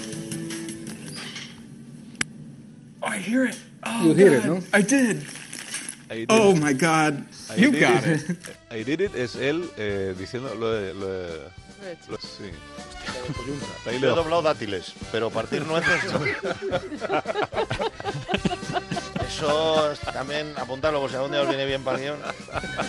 [3.02, 3.56] I hear it.
[3.84, 4.48] Oh, You hear it, God.
[4.58, 4.78] no?
[4.78, 5.22] I did.
[6.10, 6.60] I did Oh, it.
[6.62, 7.24] my God.
[7.50, 8.28] I You did got it.
[8.28, 8.38] it.
[8.70, 10.92] I did it es él eh, diciendo lo de...
[10.92, 11.38] Lo de-
[12.10, 12.50] lo- sí.
[14.00, 16.20] Yo he doblado dátiles, pero partir nueces no.
[19.26, 22.18] Eso es también apuntarlo, por si algún día os viene bien para guion.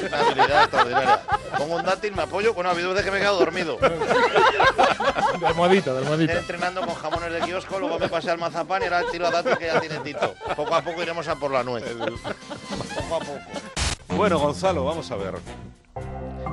[0.08, 1.22] Una habilidad extraordinaria.
[1.58, 2.54] Pongo un dátil, me apoyo.
[2.54, 3.78] Bueno, ha habido veces que me he quedado dormido.
[3.78, 6.34] De almohadita, de almohadita.
[6.34, 9.58] Entrenando con jamones de kiosco, luego me pasé al mazapán y ahora tiro a dátil
[9.58, 10.36] que ya tiene Tito.
[10.56, 11.84] Poco a poco iremos a por la nuez.
[11.86, 13.40] Poco a poco.
[14.10, 15.36] Bueno, Gonzalo, vamos a ver.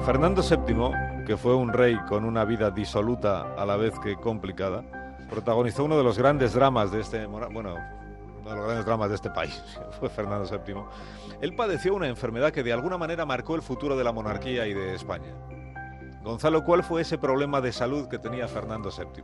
[0.07, 4.83] Fernando VII, que fue un rey con una vida disoluta a la vez que complicada,
[5.31, 9.31] protagonizó uno de los grandes dramas de este, bueno, de los grandes dramas de este
[9.31, 9.63] país,
[10.01, 10.83] fue Fernando VII.
[11.41, 14.75] Él padeció una enfermedad que de alguna manera marcó el futuro de la monarquía y
[14.75, 15.33] de España.
[16.25, 19.23] Gonzalo, ¿cuál fue ese problema de salud que tenía Fernando VII?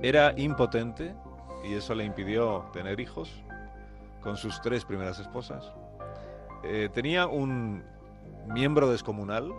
[0.00, 1.14] Era impotente
[1.68, 3.30] y eso le impidió tener hijos
[4.22, 5.70] con sus tres primeras esposas.
[6.62, 7.84] Eh, tenía un
[8.46, 9.52] miembro descomunal,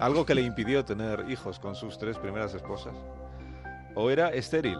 [0.00, 2.94] algo que le impidió tener hijos con sus tres primeras esposas.
[3.94, 4.78] O era estéril,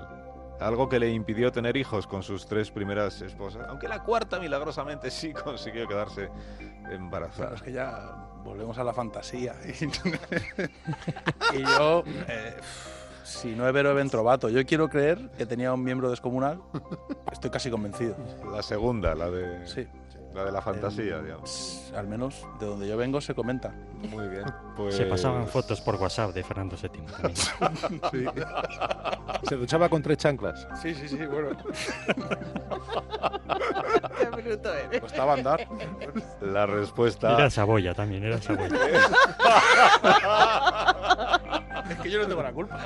[0.61, 5.11] algo que le impidió tener hijos con sus tres primeras esposas, aunque la cuarta milagrosamente
[5.11, 6.31] sí consiguió quedarse
[6.91, 7.49] embarazada.
[7.49, 9.55] Claro, es que ya volvemos a la fantasía.
[11.55, 12.57] Y, yo, eh,
[13.23, 14.49] si no es vero, es trovato.
[14.49, 16.61] Yo quiero creer que tenía un miembro descomunal.
[17.31, 18.17] Estoy casi convencido.
[18.51, 19.87] La segunda, la de, Sí.
[20.35, 21.93] La de la fantasía, Eh, digamos.
[21.97, 23.73] Al menos de donde yo vengo se comenta.
[24.11, 24.45] Muy bien.
[24.77, 24.97] Pues...
[24.97, 27.35] Se pasaban fotos por WhatsApp de Fernando VII también.
[28.11, 28.25] Sí.
[29.49, 30.67] Se duchaba con tres chanclas.
[30.83, 31.51] Sí, sí, sí, bueno.
[34.19, 35.01] Qué bruto eres.
[35.01, 35.67] Costaba andar.
[36.41, 37.35] La respuesta...
[37.35, 38.69] Era Saboya también, era Saboya.
[41.91, 42.81] Es que yo no tengo la culpa.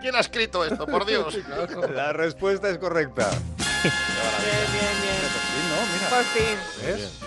[0.00, 1.38] ¿Quién ha escrito esto, por Dios?
[1.94, 3.28] La respuesta es correcta.
[3.82, 3.92] Bien,
[4.72, 6.08] bien, bien.
[6.10, 6.58] Por fin.
[6.84, 7.18] ¿Ves?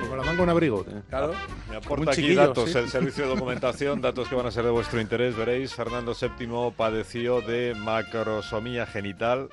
[0.00, 0.84] Como la manga un abrigo.
[1.08, 1.34] Claro.
[1.70, 2.78] Me aporta aquí datos, sí.
[2.78, 5.36] el servicio de documentación, datos que van a ser de vuestro interés.
[5.36, 9.48] Veréis, Fernando VII padeció de macrosomía genital,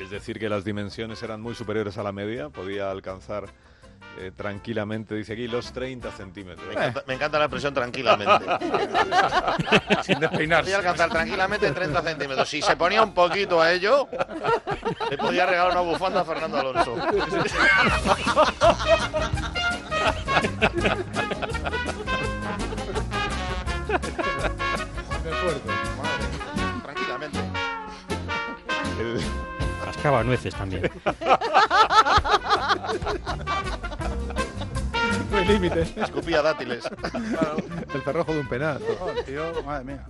[0.00, 3.46] es decir, que las dimensiones eran muy superiores a la media, podía alcanzar
[4.20, 6.66] eh, tranquilamente, dice aquí, los 30 centímetros.
[6.66, 8.34] Me encanta, me encanta la expresión tranquilamente.
[10.02, 10.64] Sin despeinarse.
[10.64, 12.48] Podía alcanzar tranquilamente 30 centímetros.
[12.48, 14.08] Si se ponía un poquito a ello,
[15.08, 16.96] le podía regalar una bufanda a Fernando Alonso.
[26.82, 27.38] Tranquilamente.
[29.84, 30.90] Cascaba nueces también.
[35.38, 35.82] No hay límite.
[35.96, 36.84] Escupía dátiles.
[37.94, 38.80] El cerrojo de un penal.
[39.00, 40.06] Oh, tío, madre mía.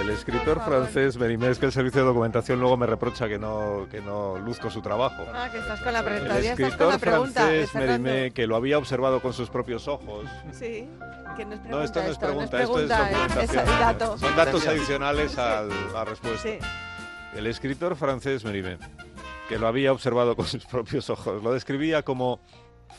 [0.00, 3.86] El escritor francés Mérimée, es que el servicio de documentación luego me reprocha que no,
[3.90, 5.24] que no luzco su trabajo.
[5.32, 7.40] Ah, que estás con la, pre- El todavía estás con escritor la pregunta.
[7.42, 7.74] francés.
[7.74, 10.24] Mérimée, que lo había observado con sus propios ojos.
[10.52, 10.88] Sí.
[11.36, 13.68] Que no es pregunta No, esto no es pregunta, esto es pregunta, es- documentación.
[13.68, 14.18] es dato.
[14.18, 15.62] Son datos adicionales a
[15.92, 16.42] la respuesta.
[16.42, 16.58] Sí.
[17.36, 18.78] El escritor francés Mérimée,
[19.48, 22.40] que lo había observado con sus propios ojos, lo describía como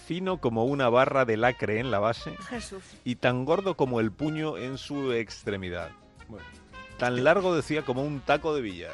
[0.05, 2.83] fino como una barra de lacre en la base Jesús.
[3.03, 5.89] y tan gordo como el puño en su extremidad.
[6.97, 8.93] Tan largo decía como un taco de billar.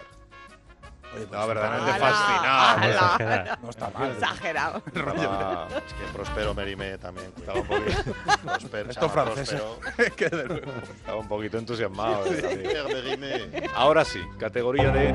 [1.31, 3.57] no, verdaderamente fascinado.
[3.63, 4.11] No está mal.
[4.11, 4.83] Exagerado.
[4.87, 7.31] Estaba- Es que Prospero Merimé también.
[7.37, 8.03] Estaba un poquito,
[8.43, 9.49] Prospero, Esto francés.
[9.49, 10.15] Prospero.
[10.15, 10.71] Que de nuevo.
[10.95, 12.23] estaba un poquito entusiasmado.
[12.27, 12.35] Sí.
[12.35, 12.57] sí.
[12.57, 13.69] Pierre Mérimée.
[13.75, 15.13] Ahora sí, categoría de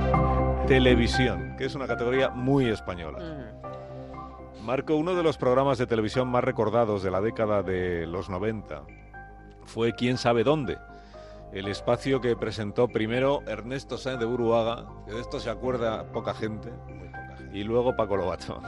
[0.66, 3.18] televisión, que es una categoría muy española.
[4.64, 8.82] Marco, uno de los programas de televisión más recordados de la década de los 90
[9.64, 10.78] fue Quién sabe dónde.
[11.52, 16.32] El espacio que presentó primero Ernesto Sáenz de Buruaga, que de esto se acuerda poca
[16.34, 16.70] gente,
[17.52, 18.60] y luego Paco Lobato.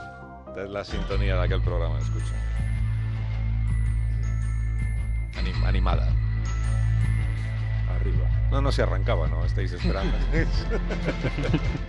[0.49, 2.33] Esta es la sintonía de aquel programa, escucha.
[5.39, 6.07] Anim- animada.
[7.99, 8.29] Arriba.
[8.51, 10.15] No, no se arrancaba, no, estáis esperando.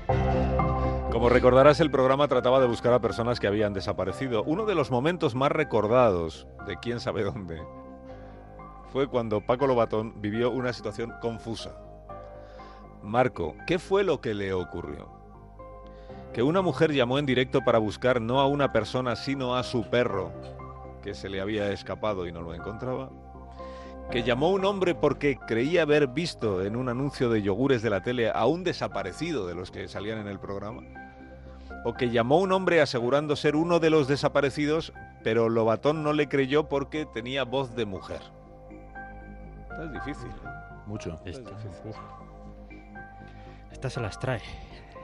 [1.13, 4.43] Como recordarás, el programa trataba de buscar a personas que habían desaparecido.
[4.45, 7.61] Uno de los momentos más recordados de quién sabe dónde
[8.97, 11.77] fue cuando Paco Lobatón vivió una situación confusa.
[13.03, 15.09] Marco, ¿qué fue lo que le ocurrió?
[16.33, 19.89] Que una mujer llamó en directo para buscar no a una persona, sino a su
[19.91, 20.33] perro,
[21.03, 23.11] que se le había escapado y no lo encontraba.
[24.11, 28.03] Que llamó un hombre porque creía haber visto en un anuncio de yogures de la
[28.03, 30.83] tele a un desaparecido de los que salían en el programa.
[31.85, 34.93] O que llamó un hombre asegurando ser uno de los desaparecidos,
[35.23, 38.21] pero Lobatón no le creyó porque tenía voz de mujer.
[39.83, 40.31] Es difícil.
[40.31, 40.49] ¿eh?
[40.87, 41.21] Mucho.
[41.25, 41.51] Esta,
[41.85, 41.97] uf.
[43.73, 44.41] Esta se las trae.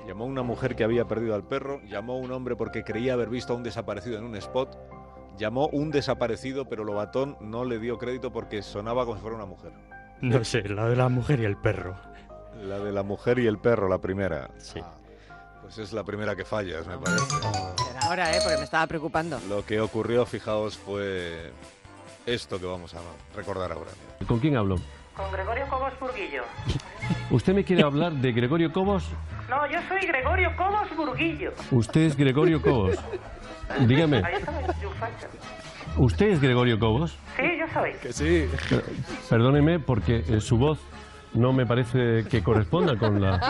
[0.06, 3.52] Llamó una mujer que había perdido al perro, llamó un hombre porque creía haber visto
[3.52, 4.76] a un desaparecido en un spot,
[5.36, 9.46] llamó un desaparecido, pero Lobatón no le dio crédito porque sonaba como si fuera una
[9.46, 9.72] mujer.
[10.20, 11.96] No sé, la de la mujer y el perro.
[12.62, 14.50] La de la mujer y el perro, la primera.
[14.58, 14.80] Sí.
[15.62, 17.24] Pues es la primera que fallas, me parece.
[18.02, 18.40] Ahora, ¿eh?
[18.42, 19.40] Porque me estaba preocupando.
[19.48, 21.52] Lo que ocurrió, fijaos, fue
[22.26, 22.98] esto que vamos a
[23.34, 23.90] recordar ahora.
[24.26, 24.76] ¿Con quién hablo?
[25.16, 26.42] Con Gregorio Cobos Burguillo.
[27.30, 29.04] ¿Usted me quiere hablar de Gregorio Cobos?
[29.48, 31.52] No, yo soy Gregorio Cobos Burguillo.
[31.70, 32.96] Usted es Gregorio Cobos.
[33.80, 34.22] Dígame.
[35.98, 37.18] ¿usted es Gregorio Cobos?
[37.36, 37.92] Sí, yo soy.
[38.00, 38.48] Que sí.
[38.68, 38.84] Per-
[39.28, 40.78] Perdóneme porque eh, su voz
[41.34, 43.40] no me parece que corresponda con la,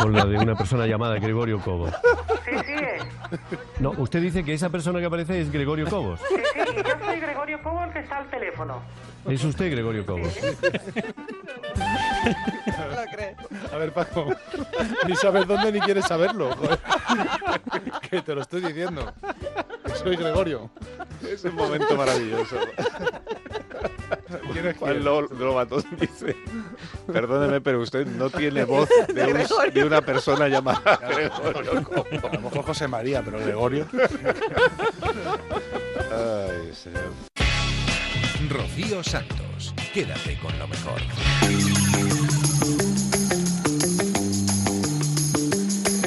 [0.00, 1.92] con la de una persona llamada Gregorio Cobos.
[2.44, 3.80] Sí, sí, es.
[3.80, 6.20] No, usted dice que esa persona que aparece es Gregorio Cobos.
[6.28, 8.82] Sí, sí, yo soy Gregorio Cobos que está al teléfono.
[9.26, 10.32] Es usted Gregorio Cobos.
[11.78, 13.36] No lo crees.
[13.72, 14.26] A ver, Paco,
[15.06, 16.54] ni sabes dónde ni quieres saberlo.
[16.56, 16.78] joder.
[18.10, 19.12] que te lo estoy diciendo.
[19.84, 20.70] Que soy Gregorio.
[21.26, 22.56] Es un momento maravilloso.
[24.78, 26.36] Juan Lo- Lobatón dice,
[27.06, 29.72] perdóneme, pero usted no tiene voz de, un- Gregorio.
[29.72, 31.70] de una persona llamada Gregorio.
[32.28, 33.86] A lo mejor José María, pero Gregorio.
[36.10, 37.10] Ay, señor.
[38.48, 41.02] Rocío Santos, quédate con lo mejor.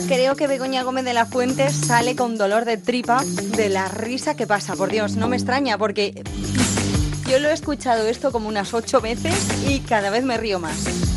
[0.07, 4.35] Creo que Begoña Gómez de la Fuente sale con dolor de tripa de la risa
[4.35, 4.75] que pasa.
[4.75, 6.23] Por Dios, no me extraña porque
[7.29, 9.35] yo lo he escuchado esto como unas ocho veces
[9.67, 11.10] y cada vez me río más.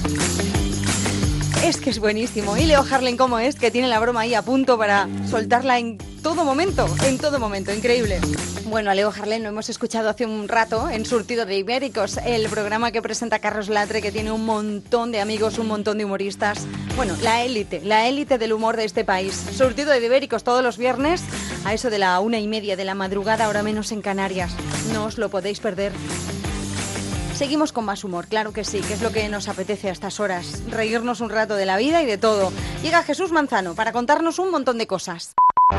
[1.62, 2.56] Es que es buenísimo.
[2.56, 3.56] Y Leo Harlen, ¿cómo es?
[3.56, 6.86] Que tiene la broma ahí a punto para soltarla en todo momento.
[7.06, 7.72] En todo momento.
[7.72, 8.20] Increíble.
[8.66, 12.48] Bueno, a Leo Harlen lo hemos escuchado hace un rato en Surtido de Ibéricos, el
[12.48, 16.66] programa que presenta Carlos Latre, que tiene un montón de amigos, un montón de humoristas.
[16.96, 19.34] Bueno, la élite, la élite del humor de este país.
[19.56, 21.22] Surtido de Ibéricos todos los viernes
[21.64, 24.52] a eso de la una y media de la madrugada, ahora menos en Canarias.
[24.92, 25.92] No os lo podéis perder.
[27.34, 30.20] Seguimos con más humor, claro que sí, que es lo que nos apetece a estas
[30.20, 30.62] horas.
[30.70, 32.52] Reírnos un rato de la vida y de todo.
[32.82, 35.34] Llega Jesús Manzano para contarnos un montón de cosas.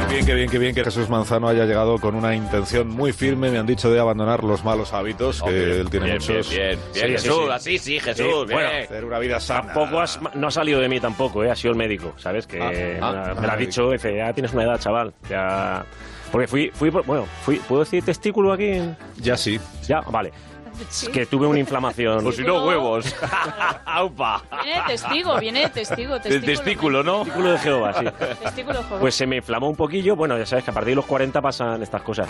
[0.09, 3.13] Qué bien, qué bien, qué bien que Jesús Manzano haya llegado con una intención muy
[3.13, 6.49] firme, me han dicho, de abandonar los malos hábitos, que él tiene bien, muchos.
[6.49, 8.59] bien, bien, bien, Jesús, así sí, Jesús, bien.
[8.59, 9.73] Bueno, hacer una vida sana.
[9.73, 11.51] Tampoco has- no ha salido de mí tampoco, ¿eh?
[11.51, 12.47] ha sido el médico, ¿sabes?
[12.47, 14.79] Que Ah, me, ah, la- ah, me lo ha dicho, dice, ya tienes una edad,
[14.79, 15.13] chaval.
[15.29, 15.85] Ya...
[16.31, 18.81] Porque fui, fui, bueno, fui, ¿puedo decir testículo aquí?
[19.21, 19.57] Ya sí.
[19.87, 20.33] Ya, vale.
[20.89, 22.25] Es que tuve una inflamación.
[22.25, 23.13] O si no, huevos.
[23.85, 24.41] ¡Aupa!
[24.63, 26.45] Viene testigo, viene testigo, testículo.
[26.45, 27.17] testículo, ¿no?
[27.23, 28.05] Testículo de Jehová, sí.
[28.43, 28.99] Testículo joven.
[28.99, 30.15] Pues se me inflamó un poquillo.
[30.15, 32.27] Bueno, ya sabes que a partir de los 40 pasan estas cosas.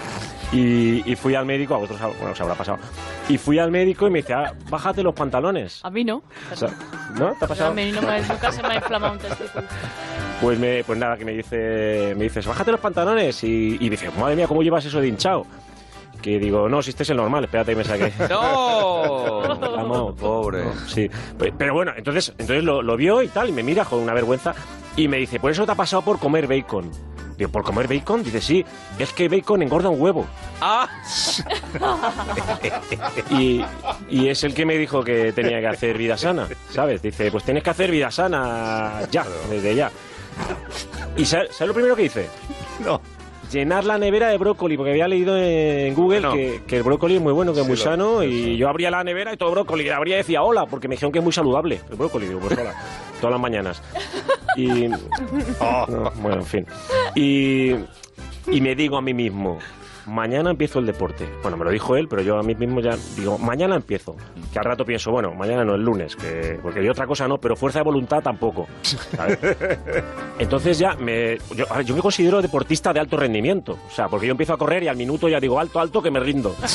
[0.52, 2.78] Y, y fui al médico, a vosotros bueno, os habrá pasado.
[3.30, 5.80] Y fui al médico y me dice, ah, bájate los pantalones.
[5.84, 6.24] A mí no.
[6.52, 6.70] O sea,
[7.18, 7.32] ¿No?
[7.34, 7.74] ¿Te ha A pasado?
[7.74, 9.64] mí no me- nunca se me ha inflamado un testículo.
[10.42, 13.42] Pues, me, pues nada, que me dice, me dices, bájate los pantalones.
[13.46, 15.48] Y, y dice, madre mía, ¿cómo llevas eso de hinchado?
[16.26, 18.12] Que digo, no, si este es el normal, espérate que me saqué.
[18.30, 20.16] ¡No!
[20.20, 20.64] Pobre.
[20.88, 21.08] sí.
[21.38, 24.12] Pe- Pero bueno, entonces, entonces lo, lo vio y tal, y me mira con una
[24.16, 24.56] vergüenza
[24.96, 26.90] y me dice, por eso te ha pasado por comer bacon.
[27.38, 28.24] Digo, ¿por comer bacon?
[28.24, 28.66] Dice, sí,
[28.98, 30.26] es que bacon engorda un huevo.
[30.62, 30.90] ¡Ah!
[33.30, 33.64] Y,
[34.10, 37.02] y es el que me dijo que tenía que hacer vida sana, ¿sabes?
[37.04, 39.92] Dice, pues tienes que hacer vida sana ya, desde ya.
[41.18, 42.28] ¿Y sabes sabe lo primero que hice?
[42.84, 43.00] No.
[43.52, 47.22] Llenar la nevera de brócoli, porque había leído en Google que, que el brócoli es
[47.22, 49.86] muy bueno, que es Sí, muy sano, y yo abría la nevera y todo brócoli,
[49.86, 52.40] y abría y decía hola, porque me dijeron que es muy saludable el brócoli, digo,
[52.40, 52.74] pues hola,
[53.22, 53.82] todas las mañanas.
[54.58, 54.88] Y...
[55.90, 56.66] No, bueno, en fin.
[57.16, 57.72] Y,
[58.48, 59.60] y me digo a mí mismo,
[60.06, 61.28] mañana empiezo el deporte.
[61.42, 64.16] Bueno, me lo dijo él, pero yo a mí mismo ya digo, mañana empiezo.
[64.52, 67.38] Que al rato pienso, bueno, mañana no, el lunes, que, porque yo otra cosa no,
[67.38, 68.68] pero fuerza de voluntad tampoco.
[68.82, 69.40] ¿sabes?
[70.40, 73.78] Entonces ya me, yo, a ver, yo me considero deportista de alto rendimiento.
[73.88, 76.12] O sea, porque yo empiezo a correr y al minuto ya digo, alto, alto, que
[76.12, 76.56] me rindo.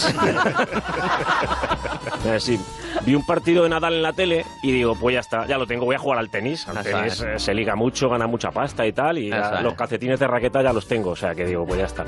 [2.24, 2.58] Eh, sí.
[3.06, 5.66] Vi un partido de Nadal en la tele y digo, pues ya está, ya lo
[5.66, 6.66] tengo, voy a jugar al tenis.
[6.68, 10.18] Al tenis eh, se liga mucho, gana mucha pasta y tal, y ya los calcetines
[10.20, 12.04] de raqueta ya los tengo, o sea que digo, pues ya está.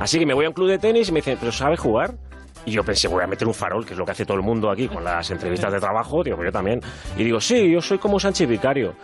[0.00, 2.14] Así que me voy a un club de tenis y me dicen, ¿pero sabes jugar?
[2.66, 4.42] Y yo pensé, voy a meter un farol, que es lo que hace todo el
[4.42, 6.80] mundo aquí con las entrevistas de trabajo, digo, pues yo también.
[7.16, 8.94] Y digo, sí, yo soy como Sánchez Vicario.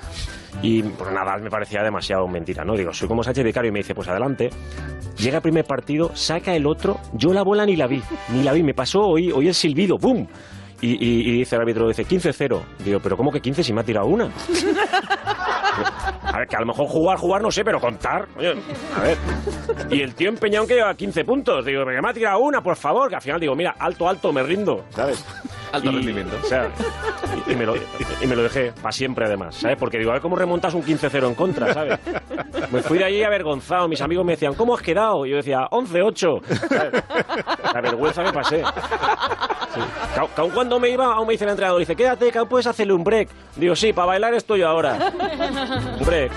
[0.60, 2.76] Y pues Nadal me parecía demasiado mentira, ¿no?
[2.76, 4.50] Digo, soy como Sánchez Vicario y me dice, pues adelante.
[5.16, 8.02] Llega el primer partido, saca el otro, yo la bola ni la vi,
[8.32, 10.26] ni la vi, me pasó, oí, oí el silbido, ¡bum!
[10.84, 12.60] Y, y- y dice el árbitro, dice 15-0.
[12.84, 14.28] Digo, ¿pero cómo que 15 si me ha tirado una?
[16.22, 18.26] A ver, que a lo mejor jugar, jugar no sé, pero contar.
[18.36, 18.54] Oye,
[18.96, 19.16] a ver.
[19.90, 21.64] Y el tío empeñado que lleva 15 puntos.
[21.64, 23.08] Digo, me ha tirado una, por favor.
[23.08, 25.24] Que al final digo, mira, alto, alto, me rindo, ¿sabes?
[25.74, 26.36] Alto Y- rendimiento.
[26.42, 26.68] O sea,
[27.46, 29.76] y, y me lo, y me lo dejé para siempre, además, ¿sabes?
[29.78, 31.98] Porque digo, a ver cómo remontas un 15-0 en contra, ¿sabes?
[32.70, 33.88] Me fui de allí avergonzado.
[33.88, 35.26] Mis amigos me decían, ¿cómo has quedado?
[35.26, 36.42] Y yo decía, 11-8.
[36.68, 37.02] ¿sabes?
[37.74, 38.62] La vergüenza que pasé.
[39.74, 39.80] Sí.
[40.34, 42.66] Que aun cuando me iba, aún me dice el entrenador, dice, quédate, que aún puedes
[42.66, 43.28] hacerle un break.
[43.56, 45.12] Digo, sí, para bailar estoy yo ahora.
[45.98, 46.32] Un break.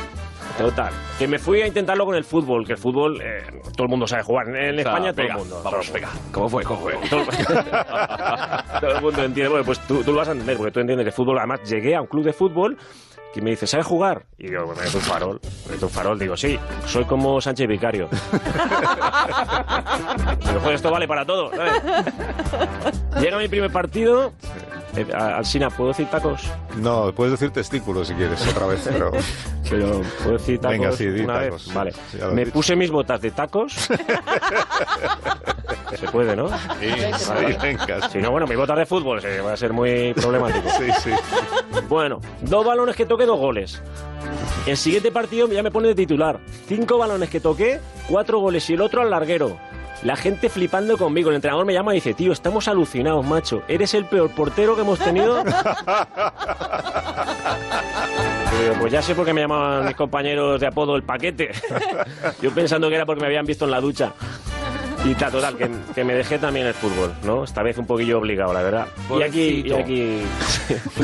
[0.58, 0.92] Total.
[1.20, 3.44] Que me fui a intentarlo con el fútbol, que el fútbol eh,
[3.76, 4.48] todo el mundo sabe jugar.
[4.48, 5.62] En O sea, España todo el mundo.
[5.64, 6.10] vamos, venga.
[6.32, 6.64] ¿Cómo fue?
[6.64, 6.94] ¿Cómo fue?
[7.10, 7.24] Todo,
[8.82, 9.50] todo el mundo entiende.
[9.50, 11.38] Bueno, pues tú, tú lo vas a entender, porque tú entiendes de fútbol.
[11.38, 12.78] Además, llegué a un club de fútbol
[13.34, 14.26] que me dice, ¿sabes jugar?
[14.38, 15.40] Y yo, me meto un farol.
[15.82, 16.18] Un farol.
[16.18, 18.10] Digo, sí, soy como Sánchez Vicario.
[20.40, 21.52] Digo, joder, esto vale para todo.
[21.56, 21.74] ¿sabes?
[23.22, 24.34] Llega mi primer partido.
[24.98, 26.50] Eh, Alsina, ¿puedo decir tacos?
[26.78, 29.12] No, puedes decir testículos si quieres otra vez, pero...
[29.70, 31.76] Pero, ¿puedo decir tacos Venga, sí, di una tacos, vez?
[31.76, 31.92] Vale.
[31.92, 32.54] Sí, Me dicho.
[32.54, 33.90] puse mis botas de tacos.
[35.98, 36.50] Se puede, ¿no?
[36.50, 36.56] Sí,
[37.18, 37.58] sí, Vale.
[37.62, 38.10] venga.
[38.10, 40.70] Si no, bueno, mis botas de fútbol sí, va a ser muy problemático.
[40.78, 41.12] Sí, sí.
[41.88, 43.82] Bueno, dos balones que toqué, dos goles.
[44.66, 46.40] El siguiente partido ya me pone de titular.
[46.68, 47.80] Cinco balones que toqué,
[48.10, 49.58] cuatro goles y el otro al larguero.
[50.04, 51.30] La gente flipando conmigo.
[51.30, 53.64] El entrenador me llama y dice, tío, estamos alucinados, macho.
[53.68, 55.44] Eres el peor portero que hemos tenido.
[58.60, 61.52] Digo, pues ya sé por qué me llamaban mis compañeros de apodo el paquete.
[62.42, 64.14] Yo pensando que era porque me habían visto en la ducha.
[65.08, 67.46] Y tal, total, que, que me dejé también el fútbol, ¿no?
[67.46, 68.88] Esta vez un poquillo obligado, la verdad.
[69.18, 70.22] Y aquí, y aquí...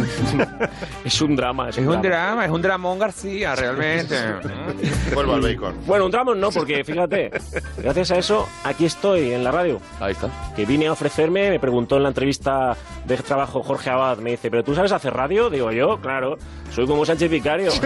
[1.06, 4.18] es un drama, es, Es un drama, es un dramón García, realmente.
[5.14, 5.76] Vuelvo al bacon.
[5.86, 7.32] Bueno, un drama no, porque fíjate,
[7.78, 9.80] gracias a eso, aquí estoy en la radio.
[10.02, 10.30] Ahí está.
[10.54, 12.76] Que vine a ofrecerme, me preguntó en la entrevista
[13.06, 15.50] de trabajo Jorge Abad, me dice, ¿pero tú sabes hacer radio?
[15.50, 16.38] Digo yo, claro,
[16.72, 17.72] soy como Sánchez Vicario.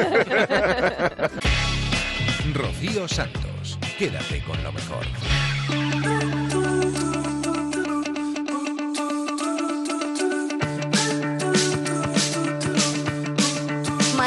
[2.53, 3.77] Rocío Santos.
[3.99, 5.05] Quédate con lo mejor.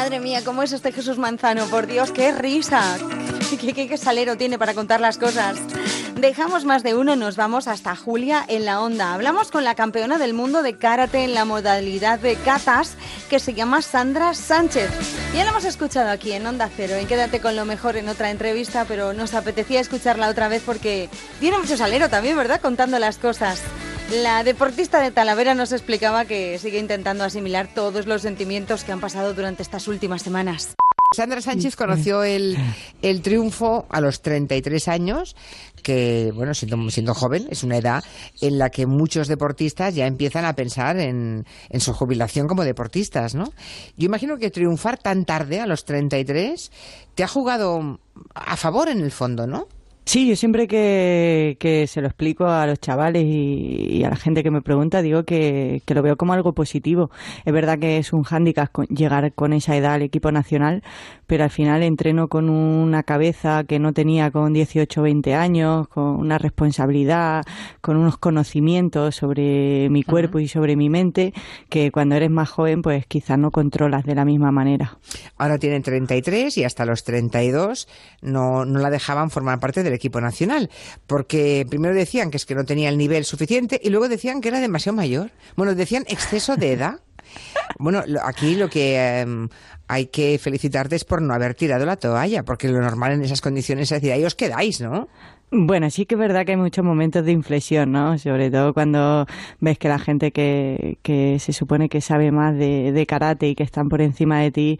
[0.01, 1.67] Madre mía, ¿cómo es este Jesús Manzano?
[1.67, 2.97] Por Dios, qué risa.
[3.61, 5.59] ¿Qué, qué, salero tiene para contar las cosas?
[6.15, 9.13] Dejamos más de uno, nos vamos hasta Julia en la onda.
[9.13, 12.95] Hablamos con la campeona del mundo de karate en la modalidad de katas,
[13.29, 14.89] que se llama Sandra Sánchez.
[15.35, 18.31] Ya la hemos escuchado aquí en Onda Cero, en Quédate con lo mejor en otra
[18.31, 22.59] entrevista, pero nos apetecía escucharla otra vez porque tiene mucho salero también, ¿verdad?
[22.59, 23.61] Contando las cosas.
[24.11, 28.99] La deportista de Talavera nos explicaba que sigue intentando asimilar todos los sentimientos que han
[28.99, 30.75] pasado durante estas últimas semanas.
[31.15, 32.57] Sandra Sánchez conoció el,
[33.01, 35.37] el triunfo a los 33 años,
[35.81, 38.03] que, bueno, siendo, siendo joven, es una edad
[38.41, 43.33] en la que muchos deportistas ya empiezan a pensar en, en su jubilación como deportistas,
[43.33, 43.53] ¿no?
[43.95, 46.69] Yo imagino que triunfar tan tarde, a los 33,
[47.15, 47.99] te ha jugado
[48.33, 49.67] a favor en el fondo, ¿no?
[50.03, 54.15] Sí, yo siempre que, que se lo explico a los chavales y, y a la
[54.15, 57.11] gente que me pregunta, digo que, que lo veo como algo positivo.
[57.45, 60.83] Es verdad que es un hándicap llegar con esa edad al equipo nacional,
[61.27, 65.87] pero al final entreno con una cabeza que no tenía con 18 o 20 años,
[65.87, 67.45] con una responsabilidad,
[67.79, 71.33] con unos conocimientos sobre mi cuerpo y sobre mi mente,
[71.69, 74.97] que cuando eres más joven, pues quizás no controlas de la misma manera.
[75.37, 77.87] Ahora tienen 33 y hasta los 32
[78.21, 80.69] no, no la dejaban formar parte del equipo nacional,
[81.07, 84.49] porque primero decían que es que no tenía el nivel suficiente y luego decían que
[84.49, 85.31] era demasiado mayor.
[85.55, 86.99] Bueno, decían exceso de edad.
[87.79, 89.47] Bueno, aquí lo que em,
[89.87, 93.41] hay que felicitarte es por no haber tirado la toalla, porque lo normal en esas
[93.41, 95.07] condiciones es decir, ahí os quedáis, ¿no?
[95.53, 98.17] Bueno, sí que es verdad que hay muchos momentos de inflexión, ¿no?
[98.17, 99.25] Sobre todo cuando
[99.59, 103.55] ves que la gente que, que se supone que sabe más de, de karate y
[103.55, 104.77] que están por encima de ti,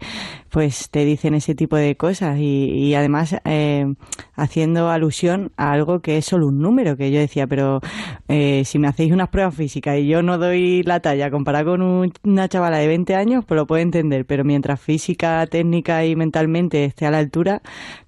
[0.50, 3.92] pues te dicen ese tipo de cosas y, y además eh,
[4.34, 7.80] haciendo alusión a algo que es solo un número, que yo decía, pero
[8.28, 11.82] eh, si me hacéis unas pruebas físicas y yo no doy la talla comparado con
[11.82, 16.16] un- una chavala de 20 años, pues lo puedo entender, pero mientras física, técnica y
[16.16, 17.60] mentalmente esté a la altura,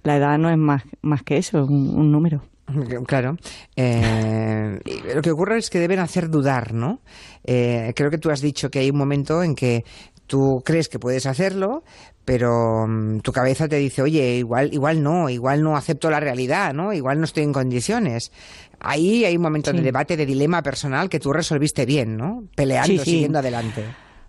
[0.03, 2.41] la edad no es más, más que eso, un- un número.
[3.07, 3.35] Claro.
[3.75, 4.79] Eh,
[5.13, 6.99] lo que ocurre es que deben hacer dudar, ¿no?
[7.43, 9.83] Eh, creo que tú has dicho que hay un momento en que
[10.27, 11.83] tú crees que puedes hacerlo,
[12.25, 16.73] pero mm, tu cabeza te dice, oye, igual, igual no, igual no acepto la realidad,
[16.73, 16.91] ¿no?
[16.93, 18.31] Igual no estoy en condiciones.
[18.79, 19.83] Ahí hay un momento de Sí.
[19.83, 22.43] debate, de dilema personal que tú resolviste bien, ¿no?
[22.55, 23.11] Peleando, Sí, sí.
[23.11, 23.83] siguiendo adelante.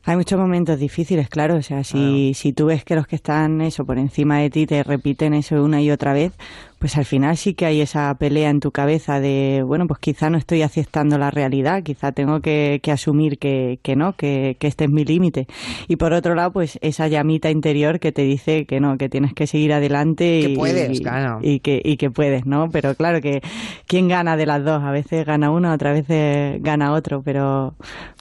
[0.09, 1.57] Hay muchos momentos difíciles, claro.
[1.57, 4.65] O sea, si, si tú ves que los que están eso por encima de ti
[4.65, 6.33] te repiten eso una y otra vez,
[6.79, 10.29] pues al final sí que hay esa pelea en tu cabeza de, bueno, pues quizá
[10.31, 14.67] no estoy aceptando la realidad, quizá tengo que, que asumir que, que no, que, que
[14.67, 15.47] este es mi límite.
[15.89, 19.33] Y por otro lado, pues esa llamita interior que te dice que no, que tienes
[19.33, 21.39] que seguir adelante Que y, puedes, y- claro.
[21.43, 22.69] y que, y que puedes, ¿no?
[22.71, 23.43] Pero claro que
[23.87, 27.75] quién gana de las dos, a veces gana uno, otras veces gana otro, pero,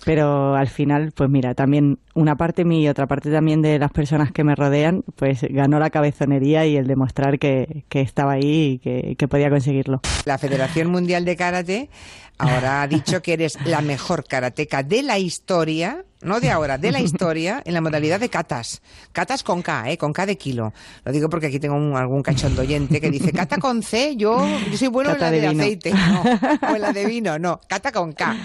[0.06, 3.92] pero al final, pues mira, también una parte mía y otra parte también de las
[3.92, 8.45] personas que me rodean, pues ganó la cabezonería y el demostrar que, que estaba ahí
[8.84, 10.02] que, que podía conseguirlo.
[10.26, 11.90] La Federación Mundial de Karate
[12.38, 16.92] ahora ha dicho que eres la mejor karateca de la historia, no de ahora, de
[16.92, 18.82] la historia, en la modalidad de katas.
[19.14, 19.98] Katas con K, ¿eh?
[19.98, 20.74] Con K de kilo.
[21.06, 24.46] Lo digo porque aquí tengo un- algún cachondo oyente que dice, kata con C, yo,
[24.70, 25.64] yo soy bueno en la de de, vino".
[25.64, 26.24] aceite, no,
[26.72, 28.36] o en la de vino, no, kata con K,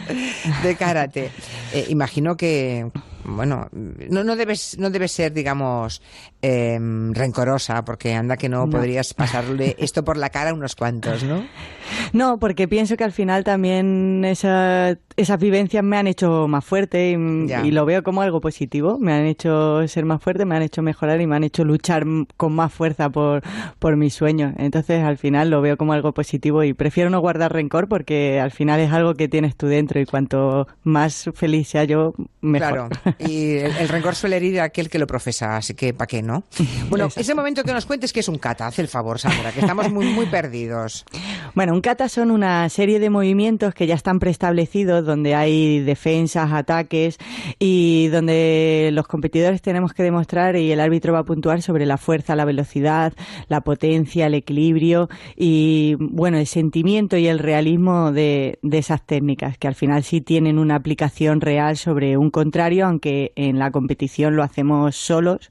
[0.63, 1.31] de karate.
[1.73, 2.87] Eh, imagino que,
[3.25, 6.01] bueno, no, no debes, no debes ser, digamos,
[6.43, 6.79] eh,
[7.13, 8.71] rencorosa, porque anda que no, No.
[8.71, 11.45] podrías pasarle esto por la cara a unos cuantos, ¿no?
[12.13, 17.11] No, porque pienso que al final también esa- esas vivencias me han hecho más fuerte
[17.11, 17.67] y, Ya.
[17.67, 18.97] y lo veo como algo positivo.
[18.99, 22.05] Me han hecho ser más fuerte, me han hecho mejorar y me han hecho luchar
[22.37, 23.43] con más fuerza por,
[23.81, 24.55] por mis sueños.
[24.59, 28.53] Entonces al final lo veo como algo positivo y prefiero no guardar rencor porque al
[28.53, 32.69] final es algo que tienes tú dentro y cuanto más feliz sea yo, mejor.
[32.71, 32.89] Claro.
[33.19, 36.23] Y el, el rencor suele herir a aquel que lo profesa, así que ¿para qué
[36.23, 36.30] no?
[36.89, 39.61] Bueno, ese momento que nos cuentes que es un kata, haz el favor, Sandra, que
[39.61, 41.05] estamos muy, muy perdidos.
[41.53, 46.53] Bueno, un kata son una serie de movimientos que ya están preestablecidos, donde hay defensas,
[46.53, 47.19] ataques
[47.59, 51.97] y donde los competidores tenemos que demostrar y el árbitro va a puntuar sobre la
[51.97, 53.13] fuerza, la velocidad,
[53.49, 59.59] la potencia, el equilibrio y, bueno, el sentimiento y el realismo de, de esas técnicas,
[59.59, 64.37] que al final sí tienen una aplicación real sobre un contrario, aunque en la competición
[64.37, 65.51] lo hacemos solos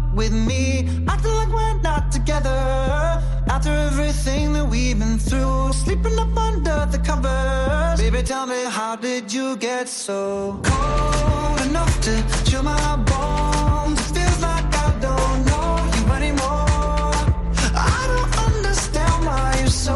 [0.13, 0.87] with me.
[1.07, 2.49] Acting like we're not together.
[3.47, 7.99] After everything that we've been through, sleeping up under the covers.
[7.99, 13.99] Baby, tell me, how did you get so cold enough to chill my bones?
[13.99, 17.13] It feels like I don't know you anymore.
[17.75, 19.95] I don't understand why you're so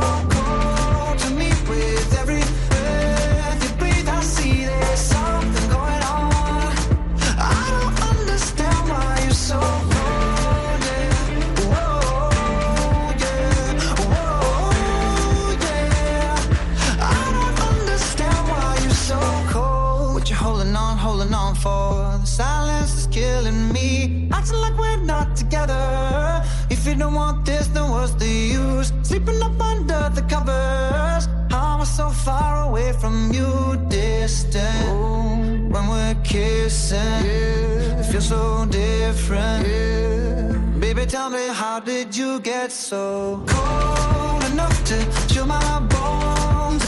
[21.66, 22.20] for?
[22.24, 24.30] The silence is killing me.
[24.38, 25.86] Acting like we're not together.
[26.76, 28.90] If you don't want this, then what's the use?
[29.10, 31.24] Sleeping up under the covers.
[31.54, 33.50] How am I so far away from you,
[33.90, 34.86] distant?
[34.90, 37.24] Ooh, when we're kissing,
[38.00, 38.44] it feels so
[38.84, 39.62] different.
[40.84, 43.04] Baby, tell me, how did you get so
[43.54, 44.98] cold enough to
[45.32, 46.86] chill my bones?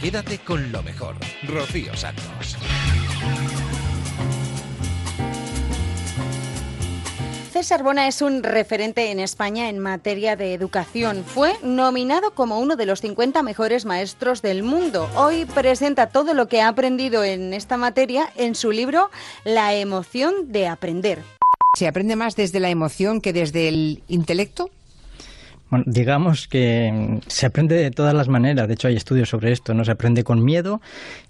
[0.00, 1.16] Quédate con lo mejor.
[1.46, 2.56] Rocío Santos.
[7.52, 11.24] César Bona es un referente en España en materia de educación.
[11.24, 15.10] Fue nominado como uno de los 50 mejores maestros del mundo.
[15.14, 19.10] Hoy presenta todo lo que ha aprendido en esta materia en su libro
[19.44, 21.22] La emoción de aprender.
[21.76, 24.70] ¿Se aprende más desde la emoción que desde el intelecto?
[25.70, 28.66] Bueno, digamos que mm, se aprende de todas las maneras.
[28.66, 29.74] De hecho, hay estudios sobre esto.
[29.74, 30.80] No se aprende con miedo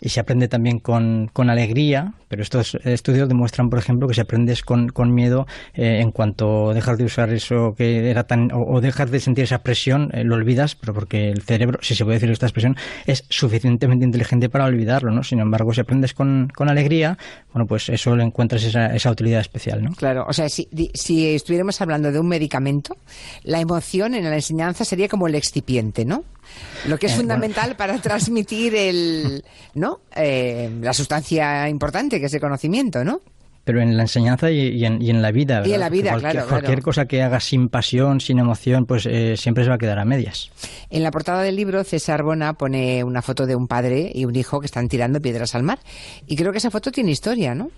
[0.00, 2.14] y se aprende también con, con alegría.
[2.28, 6.72] Pero estos estudios demuestran, por ejemplo, que si aprendes con, con miedo, eh, en cuanto
[6.72, 8.52] dejas de usar eso que era tan.
[8.52, 11.94] o, o dejas de sentir esa presión, eh, lo olvidas, pero porque el cerebro, si
[11.94, 12.76] se puede decir esta expresión,
[13.06, 15.22] es suficientemente inteligente para olvidarlo, ¿no?
[15.22, 17.18] Sin embargo, si aprendes con, con alegría,
[17.52, 19.90] bueno, pues eso le encuentras esa, esa utilidad especial, ¿no?
[19.92, 22.96] Claro, o sea, si, si estuviéramos hablando de un medicamento,
[23.42, 26.24] la emoción en la enseñanza sería como el excipiente, ¿no?
[26.86, 29.44] Lo que es Eh, fundamental para transmitir el,
[29.74, 30.00] ¿no?
[30.16, 33.20] Eh, la sustancia importante que es el conocimiento, ¿no?
[33.62, 35.56] Pero en la enseñanza y, y en, y en la vida.
[35.56, 35.78] Y en ¿verdad?
[35.78, 36.82] la vida, cualquier, claro, Cualquier claro.
[36.84, 40.04] cosa que hagas sin pasión, sin emoción, pues eh, siempre se va a quedar a
[40.06, 40.50] medias.
[40.88, 44.34] En la portada del libro, César Bona pone una foto de un padre y un
[44.34, 45.78] hijo que están tirando piedras al mar.
[46.26, 47.70] Y creo que esa foto tiene historia, ¿no?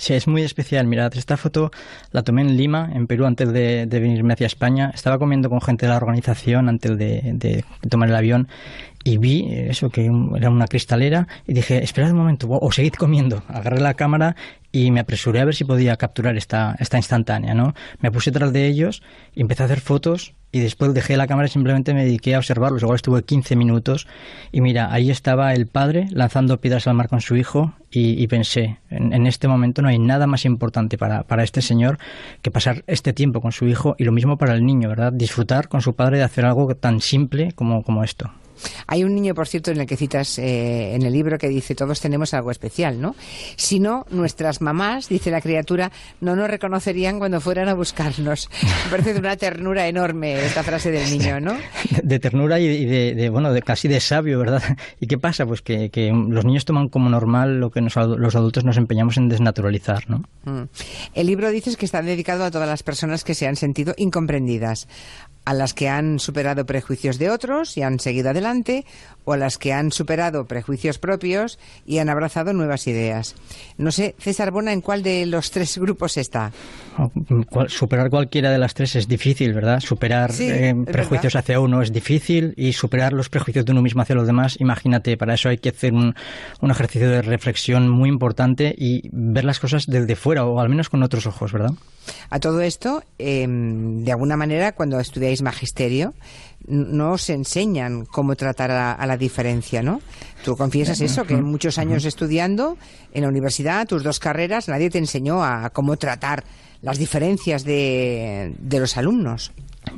[0.00, 0.86] Sí, es muy especial.
[0.86, 1.70] Mirad, esta foto
[2.10, 4.90] la tomé en Lima, en Perú, antes de, de venirme hacia España.
[4.94, 8.48] Estaba comiendo con gente de la organización antes de, de tomar el avión
[9.02, 13.42] y vi eso, que era una cristalera y dije, esperad un momento, o, seguid comiendo.
[13.48, 14.36] Agarré la cámara
[14.72, 17.74] y me apresuré a ver si podía capturar esta, esta instantánea, ¿no?
[18.00, 19.02] Me puse tras de ellos
[19.34, 22.38] y empecé a hacer fotos y después dejé la cámara y simplemente me dediqué a
[22.38, 22.82] observarlos.
[22.82, 24.06] Igual estuve 15 minutos
[24.52, 28.26] y mira, ahí estaba el padre lanzando piedras al mar con su hijo y, y
[28.26, 31.98] pensé, en, en este momento no hay nada más importante para, para este señor
[32.42, 35.12] que pasar este tiempo con su hijo y lo mismo para el niño, ¿verdad?
[35.12, 38.30] Disfrutar con su padre de hacer algo tan simple como, como esto.
[38.86, 41.74] Hay un niño, por cierto, en el que citas eh, en el libro que dice,
[41.74, 43.14] todos tenemos algo especial, ¿no?
[43.56, 48.48] Si no, nuestras mamás, dice la criatura, no nos reconocerían cuando fueran a buscarnos.
[48.84, 51.54] Me parece de una ternura enorme esta frase del niño, ¿no?
[52.02, 54.62] de, de ternura y de, bueno, de casi de sabio, ¿verdad?
[55.00, 55.46] ¿Y qué pasa?
[55.46, 59.16] Pues que, que los niños toman como normal lo que nos los adultos nos empeñamos
[59.16, 60.24] en desnaturalizar, ¿no?
[60.44, 60.68] Mm.
[61.14, 64.88] El libro dices que está dedicado a todas las personas que se han sentido incomprendidas,
[65.50, 68.84] a las que han superado prejuicios de otros y han seguido adelante,
[69.24, 73.34] o a las que han superado prejuicios propios y han abrazado nuevas ideas.
[73.76, 76.52] No sé, César Bona, ¿en cuál de los tres grupos está?
[77.66, 79.80] Superar cualquiera de las tres es difícil, ¿verdad?
[79.80, 81.44] Superar Sí, eh, prejuicios verdad.
[81.44, 85.16] hacia uno es difícil y superar los prejuicios de uno mismo hacia los demás, imagínate,
[85.16, 86.14] para eso hay que hacer un,
[86.60, 90.88] un ejercicio de reflexión muy importante y ver las cosas desde fuera o al menos
[90.88, 91.72] con otros ojos, ¿verdad?
[92.30, 96.14] A todo esto, eh, de alguna manera, cuando estudiáis magisterio,
[96.66, 100.00] no os enseñan cómo tratar a, a la diferencia, ¿no?
[100.44, 102.76] Tú confiesas eso, que muchos años estudiando
[103.12, 106.44] en la universidad, tus dos carreras, nadie te enseñó a cómo tratar
[106.82, 109.52] las diferencias de, de los alumnos.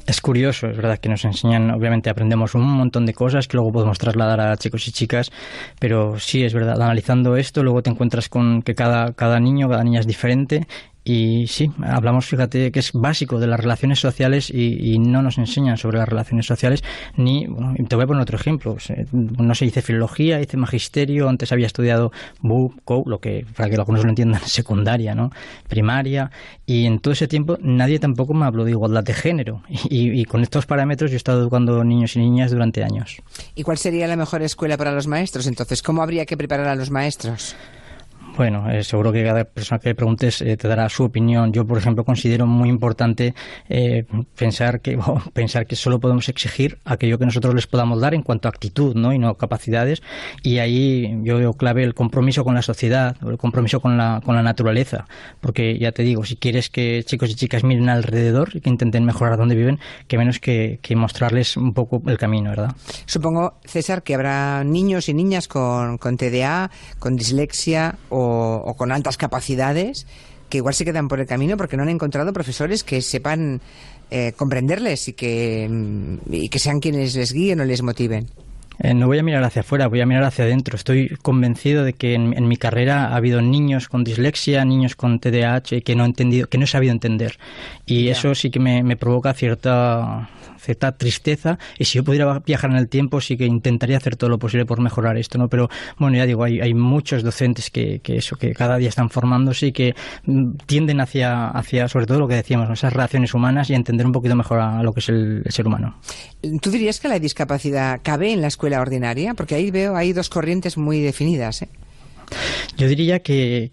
[0.07, 3.73] Es curioso, es verdad que nos enseñan, obviamente aprendemos un montón de cosas que luego
[3.73, 5.31] podemos trasladar a chicos y chicas,
[5.79, 9.83] pero sí, es verdad, analizando esto, luego te encuentras con que cada, cada niño, cada
[9.83, 10.67] niña es diferente
[11.05, 15.77] y sí, hablamos, fíjate, que es básico de las relaciones sociales y, no nos enseñan
[15.77, 16.85] sobre las relaciones sociales
[17.17, 17.47] ni,
[17.89, 21.67] te voy a poner otro ejemplo, se- no se dice filología, dice magisterio, antes había
[21.67, 25.31] estudiado BUP, CO, lo que, para que algunos lo entiendan, secundaria, ¿no?
[25.69, 26.31] Primaria,
[26.67, 30.25] y en todo ese tiempo nadie tampoco me habló de igualdad de género y, y
[30.25, 33.21] con estos parámetros yo he estado educando niños y niñas durante años.
[33.55, 35.47] ¿Y cuál sería la mejor escuela para los maestros?
[35.47, 37.57] Entonces, ¿cómo habría que preparar a los maestros?
[38.37, 41.53] Bueno, eh, seguro que cada persona que le preguntes eh, te dará su opinión.
[41.53, 43.35] Yo, por ejemplo, considero muy importante
[43.69, 44.07] eh,
[44.37, 48.23] pensar que o pensar que solo podemos exigir aquello que nosotros les podamos dar en
[48.23, 49.13] cuanto a actitud, ¿no?
[49.13, 50.03] Y no capacidades.
[50.43, 54.35] Y ahí yo veo clave el compromiso con la sociedad, el compromiso con la con
[54.35, 55.07] la naturaleza,
[55.41, 59.05] porque ya te digo, si quieres que chicos y chicas miren alrededor y que intenten
[59.05, 62.75] mejorar donde viven, que menos que, que mostrarles un poco el camino, ¿verdad?
[63.07, 68.93] Supongo, César, que habrá niños y niñas con, con TDA, con dislexia o, o con
[68.93, 70.07] altas capacidades
[70.49, 73.61] que igual se quedan por el camino porque no han encontrado profesores que sepan
[74.11, 78.27] eh, comprenderles y que, mm, y que sean quienes les guíen o les motiven.
[78.79, 80.77] Eh, no voy a mirar hacia afuera, voy a mirar hacia adentro.
[80.77, 85.21] Estoy convencido de que en, en mi carrera ha habido niños con dislexia, niños con
[85.21, 87.39] TDAH que no he entendido, que no he sabido entender.
[87.87, 88.13] Y Ya.
[88.13, 90.29] eso sí que me, me provoca cierta
[90.63, 94.31] cierta tristeza y si yo pudiera viajar en el tiempo sí que intentaría hacer todo
[94.31, 95.69] lo posible por mejorar esto no pero
[95.99, 99.67] bueno ya digo hay, hay muchos docentes que, que eso que cada día están formándose
[99.67, 99.95] y que
[100.25, 104.13] mm, tienden hacia hacia sobre todo lo que decíamos esas relaciones humanas y entender un
[104.13, 105.97] poquito mejor a, lo que es el- el ser humano
[106.61, 109.35] ¿Tú dirías que la discapacidad cabe en la escuela ordinaria?
[109.35, 111.63] Porque ahí veo, hay dos corrientes muy definidas.
[111.63, 111.69] ¿eh?
[112.77, 113.71] Yo diría que,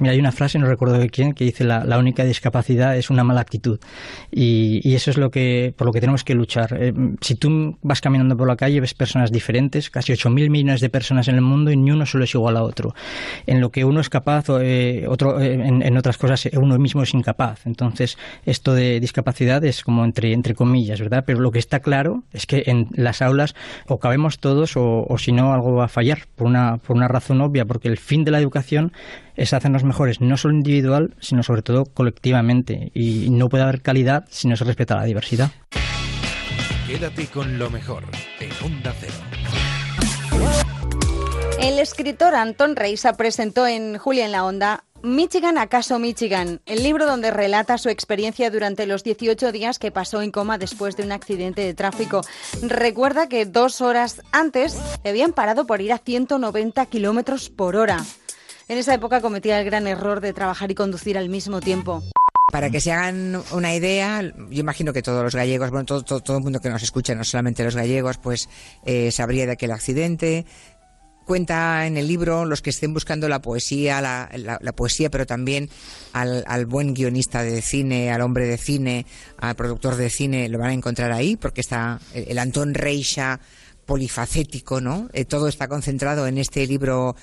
[0.00, 3.24] hay una frase, no recuerdo de quién, que dice la, la única discapacidad es una
[3.24, 3.78] mala actitud.
[4.30, 6.76] Y, eso es lo que, por lo que tenemos que luchar.
[6.78, 10.90] Eh, si tú vas caminando por la calle, ves personas diferentes, casi 8.000 millones de
[10.90, 12.94] personas en el mundo y ni uno solo es igual a otro.
[13.46, 17.02] En lo que uno es capaz, eh, otro, eh, en, otras cosas, eh, uno mismo
[17.02, 17.66] es incapaz.
[17.66, 21.24] Entonces, esto de discapacidad es como entre, entre comillas, ¿verdad?
[21.26, 23.54] Pero lo que está claro es que en las aulas
[23.86, 27.08] o cabemos todos o, o si no, algo va a fallar por una, por una
[27.08, 28.92] razón obvia, porque el fin de la educación
[29.36, 32.90] es hacernos mejores, no solo individual, sino sobre todo colectivamente.
[32.94, 35.50] Y no puede haber calidad si no se respeta la diversidad.
[36.86, 38.04] Quédate con lo mejor
[38.40, 39.14] en Onda Cero.
[41.60, 47.06] El escritor Anton Reisa presentó en Julia en la Onda Michigan, acaso Michigan, el libro
[47.06, 51.10] donde relata su experiencia durante los 18 días que pasó en coma después de un
[51.10, 52.20] accidente de tráfico.
[52.62, 58.04] Recuerda que dos horas antes le habían parado por ir a 190 kilómetros por hora.
[58.68, 62.04] En esa época cometía el gran error de trabajar y conducir al mismo tiempo.
[62.52, 66.20] Para que se hagan una idea, yo imagino que todos los gallegos, bueno, todo, todo,
[66.20, 68.48] todo el mundo que nos escucha, no solamente los gallegos, pues
[68.84, 70.44] eh, sabría de aquel accidente.
[71.24, 75.70] Cuenta en el libro los que estén buscando la poesía, la, poesía, pero también
[76.12, 79.06] al, al buen guionista de cine, al hombre de cine,
[79.38, 83.40] al productor de cine, lo van a encontrar ahí, porque está el, Antón Reixa
[83.86, 85.08] polifacético, ¿no?
[85.12, 87.16] Eh, todo está concentrado en este libro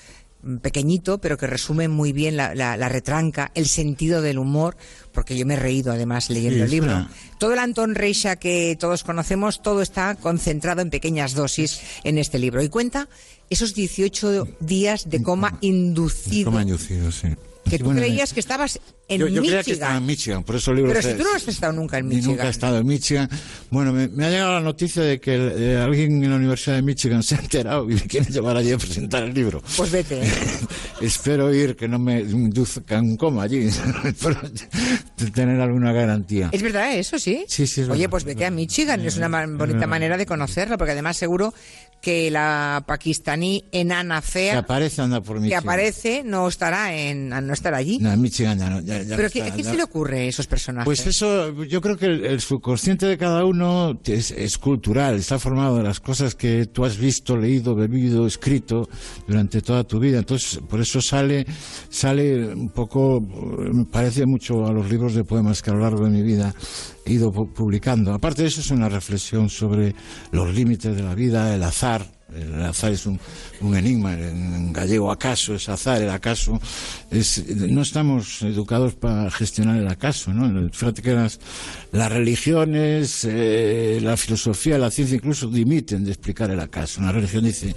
[0.62, 4.76] pequeñito, pero que resume muy bien la, la- la retranca, el sentido del humor,
[5.12, 7.08] porque yo me he reído además leyendo Sí, el libro.
[7.38, 12.38] Todo el Antón Reixa que todos conocemos, todo está concentrado en pequeñas dosis en este
[12.38, 12.62] libro.
[12.62, 13.08] Y cuenta
[13.50, 16.50] esos 18 días de coma inducido.
[16.50, 17.28] Coma inducido, sí.
[17.68, 18.80] Que tú bueno, creías que estabas
[19.10, 19.72] En yo, yo creía que Michigan.
[19.74, 22.08] estaba en Michigan, por eso el libro Pero si tú no has estado nunca en
[22.08, 22.46] ni nunca he Michigan.
[22.48, 23.28] estado en Michigan.
[23.70, 26.76] Bueno, me, me ha llegado la noticia de que el- eh, alguien en la Universidad
[26.76, 29.62] de Michigan se ha enterado y me quiere llevar allí a presentar el libro.
[29.76, 30.22] Pues vete.
[30.22, 30.30] ¿eh?
[31.02, 33.68] Espero ir, que no me induzcan un coma allí,
[35.34, 36.48] tener alguna garantía.
[36.52, 37.44] Es verdad, eso sí.
[37.48, 38.10] Sí, sí, es Oye, verdad.
[38.10, 41.52] pues vete a Michigan, es una bonita manera de conocerlo, porque además seguro
[42.00, 45.62] que la pakistaní enana Que fea aparece, anda por que Michigan.
[45.62, 47.98] aparece no estará en no estará allí.
[47.98, 48.80] No, en Michigan ya no.
[48.80, 50.84] ya- ya Pero ¿qué- ¿a se le ocurre esos personajes?
[50.84, 55.38] Pues eso, yo creo que el, el subconsciente de cada uno es, es cultural, está
[55.38, 58.88] formado de las cosas que tú has visto, leído, bebido, escrito
[59.26, 60.18] durante toda tu vida.
[60.18, 61.46] Entonces, por eso sale,
[61.88, 66.04] sale un poco, me parece mucho a los libros de poemas que a lo largo
[66.04, 66.54] de mi vida
[67.04, 68.12] he ido pu- publicando.
[68.12, 69.94] Aparte de eso, es una reflexión sobre
[70.32, 72.06] los límites de la vida, el azar.
[72.34, 73.18] El azar es un,
[73.60, 76.60] un enigma, en gallego acaso es azar, el acaso
[77.10, 80.70] es, no estamos educados para gestionar el acaso, ¿no?
[80.70, 81.40] Fíjate que las,
[81.92, 87.00] las religiones, eh, la filosofía, la ciencia incluso dimiten de explicar el acaso.
[87.00, 87.74] Una religión dice,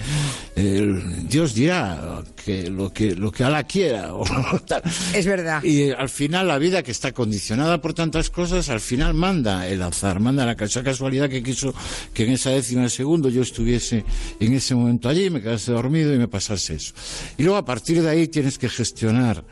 [1.27, 4.25] Dios dirá que lo que, lo que Alá quiera, o
[4.65, 4.81] tal.
[5.13, 5.63] Es verdad.
[5.63, 9.67] Y eh, al final la vida que está condicionada por tantas cosas, al final manda
[9.67, 11.73] el azar, manda la casualidad que quiso
[12.13, 14.05] que en esa décima de segundo yo estuviese
[14.47, 16.93] en ese momento allí, me quedase dormido y me pasase eso.
[17.37, 19.43] Y luego a partir de ahí tienes que gestionar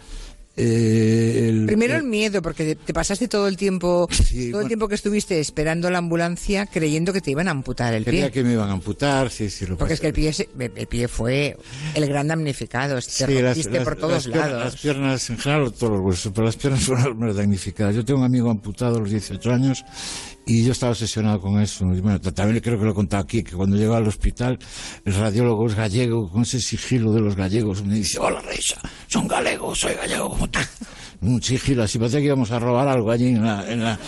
[0.57, 4.09] eh, el, Primero el- el miedo, porque te pasaste todo el tiempo,
[4.51, 8.03] todo el tiempo que estuviste esperando la ambulancia creyendo que te iban a amputar el
[8.03, 8.31] Creía pie.
[8.31, 10.33] que me iban a amputar, sí, sí, lo Porque es que el pie,
[10.75, 11.55] el pie fue
[11.95, 14.63] el gran damnificado, te Sí, las- rompiste las- por todos las piernas- lados.
[14.73, 17.95] Las piernas, en general, todos los huesos, pero las piernas fueron las más damnificadas.
[17.95, 19.85] Yo tengo un amigo amputado a los 18 años
[20.45, 21.85] y yo estaba obsesionado con eso.
[21.85, 24.59] Bueno, también creo que lo he contado aquí, que cuando llego al hospital,
[25.05, 29.27] el radiólogo es gallego, con ese sigilo de los gallegos, me dice, hola Reisa, son
[29.27, 30.59] galegos, soy gallego como tú.
[31.21, 33.99] Un sigilo así, parecía que íbamos a robar algo allí en, la, en, la,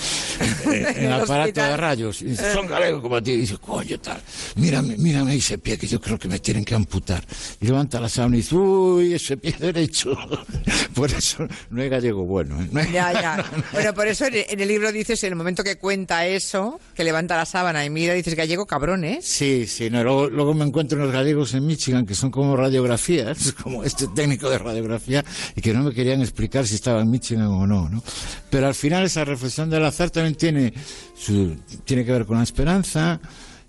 [0.65, 2.21] en- el aparato de rayos.
[2.23, 3.31] Y dice, son galegos como a ti.
[3.33, 4.19] Y dice, coño, tal,
[4.55, 7.23] mírame, mírame ese pie que yo creo que me tienen que amputar.
[7.61, 10.17] Y levanta la sábana y dice, uy, ese pie derecho.
[10.95, 12.59] Por eso no es gallego bueno.
[12.61, 12.67] ¿eh?
[12.71, 13.45] No es- Ya, ya.
[13.73, 17.35] Bueno, por eso en el- libro dices, en el momento que cuenta eso, que levanta
[17.37, 19.19] la sábana y mira, dices gallego cabrón, ¿eh?
[19.21, 23.51] Sí, sí, no, luego, luego me encuentro unos gallegos en Michigan que son como radiografías,
[23.61, 25.23] como este técnico de radiografía,
[25.55, 28.03] y que no me querían explicar si estaba en Michigan o no, ¿no?
[28.49, 30.73] Pero al final esa reflexión del azar también tiene,
[31.15, 31.55] su,
[31.85, 33.19] tiene que ver con la esperanza,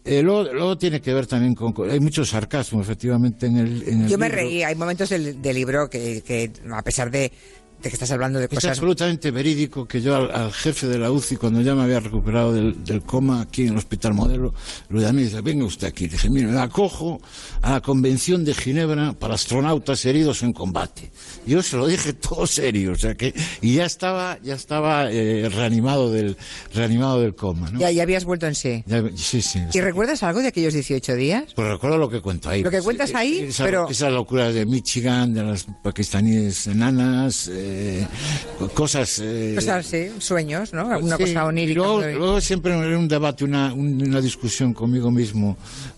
[0.05, 4.03] eh, luego, luego tiene que ver también con, Hay mucho sarcasmo, efectivamente, en el, en
[4.03, 4.43] el Yo me libro.
[4.43, 7.33] reí, hay momentos del, del libro que, que, a pesar de,
[7.85, 8.71] de que estás hablando de Es cosas...
[8.73, 12.53] absolutamente verídico que yo al, al jefe de la UCI, cuando ya me había recuperado
[12.53, 14.55] del, del coma aquí en el Hospital Modelo,
[14.89, 16.05] lo llamé y dice, venga usted aquí.
[16.07, 17.21] Le dije, mire, me acojo
[17.63, 21.11] a la Convención de Ginebra para astronautas heridos en combate.
[21.47, 25.49] Yo se lo dije todo serio, o sea que, y ya estaba, ya estaba eh,
[25.51, 26.37] reanimado del,
[26.75, 27.79] reanimado del coma, ¿no?
[27.81, 28.83] Ya, ya habías vuelto en sí.
[28.87, 29.61] Ya- sí, sí.
[29.73, 31.45] ¿Y recuerdas algo de aquellos 18 días?
[31.55, 32.63] Pues recuerdo lo que cuento ahí.
[32.63, 37.74] Lo que cuentas ahí, esa- pero- Esas locuras de Michigan, de las pakistaníes enanas, eh,
[38.75, 39.21] cosas...
[39.23, 40.91] eh, O sea, sí, sueños, ¿no?
[40.91, 41.79] Alguna Sí, cosa onírica.
[41.81, 45.57] Luego, luego siempre era un debate, una, un- una discusión conmigo mismo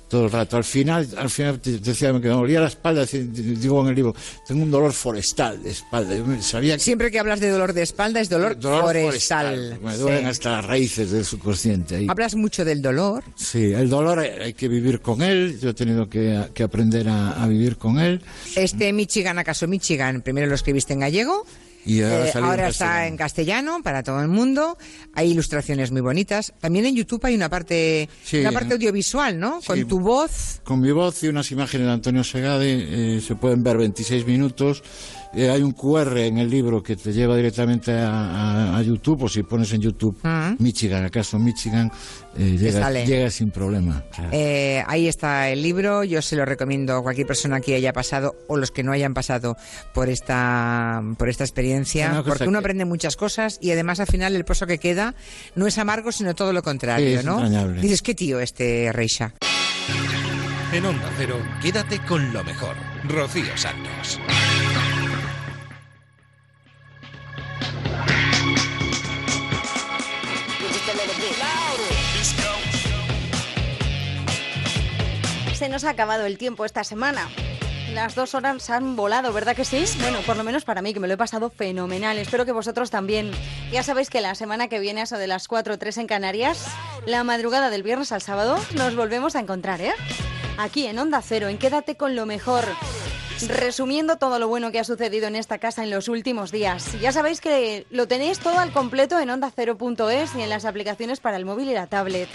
[0.09, 0.57] todo el rato.
[0.57, 4.15] Al final, al final decía que me dolía la espalda, digo en el libro,
[4.47, 6.15] tengo un dolor forestal de espalda.
[6.15, 9.81] Yo sabía que Siempre que hablas de dolor de espalda es dolor, dolor forestal.
[9.83, 10.27] me duelen Sí.
[10.27, 11.97] hasta las raíces del subconsciente.
[11.97, 12.07] ahí.
[12.09, 13.25] Hablas mucho del dolor.
[13.35, 15.59] Sí, el dolor hay, hay que vivir con él.
[15.61, 18.23] Yo he tenido que, que aprender a, a vivir con él.
[18.55, 20.23] Este Michigan, ¿acaso Michigan?
[20.23, 21.45] Primero lo escribiste en gallego.
[21.87, 24.77] Y ahora eh, salió en ahora está en castellano para todo el mundo.
[25.15, 26.53] Hay ilustraciones muy bonitas.
[26.61, 29.61] También en YouTube hay una parte, Sí, una parte eh, audiovisual, ¿no?
[29.61, 29.69] sí.
[29.69, 30.61] Con tu voz.
[30.65, 34.83] Con mi voz y unas imágenes de Antonio Segade eh, se pueden ver 26 minutos.
[35.35, 38.09] Eh, hay un QR en el libro que te lleva directamente a,
[38.73, 40.17] a- a YouTube, o si pones en YouTube
[40.59, 41.91] Michigan, acaso Michigan,
[42.39, 44.03] eh, llega, llega sin problema.
[44.33, 46.05] Eh, ahí está el libro.
[46.05, 49.15] Yo se lo recomiendo a cualquier persona que haya pasado o los que no hayan
[49.15, 49.57] pasado
[49.93, 52.23] por esta, por esta experiencia.
[52.25, 55.15] Porque uno que- aprende muchas cosas y además al final el pozo que queda
[55.55, 57.35] no es amargo, sino todo lo contrario, Sí, es ¿no?
[57.35, 57.81] entrañable.
[57.83, 59.35] Dices, qué tío este Reisha.
[60.73, 62.75] En Onda Cero, quédate con lo mejor.
[63.09, 64.19] Rocío Santos.
[75.57, 77.31] Se nos ha acabado el tiempo esta semana.
[77.95, 79.85] Las dos horas han volado, ¿verdad que sí?
[80.03, 82.19] Bueno, por lo menos para mí, que me lo he pasado fenomenal.
[82.19, 83.31] Espero que vosotros también.
[83.73, 86.07] Ya sabéis que la semana que viene, a eso de las 4 o 3 en
[86.07, 86.67] Canarias,
[87.07, 89.95] la madrugada del viernes al sábado, nos volvemos a encontrar, ¿eh?
[90.59, 92.65] Aquí en Onda Cero, en Quédate con lo mejor.
[93.49, 97.01] resumiendo todo lo bueno que ha sucedido en esta casa en los últimos días.
[97.01, 101.39] Ya sabéis que lo tenéis todo al completo en onda0.es y en las aplicaciones para
[101.39, 102.29] el móvil y la tablet.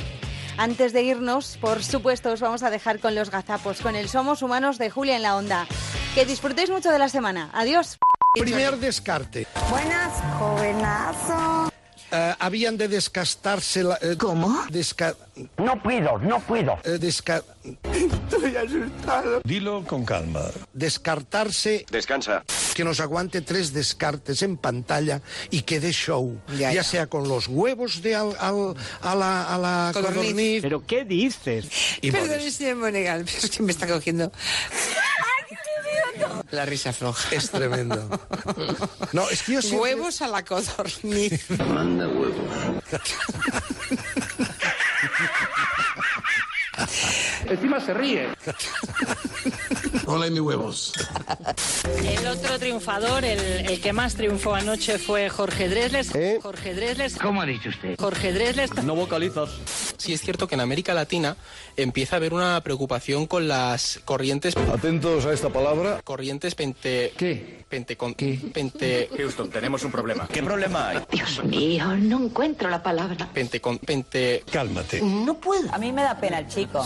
[0.61, 4.43] Antes de irnos, por supuesto, os vamos a dejar con los gazapos, con el Somos
[4.43, 5.65] Humanos de Julia en la Onda.
[6.13, 7.49] Que disfrutéis mucho de la semana.
[7.51, 7.97] Adiós.
[8.39, 9.47] Primer descarte.
[9.71, 11.70] Buenas, jovenazo.
[12.11, 13.97] Eh, habían de descastarse la...
[14.17, 14.65] ¿Cómo?
[15.57, 16.77] no puedo, no puedo.
[16.83, 19.41] Estoy asustado.
[19.43, 20.41] Dilo con calma.
[20.73, 21.85] Descartarse...
[21.89, 22.43] Descansa.
[22.73, 26.39] Que nos aguante tres descartes en pantalla y que dé show.
[26.57, 30.21] Ya, sea con los huevos de al, al- a la, a la Codorniz.
[30.21, 30.61] codorniz.
[30.61, 31.67] ¿Pero qué dices?
[32.01, 34.31] Y Perdón, señor Monegal, pero es que me está cogiendo
[36.51, 37.35] la risa floja.
[37.35, 38.07] Es tremendo.
[39.13, 41.49] No, es que yo siempre- Huevos a la codorniz.
[41.59, 42.81] Manda huevos.
[47.52, 48.30] Encima se ríe.
[50.06, 50.94] Hola, mis huevos.
[52.02, 56.14] El otro triunfador, el, el que más triunfó anoche fue Jorge Dresles.
[56.41, 57.18] Jorge Dresles.
[57.18, 57.98] ¿Cómo ha dicho usted?
[57.99, 58.73] Jorge Dresles.
[58.86, 59.49] No vocalizas.
[59.98, 61.36] Sí es cierto que en América Latina
[61.76, 64.56] empieza a haber una preocupación con las corrientes...
[64.56, 65.99] Atentos a esta palabra.
[66.06, 67.11] Corrientes pente...
[67.18, 67.60] ¿Qué?
[67.72, 67.95] Pente...
[67.95, 69.10] Con, Pente...
[69.15, 70.27] Houston, tenemos un problema.
[70.27, 70.99] ¿Qué problema hay?
[71.10, 73.30] Dios mío, no encuentro la palabra.
[73.34, 73.61] Pente...
[73.61, 74.43] Con, pente...
[74.52, 75.02] Cálmate.
[75.02, 75.73] No puedo.
[75.73, 76.85] A mí me da pena el chico.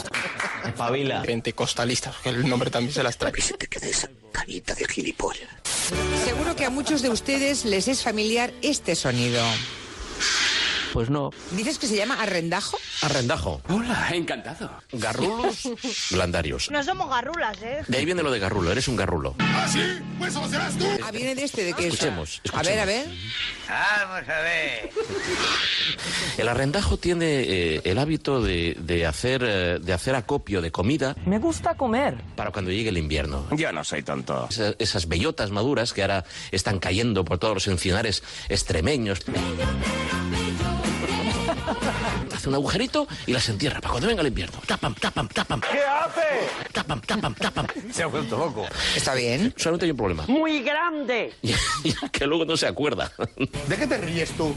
[0.77, 1.23] Pavila.
[1.23, 3.33] Pentecostalistas, que el nombre también se las trae.
[4.31, 5.49] Carita de gilipollas.
[6.23, 9.43] Seguro que a muchos de ustedes les es familiar este sonido.
[10.95, 11.29] Pues no.
[11.51, 12.77] ¿Dices que se llama arrendajo?
[13.01, 13.61] Arrendajo.
[13.67, 14.71] Hola, encantado.
[14.93, 15.63] Garrulos
[16.09, 16.71] blandarios.
[16.71, 17.81] No somos garrulas, ¿eh?
[17.85, 19.35] De ahí viene lo de garrulo, eres un garrulo.
[19.39, 19.81] ¿Ah, sí?
[20.17, 20.85] Pues eso serás tú.
[21.03, 23.07] Ah, viene de este, de que Escuchemos, A ver, a ver.
[23.67, 24.89] Vamos a ver.
[26.37, 31.15] El arrendajo tiene eh, el hábito de, de hacer, eh, de hacer acopio de comida
[31.25, 32.15] Me gusta comer.
[32.37, 33.45] para cuando llegue el invierno.
[33.51, 34.47] Yo no soy tonto.
[34.49, 39.19] Esa- esas bellotas maduras que ahora están cayendo por todos los encinares extremeños.
[42.33, 44.59] Hace un agujerito y las entierra para cuando venga el invierno.
[44.65, 45.61] Tapam, tapam, tapam.
[45.61, 46.71] ¿Qué hace?
[46.71, 47.67] Tapam, tapam, tapam.
[47.91, 48.65] Se ha vuelto loco.
[48.95, 49.53] ¿Está bien?
[49.57, 50.25] Solamente hay un problema.
[50.27, 51.33] Muy grande.
[52.11, 53.11] que luego no se acuerda.
[53.67, 54.53] ¿De qué te ríes tú?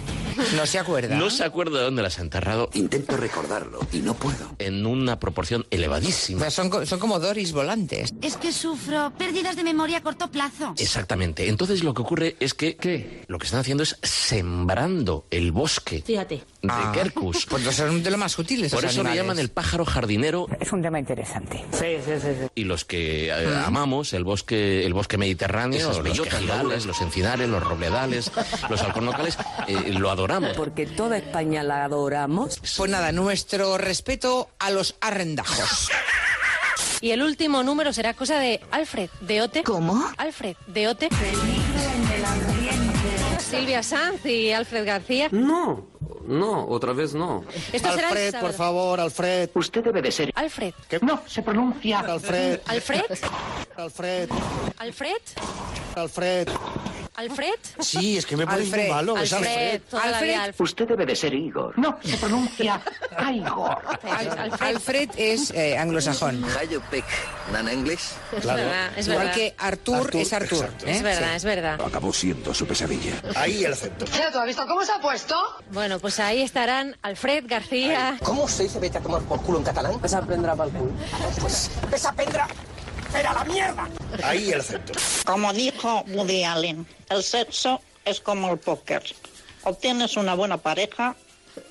[0.57, 1.17] No se acuerda.
[1.17, 2.71] No se acuerda de dónde las ha enterrado.
[2.75, 4.55] Intento recordarlo y no puedo.
[4.59, 6.41] En una proporción elevadísima.
[6.41, 8.15] Pues son, son como Doris volantes.
[8.23, 10.75] Es que sufro pérdidas de memoria a corto plazo.
[10.79, 11.49] Exactamente.
[11.49, 16.43] Entonces lo que ocurre es que lo que están haciendo es sembrando el bosque Fíjate.
[16.63, 16.91] De Ah.
[16.95, 17.47] Kerkus.
[17.51, 18.73] Pues son de lo más útiles.
[18.73, 19.23] Por esos eso le animales.
[19.25, 21.65] llaman el pájaro jardinero Es un tema interesante.
[21.73, 22.29] Sí, sí, sí.
[22.41, 22.47] sí.
[22.55, 27.63] y los que eh, amamos el bosque el bosque mediterráneo, los quejigales, los encinares, los
[27.63, 28.31] robledales,
[28.69, 30.57] los halcornocales, eh, lo adoramos.
[30.57, 32.61] Porque toda España la adoramos.
[32.77, 35.91] Pues nada, nuestro respeto a los arrendajos.
[37.01, 39.63] Y el último número será cosa de Alfred de Ote.
[39.63, 40.05] ¿Cómo?
[40.17, 41.09] Alfred de Ote.
[43.39, 45.29] Silvia Sanz y Alfred García.
[45.31, 45.87] No,
[46.29, 47.45] no, otra vez no.
[47.73, 48.47] Esto será el Alfred, sábado.
[48.47, 49.51] por favor, Alfred.
[49.55, 50.33] Usted debe de ser.
[50.35, 50.75] Alfred.
[51.03, 52.01] No, se pronuncia.
[52.01, 52.61] Alfred.
[52.67, 53.01] Alfred.
[53.01, 53.21] Alfred.
[53.77, 54.29] Alfred.
[54.79, 55.23] Alfred.
[55.97, 56.49] Alfred.
[57.81, 58.89] Sí, es que me pones muy Alfred.
[58.91, 59.19] malo.
[59.19, 59.81] Es Alfred.
[59.93, 60.23] Alfred.
[60.29, 60.65] Vida Alfred.
[60.65, 61.77] Usted debe de ser Igor.
[61.79, 62.81] No, se pronuncia
[63.33, 63.79] Igor.
[64.61, 66.45] Alfred es eh, anglosajón.
[66.71, 67.05] you pick
[67.53, 68.13] non-English?
[68.37, 69.35] Es verdad, es Igual verdad.
[69.35, 70.65] que Artur, es Artur.
[70.85, 70.97] ¿eh?
[70.97, 71.81] Es verdad, es verdad.
[71.81, 73.15] Acabó siendo su pesadilla.
[73.35, 74.05] Ahí el acento.
[74.05, 75.35] ¿tú has visto cómo se ha puesto?
[75.71, 78.19] Bueno, pues ahí estarán Alfred García.
[78.23, 79.93] ¿Cómo se dice vete a tomar por culo en catalán?
[80.03, 80.93] Esa prendrá para el culo.
[81.41, 82.13] Pues, esa
[83.11, 83.21] prendrá.
[83.21, 83.89] ¡Era la mierda!
[84.23, 84.93] Ahí el acento.
[85.25, 89.03] Como dijo Woody Allen, el sexo es como el póker.
[89.65, 91.17] O tienes una buena pareja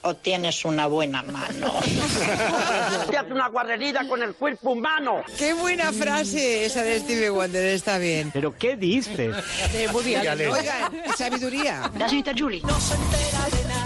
[0.02, 1.74] o tienes una buena mano.
[3.10, 5.24] Te hace una guarrería con el cuerpo humano.
[5.38, 8.32] Qué buena frase esa de Stevie Wonder, está bien.
[8.32, 9.36] ¿Pero qué dices?
[9.72, 10.52] De Woody Allen.
[10.52, 11.90] Oigan, sabiduría.
[11.98, 12.62] ¿La señorita Julie?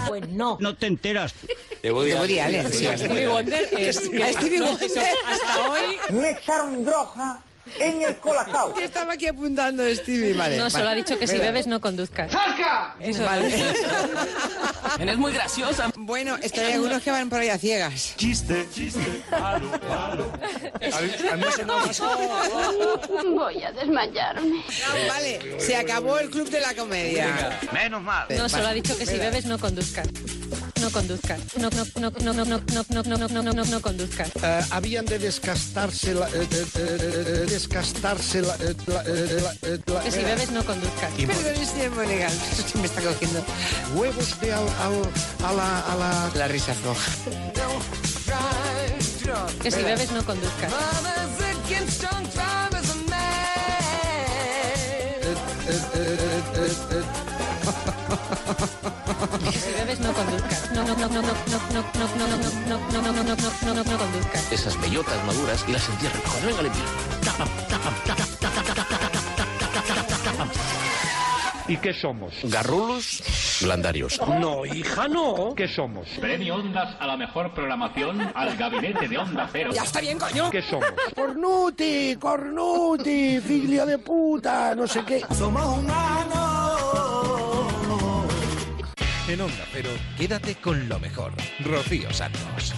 [0.08, 0.58] Pues no.
[0.60, 1.34] No te enteras.
[1.82, 2.60] De Woody De Woody Allen.
[2.66, 2.86] Allen, sí.
[2.96, 4.90] Stevie Wonder es A Stevie no, Wonder.
[5.26, 7.40] hasta hoy Me echaron droga
[7.78, 8.76] en el colacao.
[8.78, 10.58] Estaba aquí apuntando Stevie, vale.
[10.58, 11.02] no, solo ha vale.
[11.02, 12.30] dicho que si bebes no conduzcas.
[12.30, 12.96] ¡Saca!
[13.00, 13.52] Eso Vale.
[14.98, 15.90] Eres muy graciosa.
[15.96, 18.14] Bueno, es que hay algunos que van por ahí a ciegas.
[18.16, 19.22] Chiste, chiste.
[19.30, 20.32] Palo, palo.
[21.32, 24.64] A mí se me Voy a desmayarme.
[25.08, 27.58] Vale, se acabó el club de la comedia.
[27.72, 28.26] Menos mal.
[28.30, 30.08] No, solo ha dicho que si bebes no conduzcas
[30.82, 31.40] no conduzcas.
[31.56, 34.30] No, no, no, no, no, no, no, no, no, no, no, no, no conduzcas.
[34.70, 36.28] habían de descastarse la,
[37.46, 38.56] descastarse la,
[40.02, 41.10] Que si bebes no conduzcas.
[41.12, 42.32] Perdón, es muy legal.
[42.74, 43.44] Me está cogiendo
[43.94, 44.66] huevos de al,
[45.44, 46.30] a la, a la.
[46.34, 47.12] La risa floja.
[49.62, 50.72] Que si bebes no conduzcas.
[59.52, 60.51] Si bebes no conduzcas.
[64.50, 66.22] Esas bellotas maduras y las entierran.
[66.44, 66.70] Venga, le
[71.68, 72.34] ¿Y qué somos?
[72.44, 73.22] Garrulos
[73.62, 74.20] blandarios.
[74.40, 75.54] No, hija, no.
[75.56, 76.08] ¿Qué somos?
[76.20, 79.70] Premio Ondas a la mejor programación al gabinete de Onda Cero.
[79.72, 80.50] Ya está bien, coño.
[80.50, 80.90] ¿Qué somos?
[81.14, 85.22] Cornuti, Cornuti, figlio de puta, no sé qué.
[85.30, 87.51] Somos humanos.
[89.32, 89.88] En Onda Cero,
[90.18, 91.32] quédate con lo mejor.
[91.64, 92.74] Rocío Santos.